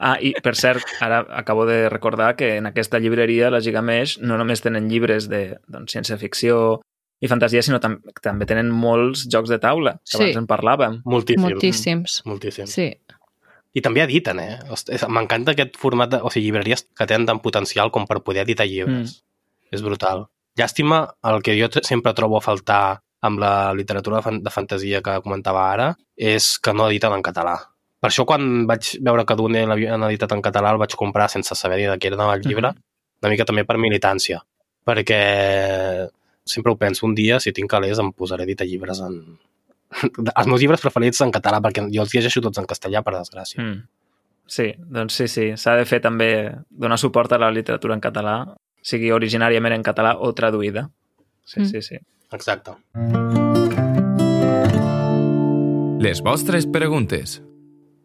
Ah, 0.00 0.16
i 0.16 0.32
per 0.40 0.54
cert, 0.56 0.80
ara 1.04 1.26
acabo 1.36 1.66
de 1.68 1.90
recordar 1.92 2.34
que 2.34 2.56
en 2.56 2.64
aquesta 2.64 2.98
llibreria, 2.98 3.50
la 3.52 3.60
Gigamesh, 3.60 4.16
no 4.24 4.38
només 4.40 4.62
tenen 4.64 4.88
llibres 4.88 5.28
de 5.28 5.58
doncs, 5.68 5.92
ciència-ficció 5.92 6.80
i 7.20 7.28
fantasia, 7.28 7.60
sinó 7.60 7.82
tam 7.84 7.98
també 8.24 8.46
tenen 8.48 8.70
molts 8.72 9.26
jocs 9.28 9.52
de 9.52 9.58
taula, 9.60 9.98
que 10.00 10.16
Sí. 10.16 10.22
abans 10.22 10.38
en 10.40 10.46
parlàvem. 10.48 11.02
Moltíssim. 11.04 11.44
Moltíssims. 11.44 12.22
Moltíssim. 12.24 12.66
Sí. 12.66 12.96
I 13.76 13.80
també 13.84 14.00
editen, 14.02 14.40
eh? 14.40 14.58
M'encanta 15.06 15.52
aquest 15.52 15.76
format 15.76 16.10
de... 16.10 16.22
O 16.24 16.30
sigui, 16.30 16.46
llibreries 16.48 16.86
que 16.96 17.06
tenen 17.06 17.26
tant 17.26 17.42
potencial 17.44 17.92
com 17.92 18.06
per 18.06 18.22
poder 18.24 18.42
editar 18.48 18.66
llibres. 18.66 19.20
Mm. 19.20 19.76
És 19.76 19.82
brutal. 19.84 20.30
Llàstima, 20.58 21.04
el 21.28 21.42
que 21.42 21.54
jo 21.60 21.68
sempre 21.82 22.14
trobo 22.14 22.38
a 22.38 22.42
faltar 22.42 23.02
amb 23.22 23.38
la 23.38 23.72
literatura 23.74 24.22
de 24.24 24.50
fantasia 24.50 25.02
que 25.02 25.20
comentava 25.20 25.70
ara 25.70 25.92
és 26.16 26.58
que 26.58 26.72
no 26.72 26.88
editen 26.88 27.12
en 27.12 27.22
català. 27.22 27.69
Per 28.00 28.08
això 28.08 28.24
quan 28.24 28.66
vaig 28.66 28.94
veure 29.04 29.24
que 29.28 29.36
Dune 29.36 29.66
l'havien 29.68 30.02
editat 30.08 30.32
en 30.32 30.40
català 30.42 30.70
el 30.72 30.78
vaig 30.80 30.94
comprar 30.96 31.28
sense 31.28 31.54
saber 31.54 31.76
ni 31.78 31.86
de 31.86 31.98
què 31.98 32.06
era 32.12 32.32
el 32.34 32.40
llibre, 32.40 32.70
Mhm. 32.72 32.82
una 33.22 33.30
mica 33.30 33.44
també 33.44 33.64
per 33.64 33.76
militància. 33.76 34.40
Perquè 34.86 36.08
sempre 36.44 36.72
ho 36.72 36.76
penso, 36.76 37.04
un 37.06 37.14
dia, 37.14 37.38
si 37.38 37.52
tinc 37.52 37.68
calés, 37.70 37.98
em 37.98 38.10
posaré 38.12 38.42
a 38.42 38.46
editar 38.46 38.66
llibres 38.66 39.00
en... 39.00 39.38
Els 40.36 40.46
meus 40.46 40.60
llibres 40.60 40.80
preferits 40.80 41.20
en 41.20 41.30
català, 41.30 41.60
perquè 41.60 41.84
jo 41.92 42.00
els 42.02 42.14
llegeixo 42.14 42.40
tots 42.40 42.58
en 42.58 42.64
castellà, 42.66 43.02
per 43.02 43.12
desgràcia. 43.14 43.60
Mm. 43.62 43.82
Sí, 44.46 44.74
doncs 44.78 45.14
sí, 45.14 45.28
sí. 45.28 45.56
S'ha 45.56 45.76
de 45.76 45.84
fer 45.84 46.00
també 46.00 46.54
donar 46.70 46.96
suport 46.98 47.30
a 47.32 47.38
la 47.38 47.50
literatura 47.50 47.94
en 47.94 48.00
català, 48.00 48.54
sigui 48.82 49.10
originàriament 49.12 49.74
en 49.74 49.82
català 49.82 50.16
o 50.18 50.32
traduïda. 50.32 50.88
Sí, 51.44 51.60
Mm. 51.60 51.64
sí, 51.66 51.82
sí. 51.82 51.98
Exacte. 52.32 52.72
Les 56.00 56.22
vostres 56.22 56.66
preguntes. 56.66 57.42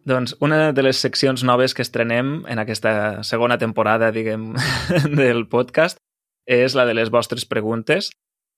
Doncs 0.05 0.35
una 0.39 0.71
de 0.71 0.83
les 0.85 0.99
seccions 1.01 1.41
noves 1.41 1.73
que 1.73 1.81
estrenem 1.81 2.43
en 2.45 2.59
aquesta 2.61 3.23
segona 3.25 3.57
temporada, 3.57 4.11
diguem, 4.13 4.51
del 5.19 5.47
podcast 5.49 5.97
és 6.45 6.75
la 6.77 6.85
de 6.85 6.93
les 6.93 7.09
vostres 7.09 7.47
preguntes, 7.49 8.11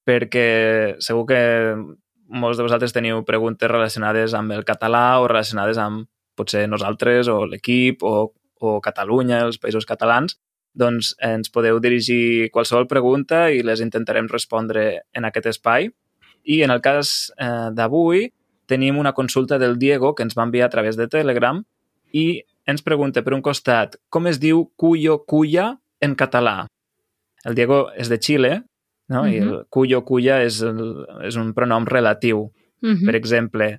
perquè 0.03 0.97
segur 0.99 1.23
que 1.29 1.39
molts 2.27 2.60
de 2.60 2.65
vosaltres 2.67 2.91
teniu 2.91 3.23
preguntes 3.23 3.71
relacionades 3.71 4.36
amb 4.36 4.51
el 4.51 4.67
català 4.67 5.21
o 5.21 5.29
relacionades 5.31 5.79
amb 5.79 6.10
potser 6.36 6.65
nosaltres 6.67 7.31
o 7.31 7.45
l'equip 7.47 8.03
o, 8.03 8.33
o 8.60 8.77
Catalunya, 8.83 9.45
els 9.47 9.55
països 9.63 9.88
catalans, 9.88 10.36
doncs 10.75 11.13
ens 11.23 11.47
podeu 11.47 11.79
dirigir 11.79 12.51
qualsevol 12.51 12.89
pregunta 12.91 13.47
i 13.55 13.63
les 13.63 13.79
intentarem 13.79 14.27
respondre 14.27 14.89
en 15.15 15.25
aquest 15.25 15.47
espai. 15.55 15.88
I 16.43 16.60
en 16.67 16.75
el 16.75 16.83
cas 16.83 17.31
eh, 17.39 17.71
d'avui 17.71 18.27
tenim 18.67 18.97
una 18.99 19.13
consulta 19.13 19.58
del 19.58 19.77
Diego 19.80 20.13
que 20.15 20.23
ens 20.27 20.36
va 20.38 20.43
enviar 20.45 20.67
a 20.67 20.73
través 20.73 20.97
de 20.99 21.08
Telegram 21.08 21.63
i 22.13 22.43
ens 22.67 22.84
pregunta, 22.84 23.23
per 23.23 23.34
un 23.34 23.41
costat, 23.41 23.95
com 24.12 24.27
es 24.27 24.39
diu 24.43 24.65
cuyo 24.75 25.23
cuya 25.25 25.77
en 26.03 26.15
català? 26.19 26.67
El 27.47 27.56
Diego 27.56 27.88
és 27.95 28.10
de 28.12 28.17
Xile, 28.19 28.53
no? 29.08 29.23
I 29.27 29.38
el 29.39 29.51
cuyo 29.71 30.03
cuya 30.03 30.41
és, 30.43 30.60
el, 30.62 31.06
és 31.23 31.38
un 31.39 31.53
pronom 31.56 31.86
relatiu. 31.88 32.49
Mhm. 32.84 33.06
Per 33.08 33.15
exemple, 33.15 33.69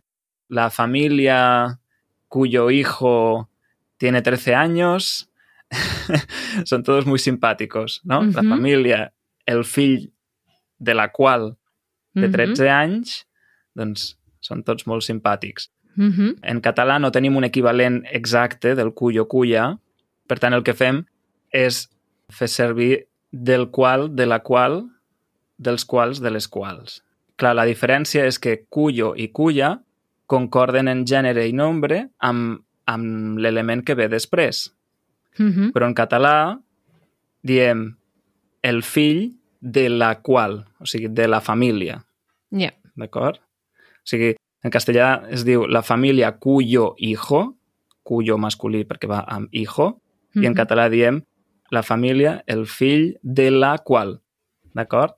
la 0.49 0.71
familia 0.71 1.79
cuyo 2.29 2.71
hijo 2.71 3.51
tiene 3.99 4.23
13 4.23 4.55
años 4.55 5.29
son 6.65 6.83
todos 6.83 7.05
muy 7.05 7.19
simpáticos, 7.19 8.01
¿no? 8.05 8.23
La 8.23 8.41
Ujú. 8.41 8.49
família, 8.49 9.13
el 9.45 9.65
fill 9.65 10.13
de 10.79 10.95
la 10.95 11.13
qual 11.13 11.57
de 12.15 12.29
Mhm. 12.29 12.33
13 12.33 12.71
anys, 12.71 13.27
doncs 13.75 14.19
són 14.49 14.65
tots 14.65 14.87
molt 14.89 15.05
simpàtics. 15.07 15.69
Mhm. 15.99 16.39
En 16.43 16.63
català 16.63 16.99
no 16.99 17.11
tenim 17.11 17.37
un 17.37 17.45
equivalent 17.45 18.03
exacte 18.13 18.75
del 18.75 18.95
cuyo 18.95 19.27
cuya, 19.29 19.79
per 20.27 20.39
tant 20.39 20.55
el 20.55 20.63
que 20.63 20.75
fem 20.75 21.05
és 21.51 21.89
fer 22.31 22.49
servir 22.49 23.09
del 23.33 23.69
qual, 23.71 24.15
de 24.15 24.27
la 24.27 24.41
qual, 24.41 24.85
dels 25.59 25.85
quals, 25.85 26.23
de 26.23 26.31
les 26.31 26.49
quals. 26.49 27.03
Clar, 27.37 27.55
la 27.55 27.67
diferència 27.67 28.25
és 28.27 28.39
que 28.39 28.65
cuyo 28.69 29.15
i 29.17 29.29
cuya 29.35 29.81
concorden 30.27 30.89
en 30.89 31.05
gènere 31.07 31.47
i 31.49 31.53
nombre 31.53 32.09
amb, 32.19 32.61
amb 32.87 33.39
l'element 33.39 33.83
que 33.85 33.95
ve 33.95 34.09
després. 34.09 34.69
Mhm. 35.39 35.73
Però 35.73 35.87
en 35.87 35.95
català 35.95 36.61
diem 37.43 37.97
el 38.63 38.83
fill 38.83 39.33
de 39.61 39.89
la 39.89 40.21
qual, 40.23 40.65
o 40.79 40.87
sigui, 40.87 41.09
de 41.09 41.27
la 41.29 41.41
família. 41.41 42.05
Ja. 42.51 42.73
D'acord? 42.99 43.41
O 44.09 44.11
sigui, 44.11 44.31
en 44.65 44.73
castellà 44.73 45.09
es 45.31 45.43
diu 45.45 45.67
la 45.69 45.83
família 45.85 46.33
cuyo 46.41 46.95
hijo, 46.97 47.59
cuyo 48.03 48.39
masculí 48.41 48.85
perquè 48.89 49.07
va 49.11 49.21
amb 49.29 49.49
hijo, 49.53 49.99
i 50.35 50.47
en 50.49 50.55
català 50.57 50.89
diem 50.89 51.21
la 51.71 51.83
família, 51.83 52.43
el 52.47 52.65
fill 52.67 53.19
de 53.23 53.51
la 53.51 53.75
qual. 53.85 54.21
D'acord? 54.75 55.13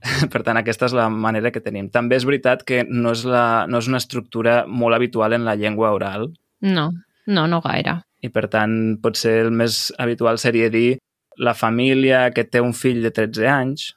Per 0.32 0.40
tant, 0.42 0.56
aquesta 0.56 0.86
és 0.88 0.94
la 0.96 1.10
manera 1.12 1.50
que 1.52 1.60
tenim. 1.60 1.90
També 1.92 2.16
és 2.16 2.24
veritat 2.24 2.62
que 2.64 2.84
no 2.88 3.12
és, 3.12 3.26
la, 3.28 3.66
no 3.68 3.76
és 3.82 3.88
una 3.90 3.98
estructura 4.00 4.62
molt 4.66 4.96
habitual 4.96 5.34
en 5.36 5.44
la 5.44 5.54
llengua 5.60 5.90
oral 5.92 6.30
No, 6.64 6.86
no, 7.26 7.46
no 7.46 7.60
gaire. 7.60 7.98
i, 8.22 8.28
per 8.32 8.46
tant, 8.48 8.96
potser 9.02 9.42
el 9.44 9.50
més 9.52 9.92
habitual 9.98 10.38
seria 10.38 10.70
dir 10.70 10.98
la 11.36 11.52
família 11.54 12.30
que 12.32 12.44
té 12.44 12.60
un 12.60 12.72
fill 12.72 13.02
de 13.04 13.10
13 13.10 13.46
anys, 13.48 13.90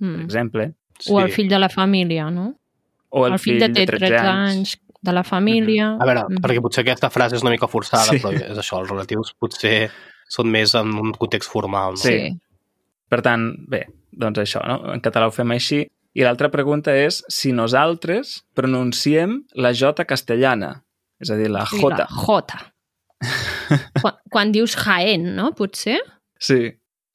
per 0.00 0.08
Mm. 0.08 0.20
exemple, 0.24 0.72
O 1.10 1.20
el 1.20 1.30
fill 1.32 1.48
de 1.48 1.58
la 1.58 1.68
família, 1.68 2.30
no? 2.30 2.54
O 3.12 3.26
el, 3.28 3.34
el 3.36 3.38
fill, 3.42 3.58
de, 3.60 3.68
té 3.76 3.84
13 3.86 4.18
anys 4.24 4.76
de 5.02 5.12
la 5.12 5.22
família. 5.26 5.92
A 6.00 6.06
veure, 6.08 6.24
Mhm. 6.28 6.40
perquè 6.44 6.62
potser 6.64 6.82
aquesta 6.84 7.10
frase 7.10 7.36
és 7.36 7.42
una 7.44 7.50
mica 7.52 7.68
forçada, 7.68 8.08
Sí. 8.10 8.18
però 8.22 8.32
és 8.32 8.56
això, 8.58 8.80
els 8.80 8.88
relatius 8.90 9.34
potser 9.38 9.90
són 10.28 10.48
més 10.50 10.72
en 10.78 10.92
un 10.96 11.12
context 11.12 11.50
formal. 11.50 11.92
No? 11.92 11.96
Sí. 12.00 12.18
Sí. 12.18 12.38
Per 13.08 13.20
tant, 13.20 13.50
bé, 13.68 13.86
doncs 14.10 14.38
això, 14.38 14.62
no? 14.66 14.92
En 14.94 15.00
català 15.04 15.26
ho 15.28 15.30
fem 15.34 15.50
així. 15.52 15.86
I 16.14 16.22
l'altra 16.24 16.50
pregunta 16.50 16.94
és 16.96 17.22
si 17.28 17.52
nosaltres 17.52 18.44
pronunciem 18.54 19.44
la 19.54 19.72
J 19.72 20.04
castellana, 20.06 20.82
és 21.20 21.30
a 21.30 21.36
dir, 21.36 21.50
la 21.50 21.66
Sí, 21.66 21.78
J. 21.80 21.90
La 21.98 22.06
J. 22.06 22.72
quan, 24.02 24.14
quan 24.30 24.52
dius 24.52 24.74
Jaén, 24.76 25.34
no? 25.36 25.52
Potser? 25.54 25.98
Sí, 26.38 26.72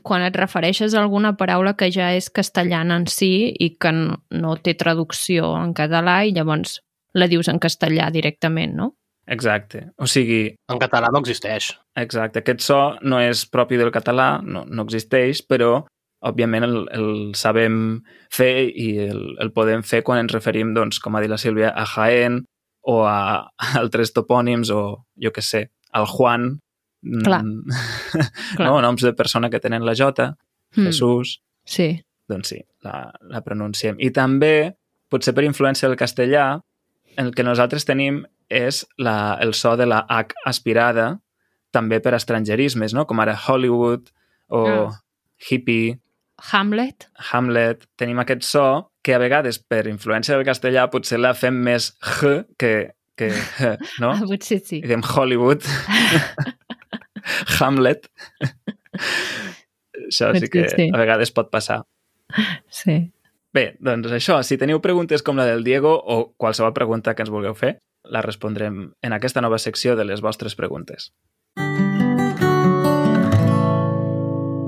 Quan 0.08 0.24
et 0.24 0.38
refereixes 0.40 0.96
a 0.96 1.02
alguna 1.04 1.34
paraula 1.40 1.76
que 1.76 1.90
ja 1.92 2.14
és 2.16 2.30
castellana 2.32 2.96
en 3.02 3.08
si 3.12 3.52
i 3.52 3.74
que 3.76 3.92
no, 3.92 4.22
no 4.32 4.56
té 4.64 4.78
traducció 4.80 5.52
en 5.60 5.74
català 5.76 6.22
i 6.24 6.32
llavors 6.36 6.80
la 7.18 7.28
dius 7.28 7.50
en 7.52 7.60
castellà 7.60 8.08
directament, 8.14 8.76
no? 8.78 8.94
Exacte. 9.28 9.90
O 10.00 10.08
sigui, 10.08 10.56
En 10.72 10.80
català 10.80 11.10
no 11.12 11.20
existeix. 11.20 11.74
exacte, 12.00 12.40
aquest 12.40 12.64
so 12.64 12.96
no 13.02 13.20
és 13.20 13.46
propi 13.52 13.76
del 13.76 13.92
català, 13.92 14.40
no, 14.44 14.64
no 14.64 14.86
existeix, 14.88 15.42
però 15.44 15.84
òbviament 16.24 16.64
el, 16.66 16.78
el 16.96 17.10
sabem 17.36 18.04
fer 18.34 18.70
i 18.72 18.88
el, 19.06 19.36
el 19.44 19.52
podem 19.54 19.84
fer 19.84 20.02
quan 20.04 20.24
ens 20.24 20.34
referim, 20.34 20.74
doncs, 20.74 21.02
com 21.04 21.16
ha 21.16 21.22
dit 21.22 21.30
la 21.30 21.38
Sílvia, 21.42 21.74
a 21.76 21.86
Jaén 21.86 22.42
o 22.88 23.02
a 23.06 23.50
altres 23.82 24.14
topònims 24.16 24.72
o, 24.72 25.04
jo 25.20 25.34
que 25.36 25.44
sé, 25.44 25.68
al 25.92 26.08
Juan. 26.08 26.58
Clar. 27.02 27.44
Mm, 27.44 27.64
Clar. 28.58 28.68
No? 28.70 28.82
Noms 28.82 29.02
de 29.06 29.14
persona 29.14 29.50
que 29.50 29.60
tenen 29.60 29.86
la 29.86 29.96
J, 29.96 30.36
Mm. 30.76 30.84
Jesús, 30.90 31.42
Sí. 31.64 32.04
doncs 32.28 32.50
sí, 32.50 32.58
la, 32.84 33.14
la 33.22 33.40
pronunciem. 33.42 33.96
I 34.04 34.10
també, 34.12 34.76
potser 35.10 35.34
per 35.34 35.46
influència 35.48 35.88
del 35.88 35.96
castellà, 35.98 36.60
el 37.18 37.32
que 37.34 37.44
nosaltres 37.48 37.86
tenim 37.88 38.26
és 38.50 38.86
la, 38.98 39.38
el 39.42 39.54
so 39.56 39.78
de 39.80 39.86
la 39.88 40.02
H 40.10 40.36
aspirada, 40.46 41.22
també 41.72 42.02
per 42.04 42.14
estrangerismes, 42.16 42.94
no? 42.94 43.06
com 43.08 43.20
ara 43.24 43.38
Hollywood 43.48 44.12
o 44.50 44.66
Ah. 44.68 45.02
hippie, 45.50 46.00
Hamlet. 46.52 47.08
Hamlet. 47.32 47.88
Tenim 47.96 48.20
aquest 48.20 48.44
so 48.44 48.92
que 49.02 49.16
a 49.16 49.18
vegades, 49.18 49.58
per 49.58 49.88
influència 49.88 50.36
del 50.36 50.46
castellà, 50.46 50.90
potser 50.92 51.18
la 51.18 51.34
fem 51.34 51.56
més 51.64 51.96
H 52.02 52.44
que, 52.60 52.92
que 53.16 53.32
H, 53.32 53.78
no? 54.04 54.12
Ah, 54.20 54.22
potser 54.28 54.60
sí. 54.60 54.84
I 54.84 54.88
diem 54.92 55.02
Hollywood, 55.02 55.64
Hamlet. 57.60 58.10
Això 60.08 60.32
sí 60.38 60.50
que 60.52 60.68
Sí, 60.72 60.90
a 60.94 60.98
vegades 61.00 61.34
pot 61.36 61.52
passar. 61.52 61.84
Sí. 62.70 63.00
Bé, 63.56 63.72
doncs 63.82 64.12
això, 64.14 64.42
si 64.44 64.58
teniu 64.60 64.82
preguntes 64.84 65.24
com 65.26 65.40
la 65.40 65.48
del 65.48 65.64
Diego 65.66 65.96
o 65.98 66.34
qualsevol 66.38 66.76
pregunta 66.76 67.16
que 67.16 67.24
ens 67.26 67.32
vulgueu 67.34 67.56
fer, 67.58 67.78
la 68.06 68.22
respondrem 68.22 68.92
en 69.02 69.16
aquesta 69.16 69.42
nova 69.42 69.58
secció 69.58 69.96
de 69.96 70.06
les 70.06 70.22
vostres 70.22 70.56
preguntes. 70.56 71.12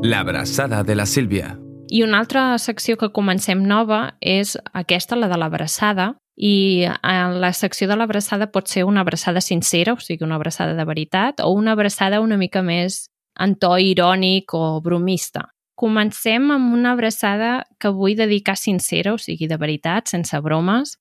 L'abraçada 0.01 0.84
de 0.84 0.95
la 0.95 1.05
Sílvia. 1.05 1.57
I 1.89 2.03
una 2.05 2.20
altra 2.22 2.57
secció 2.57 2.97
que 2.97 3.12
comencem 3.12 3.62
nova 3.66 4.16
és 4.22 4.55
aquesta, 4.74 5.18
la 5.18 5.28
de 5.28 5.38
l'abraçada, 5.38 6.14
i 6.40 6.88
en 6.88 7.40
la 7.44 7.52
secció 7.52 7.90
de 7.90 7.98
l'abraçada 8.00 8.48
pot 8.48 8.70
ser 8.72 8.86
una 8.88 9.04
abraçada 9.04 9.42
sincera, 9.44 9.94
o 9.94 10.00
sigui, 10.00 10.24
una 10.24 10.40
abraçada 10.40 10.74
de 10.78 10.86
veritat, 10.88 11.42
o 11.44 11.52
una 11.52 11.74
abraçada 11.76 12.22
una 12.24 12.38
mica 12.40 12.64
més 12.64 13.10
en 13.40 13.58
to 13.60 13.76
irònic 13.78 14.56
o 14.56 14.80
bromista. 14.82 15.50
Comencem 15.76 16.50
amb 16.52 16.74
una 16.76 16.94
abraçada 16.96 17.66
que 17.80 17.92
vull 17.92 18.16
dedicar 18.16 18.56
sincera, 18.56 19.14
o 19.14 19.20
sigui, 19.20 19.48
de 19.52 19.58
veritat, 19.60 20.08
sense 20.08 20.40
bromes, 20.40 20.96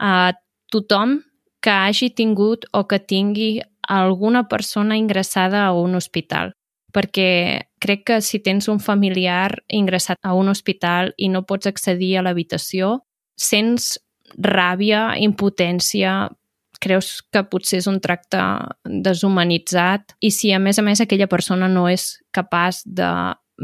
a 0.00 0.34
tothom 0.72 1.22
que 1.64 1.72
hagi 1.72 2.10
tingut 2.12 2.68
o 2.72 2.84
que 2.84 3.00
tingui 3.00 3.62
alguna 3.88 4.48
persona 4.48 4.96
ingressada 5.00 5.64
a 5.64 5.72
un 5.72 5.94
hospital 5.94 6.52
perquè 6.94 7.66
crec 7.82 8.04
que 8.06 8.20
si 8.22 8.38
tens 8.38 8.68
un 8.70 8.78
familiar 8.78 9.50
ingressat 9.66 10.18
a 10.22 10.34
un 10.38 10.48
hospital 10.48 11.10
i 11.18 11.28
no 11.28 11.42
pots 11.42 11.66
accedir 11.66 12.14
a 12.16 12.22
l'habitació, 12.22 13.00
sents 13.34 13.98
ràbia, 14.38 15.14
impotència, 15.20 16.28
creus 16.84 17.22
que 17.32 17.44
potser 17.48 17.80
és 17.80 17.88
un 17.88 18.00
tracte 18.02 18.40
deshumanitzat 18.84 20.16
i 20.20 20.30
si 20.34 20.52
a 20.52 20.60
més 20.60 20.78
a 20.78 20.84
més 20.84 21.00
aquella 21.00 21.30
persona 21.30 21.68
no 21.70 21.86
és 21.88 22.18
capaç 22.34 22.82
de 22.84 23.08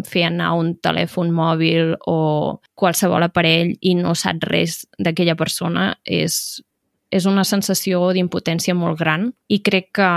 fer 0.06 0.24
anar 0.28 0.52
un 0.58 0.74
telèfon 0.78 1.32
mòbil 1.34 1.96
o 2.08 2.60
qualsevol 2.78 3.26
aparell 3.26 3.74
i 3.80 3.96
no 3.98 4.14
sap 4.14 4.44
res 4.46 4.84
d'aquella 4.98 5.34
persona 5.36 5.90
és, 6.04 6.60
és 7.10 7.26
una 7.26 7.44
sensació 7.44 8.12
d'impotència 8.14 8.76
molt 8.78 9.00
gran 9.00 9.32
i 9.48 9.60
crec 9.66 9.90
que 9.98 10.10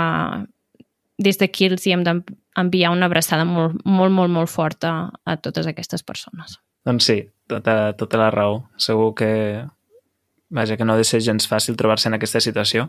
des 1.18 1.38
d'aquí 1.38 1.68
els 1.70 1.86
hi 1.86 1.94
hem 1.94 2.04
d'enviar 2.06 2.92
una 2.94 3.10
abraçada 3.10 3.44
molt, 3.46 3.80
molt, 3.84 4.14
molt, 4.14 4.30
molt 4.30 4.50
forta 4.50 4.94
a 5.24 5.36
totes 5.36 5.66
aquestes 5.70 6.02
persones. 6.02 6.58
Doncs 6.84 7.06
sí, 7.06 7.18
tota, 7.48 7.94
tota 7.98 8.18
la 8.20 8.30
raó. 8.34 8.64
Segur 8.76 9.12
que, 9.18 9.30
vaja, 10.54 10.76
que 10.78 10.86
no 10.86 10.94
ha 10.94 11.00
de 11.00 11.04
ser 11.04 11.20
gens 11.24 11.48
fàcil 11.50 11.76
trobar-se 11.76 12.08
en 12.08 12.16
aquesta 12.16 12.40
situació. 12.40 12.88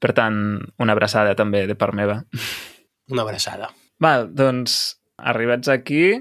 Per 0.00 0.12
tant, 0.14 0.36
una 0.80 0.94
abraçada 0.94 1.34
també 1.38 1.64
de 1.66 1.76
part 1.78 1.96
meva. 1.96 2.22
Una 3.12 3.26
abraçada. 3.26 3.68
Val, 4.00 4.30
doncs, 4.32 4.96
arribats 5.18 5.68
aquí, 5.68 6.14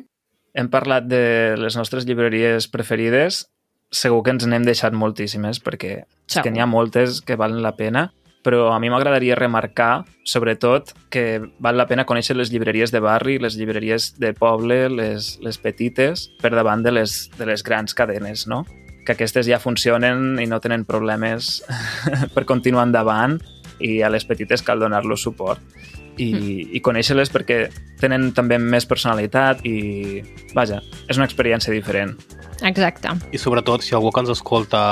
hem 0.53 0.69
parlat 0.73 1.07
de 1.07 1.55
les 1.57 1.77
nostres 1.79 2.07
llibreries 2.09 2.67
preferides. 2.67 3.45
Segur 3.93 4.23
que 4.25 4.33
ens 4.33 4.47
n'hem 4.49 4.65
deixat 4.65 4.97
moltíssimes, 4.97 5.61
perquè 5.63 5.93
és 6.03 6.41
que 6.41 6.51
n'hi 6.51 6.59
ha 6.59 6.67
moltes 6.67 7.21
que 7.23 7.37
valen 7.39 7.61
la 7.63 7.75
pena, 7.77 8.07
però 8.43 8.73
a 8.73 8.79
mi 8.83 8.89
m'agradaria 8.91 9.37
remarcar, 9.39 10.03
sobretot, 10.27 10.91
que 11.13 11.39
val 11.63 11.79
la 11.79 11.87
pena 11.87 12.07
conèixer 12.09 12.35
les 12.35 12.51
llibreries 12.51 12.91
de 12.91 12.99
barri, 13.05 13.37
les 13.39 13.55
llibreries 13.55 14.11
de 14.19 14.33
poble, 14.35 14.89
les, 14.91 15.37
les 15.39 15.61
petites, 15.61 16.27
per 16.41 16.51
davant 16.51 16.83
de 16.83 16.97
les, 16.97 17.19
de 17.37 17.47
les 17.47 17.63
grans 17.63 17.95
cadenes, 17.95 18.47
no? 18.51 18.65
Que 19.03 19.15
aquestes 19.17 19.47
ja 19.49 19.59
funcionen 19.59 20.39
i 20.39 20.47
no 20.47 20.61
tenen 20.63 20.85
problemes 20.87 21.59
per 22.35 22.45
continuar 22.49 22.87
endavant 22.87 23.39
i 23.83 23.97
a 24.01 24.11
les 24.13 24.23
petites 24.23 24.63
cal 24.63 24.79
donar-los 24.79 25.25
suport 25.25 25.59
i, 26.17 26.29
mm. 26.29 26.69
i 26.77 26.81
conèixer-les 26.83 27.31
perquè 27.33 27.57
tenen 28.01 28.31
també 28.37 28.59
més 28.61 28.85
personalitat 28.89 29.63
i, 29.65 30.21
vaja, 30.53 30.79
és 31.09 31.17
una 31.17 31.27
experiència 31.27 31.73
diferent. 31.73 32.15
Exacte. 32.63 33.11
I 33.33 33.41
sobretot, 33.41 33.83
si 33.83 33.95
algú 33.97 34.13
que 34.13 34.23
ens 34.23 34.33
escolta 34.33 34.83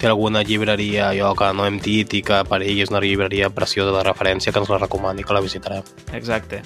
té 0.00 0.08
alguna 0.10 0.42
llibreria 0.42 1.10
allò 1.12 1.34
que 1.38 1.50
no 1.54 1.66
hem 1.68 1.78
dit 1.82 2.16
i 2.18 2.22
que 2.26 2.40
per 2.48 2.60
ell 2.64 2.80
és 2.82 2.90
una 2.90 3.02
llibreria 3.04 3.50
preciosa 3.54 3.94
de 3.94 4.02
referència, 4.06 4.52
que 4.52 4.62
ens 4.62 4.72
la 4.72 4.80
recomani, 4.82 5.22
que 5.22 5.36
la 5.36 5.44
visitarem. 5.44 5.86
Exacte. 6.16 6.62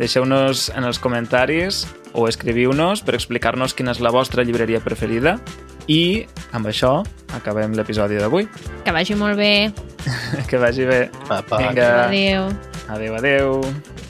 Deixeu-nos 0.00 0.70
en 0.74 0.88
els 0.88 0.98
comentaris 0.98 1.84
o 2.14 2.28
escriviu-nos 2.30 3.02
per 3.04 3.16
explicar-nos 3.18 3.74
quina 3.74 3.92
és 3.94 4.00
la 4.00 4.12
vostra 4.14 4.46
llibreria 4.46 4.80
preferida 4.80 5.36
i 5.90 6.24
amb 6.56 6.70
això 6.70 7.02
acabem 7.36 7.74
l'episodi 7.76 8.16
d'avui. 8.20 8.48
Que 8.86 8.94
vagi 8.94 9.18
molt 9.18 9.36
bé. 9.36 9.72
Que 10.48 10.60
vagi 10.60 10.86
bé. 10.88 11.08
Apa. 11.28 11.58
Vinga. 11.60 11.90
Adéu. 12.06 12.48
Adéu, 12.88 13.14
adéu. 13.16 14.03